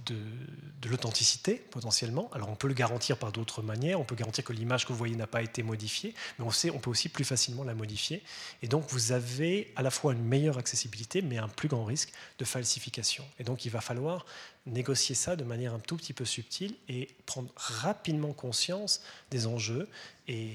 [0.06, 2.30] de, l'authenticité potentiellement.
[2.34, 4.98] Alors on peut le garantir par d'autres manières, on peut garantir que l'image que vous
[4.98, 8.22] voyez n'a pas été modifiée, mais on, sait, on peut aussi plus facilement la modifier.
[8.62, 12.12] Et donc vous avez à la fois une meilleure accessibilité, mais un plus grand risque
[12.38, 13.24] de falsification.
[13.40, 14.26] Et donc il va falloir
[14.66, 19.02] négocier ça de manière un tout petit peu subtile et prendre rapidement conscience
[19.32, 19.88] des enjeux.
[20.28, 20.52] Et,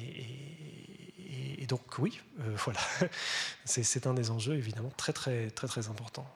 [1.68, 2.80] donc oui, euh, voilà,
[3.66, 6.26] c'est un des enjeux évidemment très très très très importants.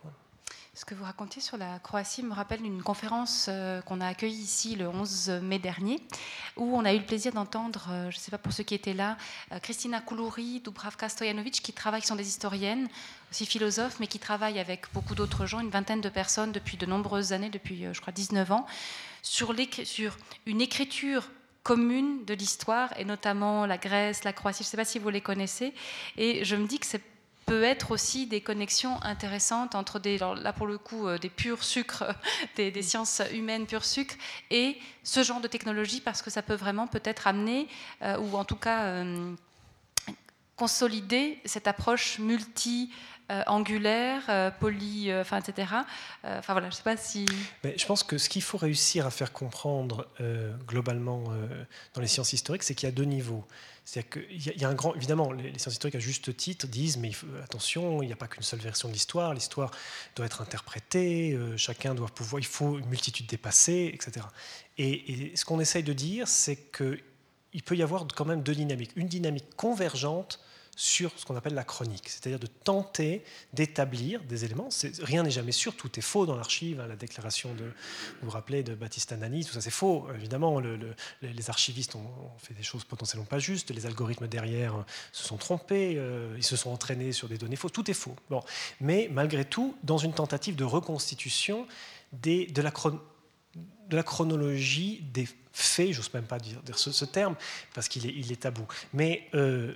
[0.74, 4.40] Ce que vous racontez sur la Croatie me rappelle une conférence euh, qu'on a accueillie
[4.40, 6.00] ici le 11 mai dernier,
[6.56, 8.74] où on a eu le plaisir d'entendre, euh, je ne sais pas pour ceux qui
[8.74, 9.18] étaient là,
[9.52, 12.88] euh, Kristina Koulouri, Dubravka Stojanovic, qui travaillent, qui sont des historiennes,
[13.30, 16.86] aussi philosophes, mais qui travaillent avec beaucoup d'autres gens, une vingtaine de personnes depuis de
[16.86, 18.66] nombreuses années, depuis je crois 19 ans,
[19.20, 19.54] sur,
[19.84, 20.16] sur
[20.46, 21.28] une écriture
[21.64, 25.10] commune de l'histoire, et notamment la Grèce, la Croatie, je ne sais pas si vous
[25.10, 25.74] les connaissez,
[26.16, 27.11] et je me dis que c'est
[27.52, 31.62] peut être aussi des connexions intéressantes entre des, là pour le coup, euh, des purs
[31.62, 32.04] sucres,
[32.56, 34.14] des, sciences humaines purs sucres,
[34.50, 37.68] et ce genre de technologie, parce que ça peut vraiment peut-être amener,
[38.00, 39.34] euh, ou en tout cas euh,
[40.56, 42.90] consolider cette approche multi
[43.46, 45.68] angulaire, poly, enfin, etc.
[46.24, 47.26] Enfin voilà, je sais pas si.
[47.64, 50.08] Mais je pense que ce qu'il faut réussir à faire comprendre
[50.66, 51.24] globalement
[51.94, 53.44] dans les sciences historiques, c'est qu'il y a deux niveaux.
[53.84, 54.94] C'est-à-dire qu'il y, a un grand.
[54.94, 57.10] Évidemment, les, sciences historiques, à juste titre, disent mais
[57.42, 59.34] attention, il n'y a pas qu'une seule version de l'histoire.
[59.34, 59.72] L'histoire
[60.14, 62.40] doit être interprétée, chacun doit pouvoir.
[62.40, 64.26] Il faut une multitude dépassée, etc.
[64.78, 68.54] Et, et ce qu'on essaye de dire, c'est qu'il peut y avoir quand même deux
[68.54, 68.92] dynamiques.
[68.94, 70.40] Une dynamique convergente
[70.74, 73.22] sur ce qu'on appelle la chronique, c'est-à-dire de tenter
[73.52, 74.70] d'établir des éléments.
[75.02, 76.80] Rien n'est jamais sûr, tout est faux dans l'archive.
[76.80, 77.72] Hein, la déclaration de, vous
[78.22, 80.08] vous rappelez, de Baptiste Anani, tout ça c'est faux.
[80.14, 84.82] Évidemment, les archivistes ont, fait des choses potentiellement pas justes, les algorithmes derrière euh,
[85.12, 88.16] se sont trompés, euh, ils se sont entraînés sur des données fausses, tout est faux.
[88.30, 88.42] Bon.
[88.80, 91.66] Mais malgré tout, dans une tentative de reconstitution
[92.12, 92.46] de,
[93.90, 97.36] la chronologie des faits, j'ose même pas dire, ce, terme,
[97.74, 99.74] parce qu'il est, il est tabou, mais euh,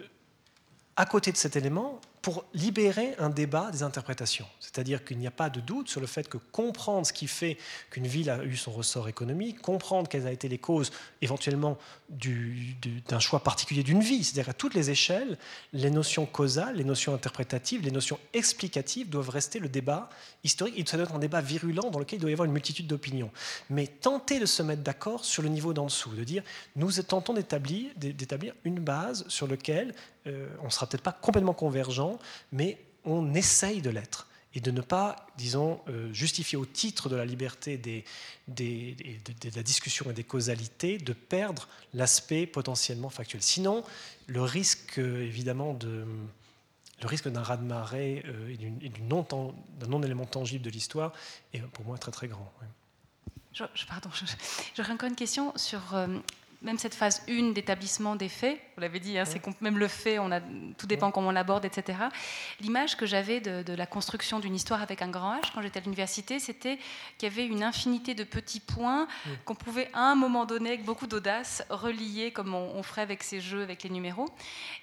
[0.97, 4.47] à côté de cet élément, pour libérer un débat des interprétations.
[4.59, 7.57] C'est-à-dire qu'il n'y a pas de doute sur le fait que comprendre ce qui fait
[7.89, 10.91] qu'une ville a eu son ressort économique, comprendre quelles ont été les causes
[11.23, 11.79] éventuellement
[12.09, 15.39] d'un choix particulier d'une vie, c'est-à-dire à toutes les échelles,
[15.73, 20.09] les notions causales, les notions interprétatives, les notions explicatives doivent rester le débat
[20.43, 20.77] historique.
[20.77, 22.89] Et ça doit être un débat virulent dans lequel il doit y avoir une multitude
[22.89, 23.31] d'opinions.
[23.71, 26.43] Mais tenter de se mettre d'accord sur le niveau d'en dessous, de dire
[26.75, 29.95] nous tentons d'établir une base sur laquelle
[30.27, 32.19] euh, on ne sera peut-être pas complètement convergent,
[32.53, 37.17] mais on essaye de l'être et de ne pas, disons, euh, justifier au titre de
[37.17, 38.03] la liberté de,
[39.55, 43.43] la discussion et des causalités, de perdre l'aspect potentiellement factuel.
[43.43, 43.85] Sinon,
[44.27, 46.07] le risque, évidemment, de,
[47.03, 51.13] le risque d'un raz-de-marée euh, et d'un non-élément tangible de l'histoire
[51.53, 52.51] est pour moi très très grand.
[53.53, 54.11] Je, pardon,
[54.75, 55.83] j'aurais encore une question sur
[56.67, 60.19] même cette phase 1 d'établissement des faits, vous l'avez dit, hein, c'est même le fait,
[60.19, 60.41] on a,
[60.77, 61.99] tout dépend comment on l'aborde, etc.
[62.61, 65.83] L'image que j'avais de, la construction d'une histoire avec un grand H quand j'étais à
[65.83, 66.79] l'université, c'était
[67.17, 69.07] qu'il y avait une infinité de petits points
[69.45, 73.41] qu'on pouvait à un moment donné, avec beaucoup d'audace, relier comme on, ferait avec ces
[73.41, 74.29] jeux, avec les numéros.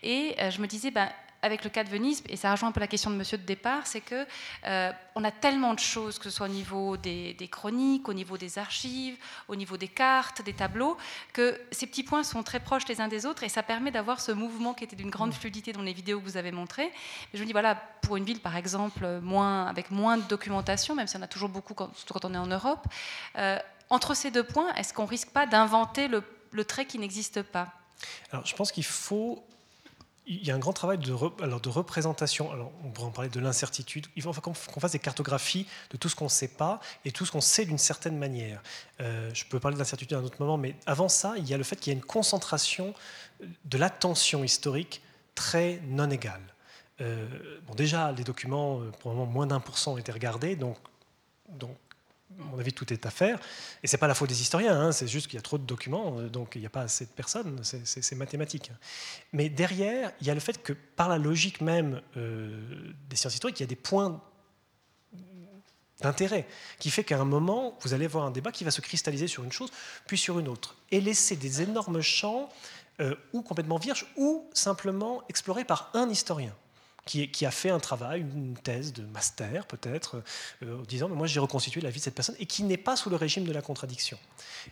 [0.02, 1.10] Et euh, je me disais, ben,
[1.44, 3.44] avec le cas de Venise, et ça rejoint un peu la question de monsieur de
[3.44, 4.26] départ, c'est que
[4.66, 8.38] euh, on a tellement de choses, que ce soit au niveau des, chroniques, au niveau
[8.38, 9.18] des archives,
[9.50, 10.98] au niveau des cartes, des tableaux,
[11.34, 14.22] que ces petits points sont très proches les uns des autres et ça permet d'avoir
[14.22, 16.92] ce mouvement qui était d'une grande fluidité dans les vidéos que vous avez montrées.
[17.34, 21.08] je me dis, voilà, pour une ville, par exemple, moins, avec moins de documentation, même
[21.08, 22.88] si on a toujours beaucoup, quand, surtout quand on est en Europe,
[23.38, 23.60] euh,
[23.90, 27.68] entre ces deux points, est-ce qu'on risque pas d'inventer le, le trait qui n'existe pas?
[28.32, 29.44] Alors, je pense qu'il faut
[30.26, 32.52] il y a un grand travail de, représentation.
[32.52, 34.08] Alors, on pourrait en parler de l'incertitude.
[34.16, 37.26] Il faut qu'on fasse des cartographies de tout ce qu'on ne sait pas et tout
[37.26, 38.62] ce qu'on sait d'une certaine manière.
[39.02, 41.54] Euh, je peux parler de l'incertitude à un autre moment, mais avant ça, il y
[41.54, 42.94] a le fait qu'il y a une concentration
[43.66, 45.02] de l'attention historique
[45.36, 46.42] très non égale.
[47.02, 47.28] Euh,
[47.68, 50.78] bon, déjà, les documents, euh, probablement moins d'un pour cent ont été regardés, donc,
[52.38, 53.40] mon avis, tout est à faire.
[53.82, 55.58] Et ce n'est pas la faute des historiens, hein, c'est juste qu'il y a trop
[55.58, 58.72] de documents, euh, donc il n'y a pas assez de personnes, c'est mathématique.
[59.32, 63.34] Mais derrière, il y a le fait que par la logique même euh, des sciences
[63.34, 64.22] historiques, il y a des points
[66.02, 66.48] d'intérêt
[66.80, 69.44] qui fait qu'à un moment, vous allez avoir un débat qui va se cristalliser sur
[69.44, 69.72] une chose,
[70.06, 72.50] puis sur une autre, et laisser des énormes champs
[73.00, 76.54] euh, ou complètement vierges, ou simplement explorés par un historien
[77.06, 80.24] qui, a fait un travail, une thèse de master peut-être,
[80.64, 82.96] euh, en disant moi j'ai reconstitué la vie de cette personne, et qui n'est pas
[82.96, 84.18] sous le régime de la contradiction.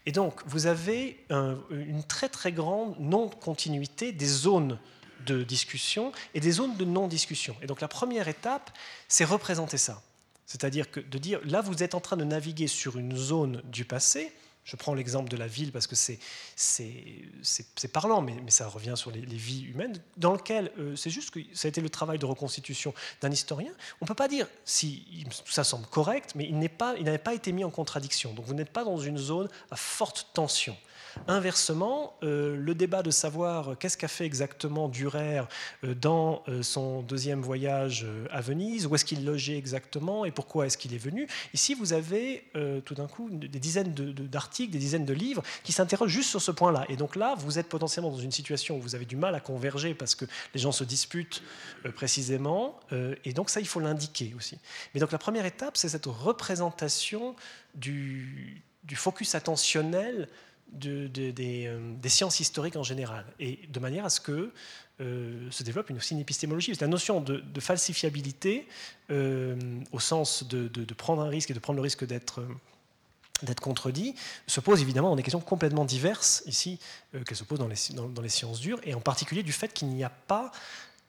[0.06, 1.26] Et donc vous avez
[1.70, 4.80] une très très grande non-continuité des zones
[5.26, 7.56] de discussion et des zones de non-discussion.
[7.62, 8.72] Et donc la première étape,
[9.08, 10.02] c'est représenter ça.
[10.46, 13.86] C'est-à-dire que de dire, là vous êtes en train de naviguer sur une zone du
[13.86, 14.34] passé,
[14.72, 16.18] je prends l'exemple de la ville parce que c'est
[17.92, 21.42] parlant, mais, mais, ça revient sur les, vies humaines, dans lequel euh, c'est juste que
[21.54, 23.72] ça a été le travail de reconstitution d'un historien.
[24.00, 27.52] On ne peut pas dire si ça semble correct, mais il n'avait pas, pas été
[27.52, 28.34] mis en contradiction.
[28.34, 30.78] Donc vous n'êtes pas dans une zone à forte tension.
[31.28, 35.42] Inversement, euh, le débat de savoir qu'est-ce qu'a fait exactement Durer
[35.84, 40.66] euh, dans euh, son deuxième voyage à Venise, où est-ce qu'il logeait exactement et pourquoi
[40.66, 42.44] est-ce qu'il est venu, ici vous avez
[42.86, 46.52] tout d'un coup des dizaines d'articles, des dizaines de livres qui s'interrogent juste sur ce
[46.52, 46.86] point-là.
[46.90, 49.40] Et donc là, vous êtes potentiellement dans une situation où vous avez du mal à
[49.40, 51.44] converger parce que les gens se disputent
[51.96, 52.80] précisément,
[53.24, 54.58] et donc ça, il faut l'indiquer aussi.
[54.94, 57.36] Mais donc la première étape, c'est cette représentation
[57.76, 60.28] du, du focus attentionnel
[60.86, 64.52] euh, des, sciences historiques en général, et de manière à ce que
[65.02, 66.74] euh, se développe une, aussi une épistémologie.
[66.80, 68.68] La notion de, falsifiabilité,
[69.10, 69.58] euh,
[69.92, 72.42] au sens de, prendre un risque et de prendre le risque d'être
[73.62, 74.16] contredit,
[74.48, 76.80] se pose évidemment dans des questions complètement diverses ici,
[77.12, 80.10] qu'elles se posent dans, les, sciences dures, et en particulier du fait qu'il n'y a
[80.10, 80.52] pas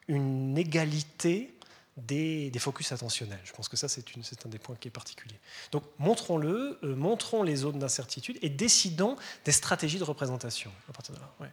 [0.09, 1.53] une égalité
[1.97, 3.39] des, focus attentionnels.
[3.43, 4.05] Je pense que ça, c'est
[4.45, 5.39] un des points qui est particulier.
[5.71, 9.15] Donc, montrons-le, euh, montrons les zones d'incertitude et décidons
[9.45, 11.51] des stratégies de représentation à partir de là.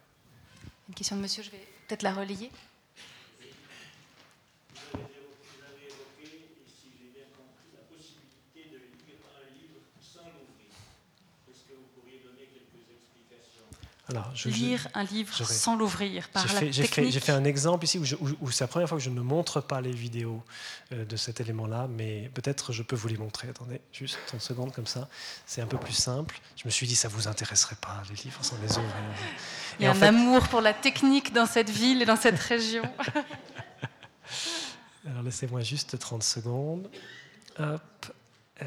[0.89, 2.51] Une question de monsieur, je vais peut-être la relayer.
[14.35, 17.13] Je, lire un livre sans l'ouvrir par la fait, technique.
[17.13, 19.81] J'ai fait, un exemple ici où, c'est la première fois que je ne montre pas
[19.81, 20.43] les vidéos
[20.93, 23.49] euh, de cet élément-là, mais peut-être je peux vous les montrer.
[23.49, 25.09] Attendez, juste 30 secondes comme ça.
[25.47, 26.41] C'est un peu plus simple.
[26.57, 28.95] Je me suis dit, ça vous intéresserait pas, les livres sans les ouvrir.
[29.79, 32.83] Il y a un amour pour la technique dans cette ville et dans cette région.
[35.07, 36.91] Alors laissez-moi juste 30 secondes.
[37.59, 38.13] Hop.
[38.63, 38.67] Euh...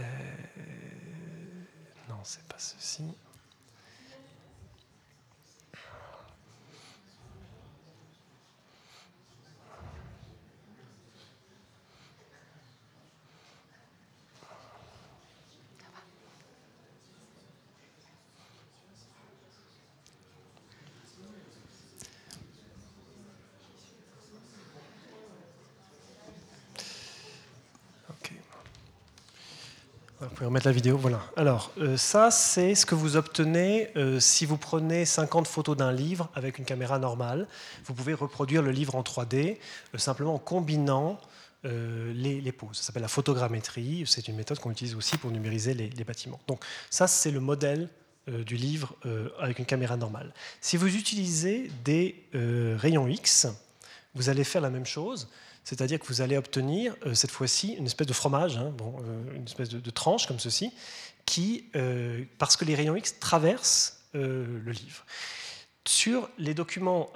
[2.09, 3.03] Non, c'est pas ceci.
[30.23, 30.97] Vous pouvez remettre la vidéo.
[30.97, 31.21] Voilà.
[31.37, 35.93] Alors, euh, ça, c'est ce que vous obtenez euh, si vous prenez 50 photos d'un
[35.93, 37.47] livre avec une caméra normale.
[37.85, 39.57] Vous pouvez reproduire le livre en 3D
[39.93, 41.19] euh, simplement en combinant
[41.65, 42.75] les, poses.
[42.75, 44.03] Ça s'appelle la photogrammétrie.
[44.05, 46.41] C'est une méthode qu'on utilise aussi pour numériser les, les bâtiments.
[46.45, 47.87] Donc, ça, c'est le modèle
[48.27, 48.97] du livre
[49.39, 50.33] avec une caméra normale.
[50.59, 53.47] Si vous utilisez des rayons X,
[54.13, 55.29] vous allez faire la même chose.
[55.63, 59.45] C'est-à-dire que vous allez obtenir euh, cette fois-ci une espèce de fromage, hein, euh, une
[59.45, 60.73] espèce de, tranche comme ceci,
[61.25, 65.05] qui, euh, parce que les rayons X traversent le livre.
[65.85, 67.09] Sur les documents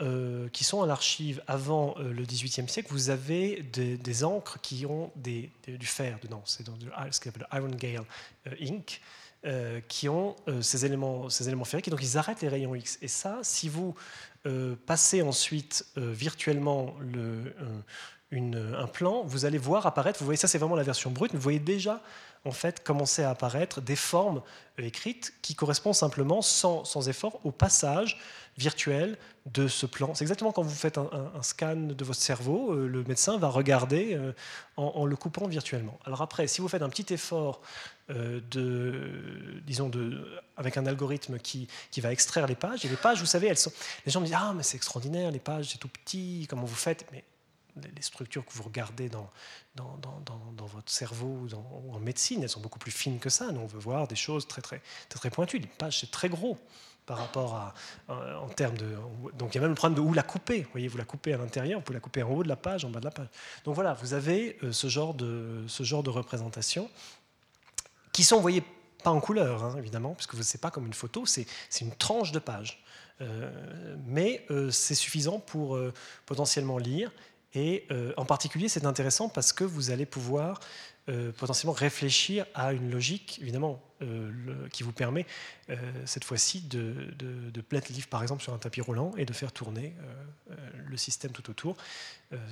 [0.52, 5.86] qui sont à l'archive avant le XVIIIe siècle, vous avez des, encres qui ont du
[5.86, 6.42] fer dedans.
[6.46, 8.06] C'est ce qu'on appelle le Iron Gale
[8.60, 9.00] Ink.
[9.88, 12.98] qui ont ces, éléments, ces éléments ferriques, et donc ils arrêtent les rayons X.
[13.04, 13.94] Et ça, si vous
[14.88, 17.54] passez ensuite virtuellement le,
[18.32, 21.40] un plan, vous allez voir apparaître, vous voyez ça c'est vraiment la version brute, vous
[21.40, 22.02] voyez déjà
[22.46, 24.42] en fait commencer à apparaître des formes
[24.80, 28.20] euh, écrites qui correspondent simplement sans, effort au passage
[28.58, 30.14] virtuel de ce plan.
[30.16, 34.16] C'est exactement quand vous faites un, scan de votre cerveau, euh, le médecin va regarder
[34.16, 34.34] euh,
[34.78, 36.00] en, le coupant virtuellement.
[36.06, 37.62] Alors après, si vous faites un petit effort
[38.10, 40.26] de, disons de,
[40.56, 43.58] avec un algorithme qui, qui, va extraire les pages, et les pages, vous savez, elles
[43.58, 43.74] sont,
[44.06, 46.76] les gens me disent ah mais c'est extraordinaire, les pages c'est tout petit, comment vous
[46.76, 47.06] faites?
[47.12, 47.26] Mais
[47.96, 49.30] les structures que vous regardez dans,
[49.76, 53.52] dans, dans, votre cerveau ou, en médecine, elles sont beaucoup plus fines que ça.
[53.52, 55.58] Nous, on veut voir des choses très, très, très, pointues.
[55.58, 56.58] Une page, c'est très gros
[57.06, 57.74] par rapport à,
[58.10, 58.96] euh, en termes de...
[59.38, 60.64] Donc il y a même le problème de où la couper.
[60.64, 62.58] Vous voyez, vous la coupez à l'intérieur, vous pouvez la couper en haut de la
[62.58, 63.30] page, en bas de la page.
[63.64, 66.90] Donc voilà, vous avez euh, ce, genre de, ce genre de représentation
[68.12, 68.64] qui sont, vous voyez,
[69.04, 71.46] pas en couleur, hein, évidemment, parce que ce n'est pas comme une photo, c'est
[71.80, 72.84] une tranche de page.
[73.22, 75.80] Euh, mais c'est suffisant pour
[76.26, 77.12] potentiellement lire
[77.54, 80.60] et euh, en particulier, c'est intéressant parce que vous allez pouvoir
[81.10, 85.26] euh, potentiellement réfléchir à une logique, évidemment, euh, qui vous permet
[86.06, 89.34] cette fois-ci de, de, de le livre, par exemple, sur un tapis roulant et de
[89.34, 89.96] faire tourner
[90.86, 91.76] le système tout autour.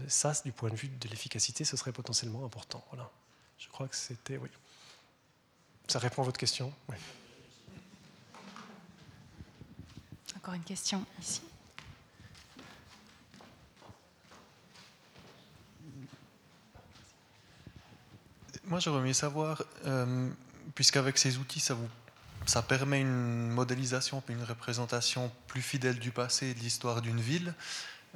[0.08, 2.84] ça, du point de vue de l'efficacité, ce serait potentiellement important.
[2.92, 3.10] Voilà.
[3.58, 4.38] Je crois que c'était...
[4.38, 4.50] Oui.
[5.88, 6.74] Ça répond à votre question?
[10.36, 11.42] Encore une question ici.
[18.68, 20.30] Moi, j'aurais aimé savoir, euh,
[20.74, 21.88] puisqu'avec ces outils, ça, vous,
[22.48, 27.54] ça permet une modélisation, une représentation plus fidèle du passé et de l'histoire d'une ville.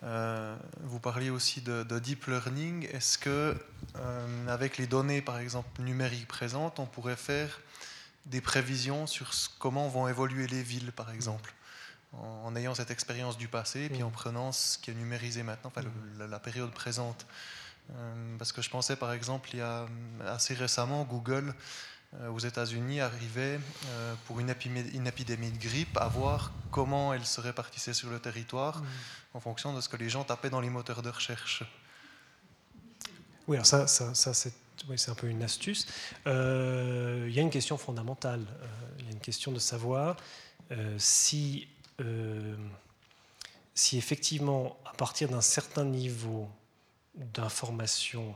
[0.02, 2.88] Euh, vous parliez aussi de, deep learning.
[2.92, 3.56] Est-ce que,
[3.98, 7.60] euh, avec les données, par exemple, numériques présentes, on pourrait faire
[8.26, 11.54] des prévisions sur comment vont évoluer les villes, par exemple
[12.14, 15.72] en, ayant cette expérience du passé, et puis en prenant ce qui est numérisé maintenant,
[15.76, 17.28] enfin, la période présente?
[18.38, 19.88] Parce que je pensais par exemple, il y a euh,
[20.36, 21.54] assez récemment, Google
[22.16, 23.60] euh, aux États-Unis arrivait
[24.26, 28.86] pour une épidémie, de grippe à voir comment elle se répartissait sur le territoire mm.
[29.36, 31.64] en fonction de ce que les gens tapaient dans les moteurs de recherche.
[33.48, 34.54] Oui, alors ça, ça, ça c'est
[35.10, 35.88] un peu une astuce.
[36.26, 38.46] il y a une question fondamentale.
[39.00, 40.16] il y a une question de savoir
[40.98, 41.68] si,
[43.74, 46.50] si effectivement, à partir d'un certain niveau
[47.16, 48.36] d'informations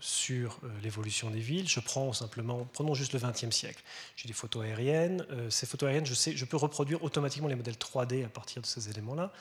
[0.00, 1.68] sur l'évolution des villes.
[1.68, 3.82] Je prends simplement, prenons juste le XXe siècle.
[4.16, 5.24] J'ai des photos aériennes.
[5.48, 8.66] ces photos aériennes, je, sais, je peux reproduire automatiquement les modèles 3D à partir de
[8.66, 9.32] ces éléments-là.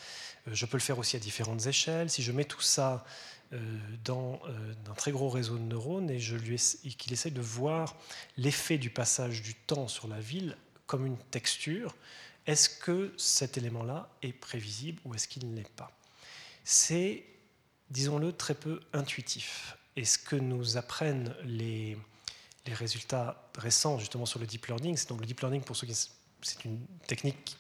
[0.52, 2.12] je peux le faire aussi à différentes échelles.
[2.12, 3.06] Si je mets tout ça
[4.04, 4.40] dans
[4.88, 7.96] un très gros réseau de neurones et, et qu'il essaie de voir
[8.36, 11.96] l'effet du passage du temps sur la ville comme une texture,
[12.48, 15.92] est-ce que cet élément-là est prévisible ou est-ce qu'il ne l'est pas?
[16.64, 17.26] C'est,
[17.90, 19.78] disons-le, très peu intuitif.
[19.96, 21.98] Et ce que nous apprennent les,
[22.66, 25.88] les résultats récents justement sur le deep learning, c'est donc le deep learning pour ceux
[25.88, 25.96] qui
[26.42, 27.58] c'est une technique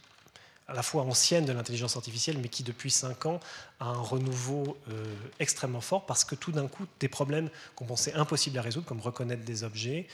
[0.67, 3.39] à la fois ancienne de l'intelligence artificielle, mais qui depuis cinq ans
[3.79, 8.13] a un renouveau euh, extrêmement fort parce que tout d'un coup, des problèmes qu'on pensait
[8.13, 10.07] impossibles à résoudre, comme reconnaître des objets,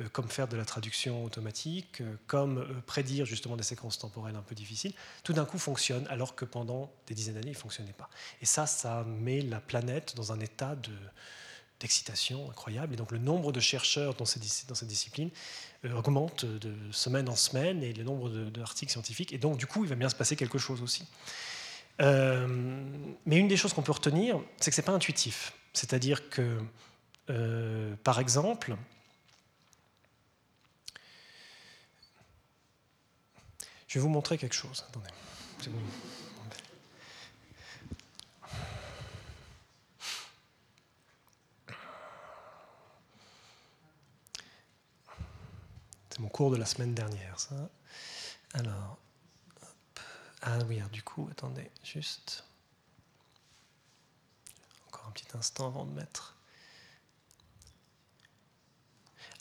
[0.00, 4.42] euh, comme faire de la traduction automatique, euh, comme prédire justement des séquences temporelles un
[4.42, 7.92] peu difficiles, tout d'un coup fonctionnent alors que pendant des dizaines d'années, ils ne fonctionnaient
[7.92, 8.10] pas.
[8.42, 10.92] Et ça, ça met la planète dans un état de,
[11.80, 12.94] d'excitation incroyable.
[12.94, 17.28] Et donc le nombre de chercheurs dans cette, dans cette discipline euh, augmente de semaine
[17.28, 19.32] en semaine et le nombre d'articles scientifiques.
[19.32, 21.06] Et donc du coup, il va bien se passer quelque chose aussi.
[22.00, 22.46] Euh,
[23.26, 25.52] mais une des choses qu'on peut retenir, c'est que ce n'est pas intuitif.
[25.72, 26.58] C'est-à-dire que,
[27.28, 28.76] euh, par exemple,
[33.86, 34.84] je vais vous montrer quelque chose.
[34.88, 35.10] Attendez.
[46.20, 47.70] Mon cours de la semaine dernière, ça.
[48.52, 48.98] Alors,
[50.42, 52.44] ah oui, du coup, attendez, juste.
[54.88, 56.36] Encore un petit instant avant de mettre.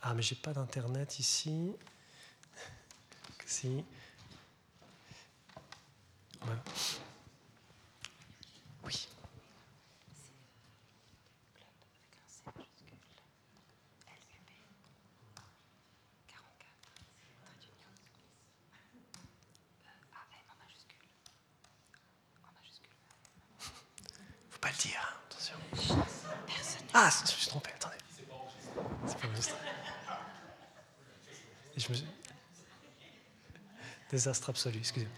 [0.02, 1.76] Ah, mais j'ai pas d'internet ici.
[3.46, 3.84] Si.
[26.94, 27.96] Ah, je me suis trompé, attendez.
[29.06, 29.56] C'est pas juste.
[31.78, 31.98] je me
[34.12, 35.14] Désastre absolu, excusez-moi.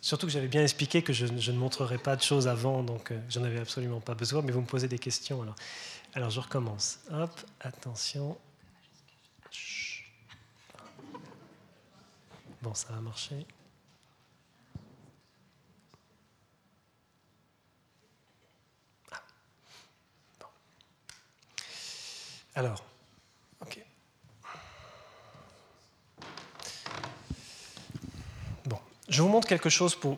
[0.00, 3.20] Surtout que j'avais bien expliqué que je, ne montrerai pas de choses avant, donc euh,
[3.28, 5.56] j'en avais absolument pas besoin, mais vous me posez des questions alors.
[6.14, 7.00] Alors je recommence.
[7.10, 7.30] Hop,
[7.60, 8.38] attention.
[12.62, 13.46] Bon, ça va marcher.
[22.56, 22.82] Alors,
[23.60, 23.84] ok.
[28.64, 28.78] Bon,
[29.10, 30.16] je vous montre quelque chose pour.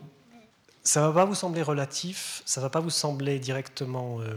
[0.84, 4.36] Ça ne va pas vous sembler relatif, ça ne va pas vous sembler directement euh,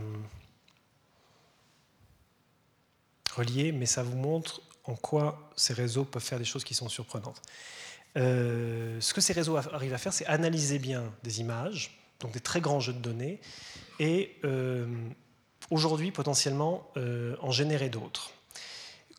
[3.36, 6.90] relié, mais ça vous montre en quoi ces réseaux peuvent faire des choses qui sont
[6.90, 7.42] surprenantes.
[8.18, 12.42] Euh, ce que ces réseaux arrivent à faire, c'est analyser bien des images, donc des
[12.42, 13.40] très grands jeux de données,
[14.00, 14.88] et euh,
[15.72, 18.32] aujourd'hui potentiellement euh, en générer d'autres.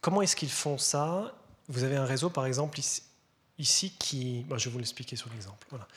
[0.01, 1.35] Comment est-ce qu'ils font ça?
[1.69, 2.79] Vous avez un réseau, par exemple,
[3.59, 4.47] ici, qui...
[4.57, 5.67] je vais vous l'expliquer sur l'exemple.
[5.71, 5.89] Voilà.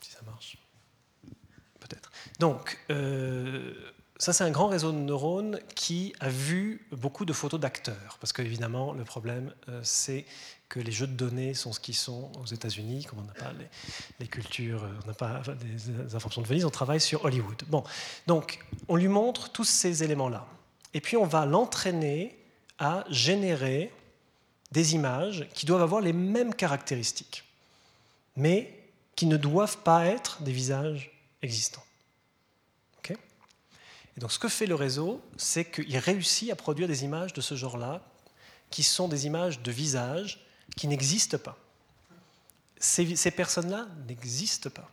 [0.00, 0.56] Si ça marche.
[1.80, 2.10] Peut-être.
[2.38, 7.60] Donc, euh, ça, c'est un grand réseau de neurones qui a vu beaucoup de photos
[7.60, 8.18] d'acteurs.
[8.20, 10.24] Parce qu'évidemment, le problème, euh, c'est
[10.68, 13.52] que les jeux de données sont ce qu'ils sont aux États-Unis, comme on n'a pas
[14.18, 17.62] les, cultures, euh, on n'a pas des informations de Venise, on travaille sur Hollywood.
[17.68, 17.84] Bon,
[18.26, 18.58] donc,
[18.88, 20.46] on lui montre tous ces éléments-là.
[20.94, 22.36] Et puis, on va l'entraîner
[22.80, 23.92] à générer
[24.72, 27.44] des images qui doivent avoir les mêmes caractéristiques,
[28.34, 28.74] mais
[29.14, 31.84] qui ne doivent pas être des visages existants
[34.18, 37.54] donc ce que fait le réseau, c'est qu'il réussit à produire des images de ce
[37.54, 38.02] genre-là,
[38.70, 40.44] qui sont des images de visages
[40.76, 41.58] qui n'existent pas.
[42.78, 44.90] Ces, personnes-là n'existent pas.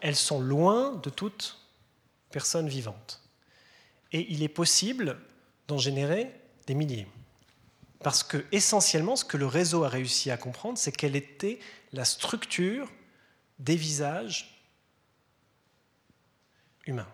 [0.00, 1.58] Elles sont loin de toute
[2.32, 3.22] personne vivante.
[4.10, 5.20] Et il est possible
[5.68, 6.34] d'en générer
[6.66, 7.06] des milliers.
[8.00, 11.60] Parce que essentiellement, ce que le réseau a réussi à comprendre, c'est quelle était
[11.92, 12.90] la structure
[13.62, 14.62] des visages
[16.86, 17.08] humains.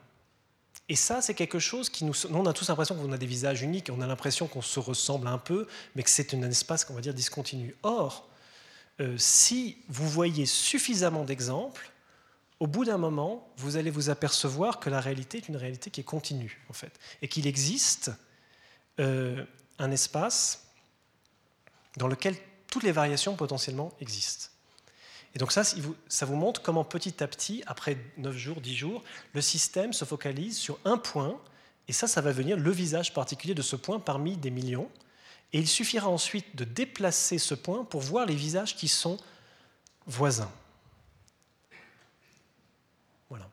[0.88, 2.14] Et ça, c'est quelque chose qui nous...
[2.30, 5.26] on a tous l'impression qu'on a des visages uniques, on a l'impression qu'on se ressemble
[5.26, 7.76] un peu, mais que c'est un espace qu'on va dire discontinu.
[7.82, 8.28] Or,
[9.00, 11.90] euh, si vous voyez suffisamment d'exemples,
[12.58, 16.00] au bout d'un moment, vous allez vous apercevoir que la réalité est une réalité qui
[16.00, 18.10] est continue, en fait, et qu'il existe
[18.98, 19.44] euh,
[19.78, 20.64] un espace
[21.98, 22.34] dans lequel
[22.68, 24.48] toutes les variations potentiellement existent.
[25.34, 29.04] Et donc ça, ça vous montre comment petit à petit, après 9 jours, 10 jours,
[29.34, 31.38] le système se focalise sur un point,
[31.88, 34.90] et ça, ça va venir le visage particulier de ce point parmi des millions.
[35.54, 39.16] Et il suffira ensuite de déplacer ce point pour voir les visages qui sont
[40.06, 40.52] voisins.
[43.30, 43.48] Voilà.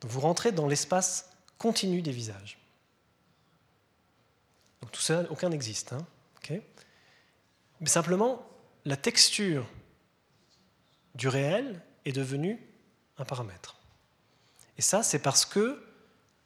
[0.00, 2.58] Donc vous rentrez dans l'espace continu des visages.
[4.80, 5.92] Donc tout ça, aucun n'existe.
[5.92, 6.06] Hein
[7.80, 8.48] Mais simplement,
[8.86, 9.66] la texture
[11.18, 12.58] du réel est devenue
[13.18, 13.76] un paramètre.
[14.78, 15.84] Et ça, c'est parce que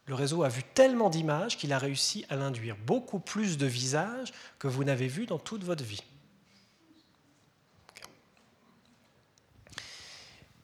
[0.06, 4.32] le réseau a vu tellement d'images qu'il a réussi à l'induire beaucoup plus de visages
[4.58, 6.02] que vous n'avez vu dans toute votre vie.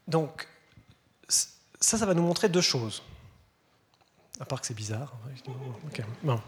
[0.09, 0.48] Donc,
[1.28, 3.02] ça, ça va nous montrer deux choses.
[4.40, 5.14] À part que c'est bizarre.
[6.22, 6.40] Bon.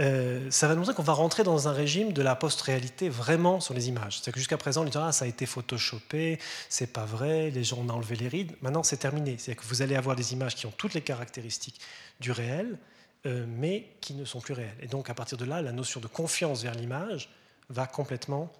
[0.00, 3.60] Euh, ça va nous montrer qu'on va rentrer dans un régime de la post-réalité vraiment
[3.60, 4.14] sur les images.
[4.14, 6.38] C'est-à-dire que jusqu'à présent, on dit ah, ça a été photoshopé,
[6.68, 8.52] c'est pas vrai, les gens ont enlevé les rides.
[8.62, 9.36] Maintenant, c'est terminé.
[9.38, 11.80] C'est-à-dire que vous allez avoir des images qui ont toutes les caractéristiques
[12.20, 12.78] du réel,
[13.26, 14.78] euh, mais qui ne sont plus réelles.
[14.80, 17.28] Et donc, à partir de là, la notion de confiance vers l'image
[17.68, 18.50] va complètement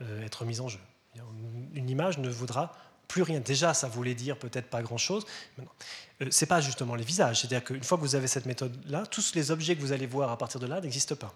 [0.00, 0.80] euh, être mise en jeu.
[1.74, 2.72] Une image ne vaudra
[3.12, 3.40] plus rien.
[3.40, 5.26] Déjà, ça voulait dire peut-être pas grand-chose.
[5.60, 7.40] Euh, Ce n'est pas justement les visages.
[7.40, 10.30] C'est-à-dire qu'une fois que vous avez cette méthode-là, tous les objets que vous allez voir
[10.30, 11.34] à partir de là n'existent pas.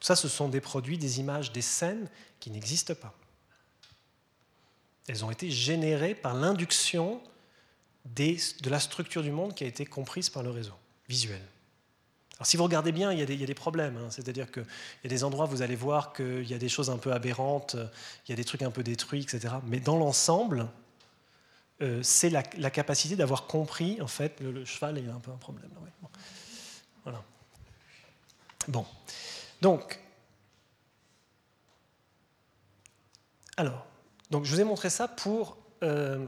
[0.00, 2.08] Ça, ce sont des produits, des images, des scènes
[2.38, 3.12] qui n'existent pas.
[5.08, 7.20] Elles ont été générées par l'induction
[8.04, 10.74] de la structure du monde qui a été comprise par le réseau
[11.08, 11.42] visuel.
[12.38, 13.96] Alors, si vous regardez bien, il y a des, problèmes.
[13.96, 14.08] Hein.
[14.10, 14.64] C'est-à-dire qu'il
[15.02, 17.12] y a des endroits où vous allez voir qu'il y a des choses un peu
[17.12, 17.74] aberrantes,
[18.26, 19.54] il y a des trucs un peu détruits, etc.
[19.66, 20.68] Mais dans l'ensemble,
[21.80, 25.36] euh, c'est la, capacité d'avoir compris, en fait, le, cheval, il a un peu un
[25.36, 25.70] problème.
[26.00, 26.08] bon.
[27.04, 27.22] Voilà.
[28.66, 28.86] Bon.
[29.60, 30.00] Donc,
[33.56, 33.86] alors,
[34.30, 36.24] donc je vous ai montré ça pour, euh,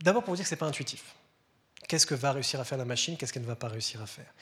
[0.00, 1.14] d'abord pour vous dire que ce n'est pas intuitif.
[1.88, 4.06] Qu'est-ce que va réussir à faire la machine, qu'est-ce qu'elle ne va pas réussir à
[4.06, 4.32] faire?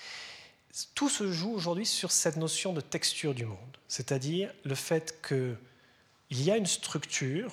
[0.95, 3.59] Tout se joue aujourd'hui sur cette notion de texture du monde,
[3.89, 5.57] c'est-à-dire le fait qu'il
[6.31, 7.53] y a une structure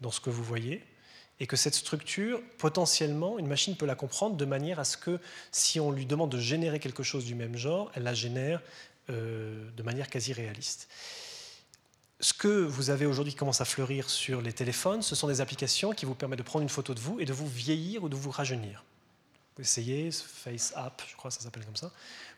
[0.00, 0.82] dans ce que vous voyez,
[1.40, 5.18] et que cette structure, potentiellement, une machine peut la comprendre de manière à ce que
[5.50, 8.62] si on lui demande de générer quelque chose du même genre, elle la génère
[9.10, 10.88] euh, de manière quasi réaliste.
[12.20, 15.40] Ce que vous avez aujourd'hui qui commence à fleurir sur les téléphones, ce sont des
[15.40, 18.08] applications qui vous permettent de prendre une photo de vous et de vous vieillir ou
[18.08, 18.84] de vous rajeunir.
[19.56, 21.92] Vous essayez, Face App, je crois que ça s'appelle comme ça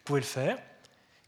[0.07, 0.59] pouvez le faire.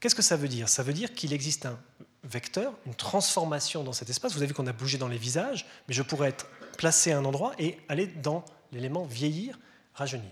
[0.01, 0.69] Qu'est-ce que ça veut dire?
[0.69, 1.79] Ça veut dire qu'il existe un
[2.25, 4.33] vecteur, une transformation dans cet espace.
[4.33, 6.47] Vous avez vu qu'on a bougé dans les visages, mais je pourrais être
[6.79, 9.59] placé à un endroit et aller dans l'élément vieillir,
[9.95, 10.31] rajeunir.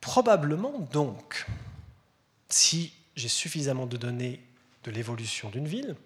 [0.00, 1.46] Probablement donc,
[2.48, 4.40] si j'ai suffisamment de données
[4.84, 5.96] de l'évolution d'une ville,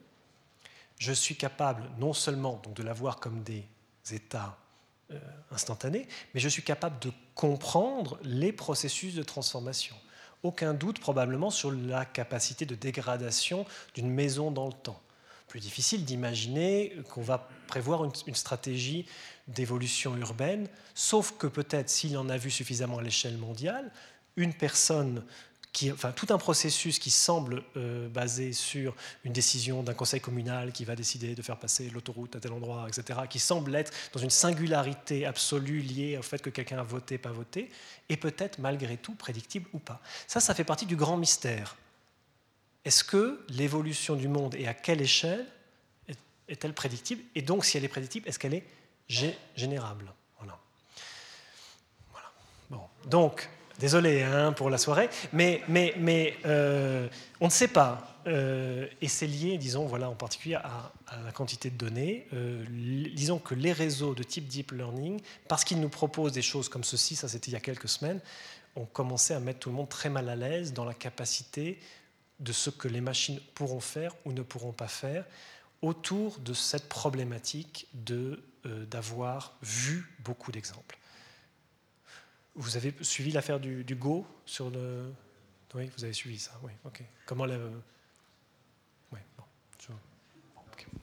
[0.99, 3.65] je suis capable non seulement donc, de la voir comme des
[4.11, 4.59] états
[5.11, 5.19] euh,
[5.51, 9.97] instantanés, mais je suis capable de comprendre les processus de transformation
[10.43, 15.01] aucun doute probablement sur la capacité de dégradation d'une maison dans le temps.
[15.49, 19.07] Plus difficile d'imaginer qu'on va prévoir une, stratégie
[19.49, 23.91] d'évolution urbaine, sauf que peut-être s'il en a vu suffisamment à l'échelle mondiale,
[24.37, 25.25] une personne
[25.73, 28.95] tout un processus qui semble euh, basé sur
[29.25, 32.87] une décision d'un conseil communal qui va décider de faire passer l'autoroute à tel endroit,
[32.89, 37.19] etc., qui semble être dans une singularité absolue liée au fait que quelqu'un a voté,
[37.19, 37.71] pas voté,
[38.09, 40.01] et peut-être malgré tout prédictible ou pas.
[40.27, 41.77] Ça, ça fait partie du grand mystère.
[42.85, 45.47] Est-ce que l'évolution du monde et à quelle échelle
[46.49, 47.23] est-elle prédictible?
[47.35, 48.67] Et donc, si elle est prédictible, est-ce qu'elle est
[49.55, 50.13] générable?
[50.39, 50.59] Voilà.
[52.11, 52.33] voilà.
[52.71, 52.83] Bon.
[53.09, 53.49] Donc,
[53.81, 55.63] Désolé hein, pour la soirée, mais,
[56.45, 57.09] euh,
[57.41, 58.21] on ne sait pas.
[58.27, 60.93] Euh, et c'est lié, disons, voilà, en particulier à,
[61.25, 62.27] la quantité de données.
[62.35, 62.63] Euh,
[63.15, 66.85] disons que les réseaux de type deep learning, parce qu'ils nous proposent des choses comme
[66.85, 68.21] ceci, ça c'était il y a quelques semaines,
[68.77, 71.79] ont commencé à mettre tout le monde très mal à l'aise dans la capacité
[72.39, 75.25] de ce que les machines pourront faire ou ne pourront pas faire
[75.81, 80.99] autour de cette problématique d'avoir vu beaucoup d'exemples.
[82.61, 85.11] Vous avez suivi l'affaire du, Go sur le.
[85.75, 87.03] Oui, vous avez suivi ça, oui, ok.
[87.25, 87.57] Comment la.
[89.13, 89.45] Oui, bon.
[89.81, 89.93] Je...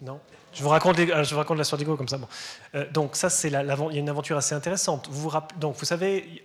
[0.02, 0.22] Non?
[0.54, 2.20] Je vous, raconte je vous raconte l'histoire du Go comme ça.
[2.20, 2.28] Bon.
[2.76, 5.08] Euh, donc, ça, c'est il y a une aventure assez intéressante.
[5.10, 6.44] Vous vous rappelez, donc, vous savez,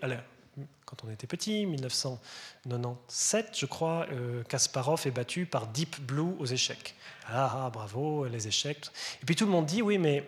[0.87, 6.47] quand on était petit, 1997, je crois, euh, Kasparov est battu par Deep Blue aux
[6.47, 6.95] échecs.
[7.29, 8.87] Ah, ah, bravo, les échecs.
[9.23, 10.27] Et puis tout le monde dit, oui, mais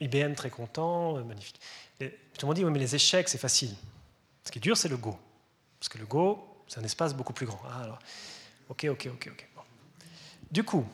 [0.00, 1.60] IBM très content, euh, magnifique.
[2.00, 2.06] tout
[2.42, 3.74] le monde dit, oui, mais les échecs, c'est facile.
[4.46, 5.18] Ce qui est dur, c'est le Go.
[5.78, 7.60] Parce que le Go, c'est un espace beaucoup plus grand.
[7.68, 7.98] Ah, alors,
[8.68, 9.48] ok, ok, ok, ok.
[10.50, 10.86] Du coup,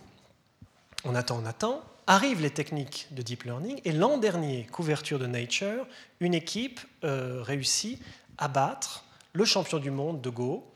[1.04, 1.82] on attend, on attend.
[2.06, 5.86] arrivent les techniques de deep learning et l'an dernier, couverture de Nature,
[6.20, 8.02] une équipe euh, réussit
[8.38, 9.04] à battre
[9.34, 10.66] le champion du monde de Go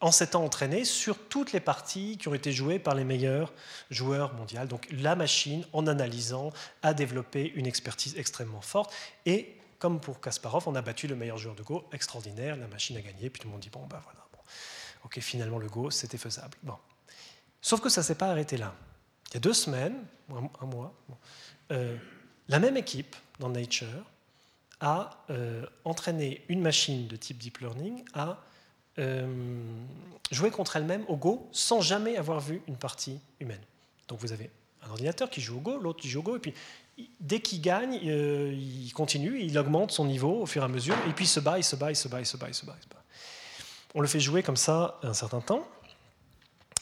[0.00, 3.52] en s'étant entraîné sur toutes les parties qui ont été jouées par les meilleurs
[3.90, 4.64] joueurs mondiaux.
[4.66, 6.52] Donc la machine, en analysant,
[6.82, 8.92] a développé une expertise extrêmement forte.
[9.26, 12.96] Et comme pour Kasparov, on a battu le meilleur joueur de Go, extraordinaire, la machine
[12.96, 14.38] a gagné, puis tout le monde dit, bon, ben voilà, bon.
[15.04, 16.56] ok, finalement le Go, c'était faisable.
[16.62, 16.76] Bon.
[17.62, 18.74] Sauf que ça ne s'est pas arrêté là.
[19.30, 19.96] Il y a deux semaines,
[20.60, 20.94] un, mois,
[21.72, 21.96] euh,
[22.48, 24.04] la même équipe dans Nature
[24.80, 28.38] a euh, entraîné une machine de type deep learning à
[28.98, 29.62] euh,
[30.30, 33.62] jouer contre elle-même au Go sans jamais avoir vu une partie humaine.
[34.08, 34.50] Donc vous avez
[34.82, 36.54] un ordinateur qui joue au Go, l'autre qui joue au Go, et puis
[37.20, 40.96] dès qu'il gagne, euh, il continue, il augmente son niveau au fur et à mesure,
[41.08, 42.54] et puis il se bat, il se bat, il se bat, il se bat, il
[42.54, 42.76] se bat.
[43.94, 45.66] On le fait jouer comme ça un certain temps,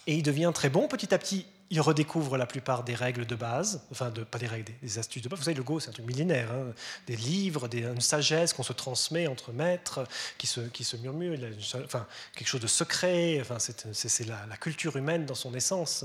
[0.06, 0.88] et il devient très bon.
[0.88, 4.72] Petit à petit, il redécouvre la plupart des règles de base, enfin pas des règles,
[4.82, 5.38] des, astuces de base.
[5.38, 6.72] Vous savez, le Go, c'est un truc millénaire, hein.
[7.06, 10.04] des livres, des, une sagesse qu'on se transmet entre maîtres,
[10.38, 11.38] qui se, murmure,
[11.84, 13.38] enfin quelque chose de secret.
[13.40, 16.04] Enfin, c'est la, la, culture humaine dans son essence,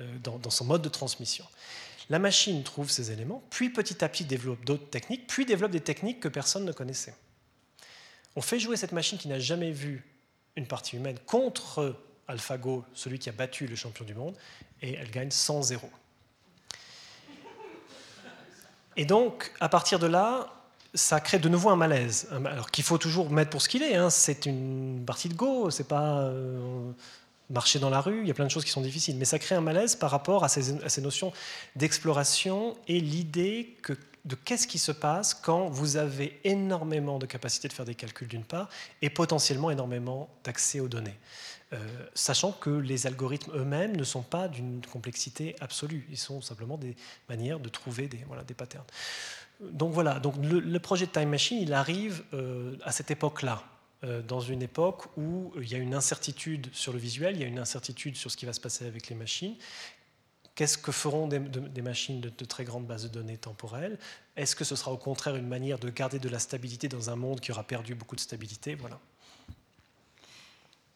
[0.00, 1.44] euh, dans, son mode de transmission.
[2.08, 5.80] La machine trouve ces éléments, puis petit à petit développe d'autres techniques, puis développe des
[5.80, 7.14] techniques que personne ne connaissait.
[8.36, 10.04] On fait jouer cette machine qui n'a jamais vu
[10.54, 11.96] une partie humaine contre
[12.28, 14.36] AlphaGo, celui qui a battu le champion du monde,
[14.82, 15.78] et elle gagne 100-0.
[18.96, 20.52] Et donc, à partir de là,
[20.94, 22.28] ça crée de nouveau un malaise.
[22.30, 23.94] Alors qu'il faut toujours mettre pour ce qu'il est.
[23.94, 24.10] Hein.
[24.10, 26.90] C'est une partie de Go, c'est pas euh,
[27.50, 28.20] marcher dans la rue.
[28.22, 30.10] Il y a plein de choses qui sont difficiles, mais ça crée un malaise par
[30.10, 31.32] rapport à ces, notions
[31.76, 33.92] d'exploration et l'idée que
[34.24, 38.26] de qu'est-ce qui se passe quand vous avez énormément de capacité de faire des calculs
[38.26, 38.68] d'une part
[39.00, 41.16] et potentiellement énormément d'accès aux données.
[41.72, 41.78] Euh,
[42.14, 46.96] sachant que les algorithmes eux-mêmes ne sont pas d'une complexité absolue, ils sont simplement des
[47.28, 48.84] manières de trouver des, voilà, des patterns.
[49.60, 53.62] Donc voilà, donc le, projet de Time Machine, il arrive euh, à cette époque-là,
[54.26, 57.48] dans une époque où il y a une incertitude sur le visuel, il y a
[57.48, 59.56] une incertitude sur ce qui va se passer avec les machines.
[60.54, 63.98] Qu'est-ce que feront des, machines de, de, très grandes bases de données temporelles?
[64.36, 67.16] Est-ce que ce sera au contraire une manière de garder de la stabilité dans un
[67.16, 68.74] monde qui aura perdu beaucoup de stabilité?
[68.74, 68.98] Voilà.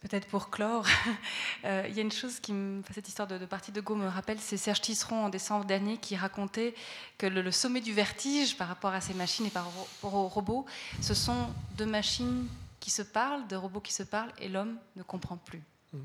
[0.01, 0.87] Peut-être pour clore,
[1.67, 4.09] euh, il y a une chose qui, me, cette histoire de, partie de Go me
[4.09, 6.75] rappelle, c'est Serge Tisseron en décembre dernier qui racontait
[7.19, 10.65] que le, sommet du vertige par rapport à ces machines et par rapport aux robots,
[11.03, 12.47] ce sont deux machines
[12.81, 15.63] qui se parlent, deux robots qui se parlent, et l'homme ne comprend plus.
[15.93, 15.99] Mm.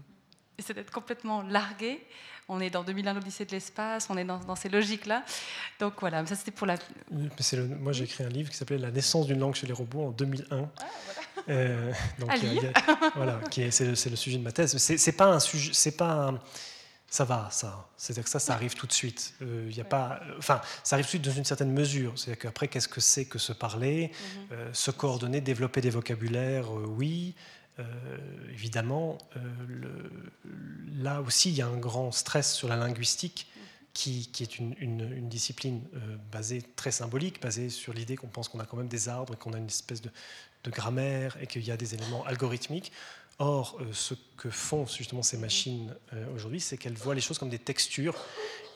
[0.58, 2.06] Et c'est d'être complètement largué.
[2.48, 5.24] On est dans 2001 l'Odyssée de l'espace, on est dans, ces logiques-là.
[5.80, 6.76] Donc voilà, ça c'était pour la...
[7.80, 10.12] moi j'ai écrit un livre qui s'appelait La naissance d'une langue chez les robots en
[10.12, 10.46] 2001.
[10.52, 10.70] Ah,
[11.06, 11.22] voilà.
[11.50, 12.30] Euh, donc,
[13.16, 13.40] voilà,
[13.72, 14.78] c'est le, sujet de ma thèse.
[14.78, 16.34] C'est pas un sujet, c'est pas
[17.16, 17.88] ça va, ça.
[17.96, 19.36] C'est-à-dire que ça, ça arrive tout de suite.
[19.42, 22.12] Euh, il y a pas, enfin, ça arrive tout de suite dans une certaine mesure.
[22.18, 24.48] C'est-à-dire qu'après, qu'est-ce que c'est que se parler, mhm.
[24.52, 27.34] euh, se coordonner, développer des vocabulaires, oui.
[28.52, 29.18] évidemment,
[29.68, 29.90] le,
[31.02, 33.48] là aussi, il y a un grand stress sur la linguistique
[33.94, 35.82] qui, est une, discipline
[36.32, 39.38] basée très symbolique, basée sur l'idée qu'on pense qu'on a quand même des arbres et
[39.38, 40.10] qu'on a une espèce de,
[40.66, 42.92] de grammaire et qu'il y a des éléments algorithmiques.
[43.38, 47.38] Or, euh, ce que font justement ces machines euh, aujourd'hui, c'est qu'elles voient les choses
[47.38, 48.16] comme des textures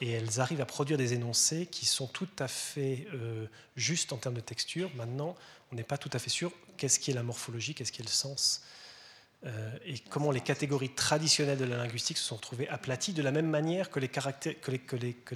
[0.02, 3.46] et elles arrivent à produire des énoncés qui sont tout à fait euh,
[3.78, 4.92] justes en termes de texture.
[4.96, 5.36] Maintenant,
[5.72, 8.06] on n'est pas tout à fait sûr qu'est-ce qui est la morphologie, qu'est-ce qui est
[8.06, 8.62] le sens.
[9.86, 13.48] et comment les catégories traditionnelles de la linguistique se sont trouvées aplaties de la même
[13.48, 14.10] manière que les,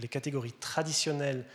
[0.07, 1.45] catégories traditionnelles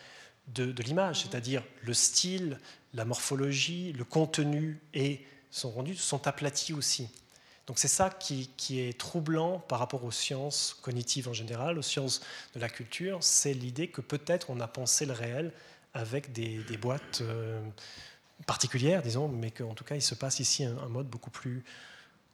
[0.47, 2.59] de, l'image, c'est-à-dire le style,
[2.95, 5.20] la morphologie, le contenu et
[5.51, 7.11] son rendu sont aplatis aussi.
[7.69, 12.23] Donc c'est ça qui, est troublant par rapport aux sciences cognitives en général, aux sciences
[12.55, 15.53] de la culture, c'est l'idée que peut-être on a pensé le réel
[15.93, 17.61] avec des, boîtes euh,
[18.47, 21.62] particulières, disons, mais qu'en tout cas il se passe ici un mode beaucoup plus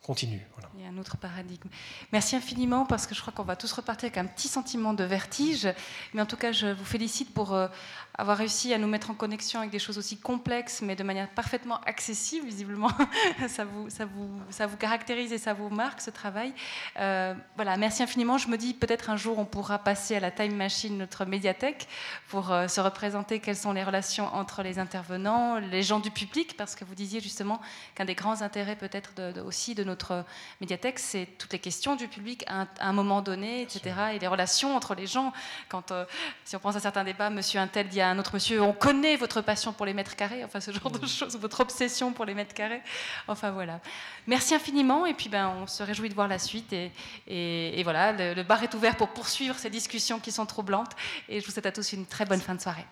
[0.04, 0.46] continue.
[0.76, 1.68] Il y a un autre paradigme.
[2.12, 5.02] Merci infiniment parce que je crois qu'on va tous repartir avec un petit sentiment de
[5.02, 5.66] vertige.
[6.12, 7.68] Mais en tout cas, je vous félicite pour euh,
[8.16, 11.28] avoir réussi à nous mettre en connexion avec des choses aussi complexes, mais de manière
[11.28, 12.46] parfaitement accessible.
[12.46, 12.90] Visiblement,
[13.48, 16.52] ça vous, ça vous, ça vous caractérise et ça vous marque ce travail.
[17.00, 18.38] Euh, voilà, merci infiniment.
[18.38, 21.88] Je me dis peut-être un jour on pourra passer à la Time Machine, notre médiathèque,
[22.28, 26.56] pour euh, se représenter quelles sont les relations entre les intervenants, les gens du public,
[26.56, 27.60] parce que vous disiez justement
[27.96, 30.24] qu'un des grands intérêts peut-être de, aussi de notre
[30.60, 33.96] médiathèque, c'est toutes les questions du public à un, moment donné, etc.
[34.14, 35.32] Et les relations entre les gens.
[35.68, 36.04] Quand, euh,
[36.44, 39.16] si on pense à certains débats, monsieur Intel dit à un autre monsieur, on connaît
[39.16, 42.34] votre passion pour les mètres carrés, enfin ce genre de choses, votre obsession pour les
[42.34, 42.82] mètres carrés.
[43.26, 43.80] Enfin voilà.
[44.26, 46.72] Merci infiniment, et puis ben, on se réjouit de voir la suite.
[46.72, 46.92] Et,
[47.26, 50.92] et, voilà, le, le bar est ouvert pour poursuivre ces discussions qui sont troublantes.
[51.28, 52.86] Et je vous souhaite à tous une très bonne fin de soirée.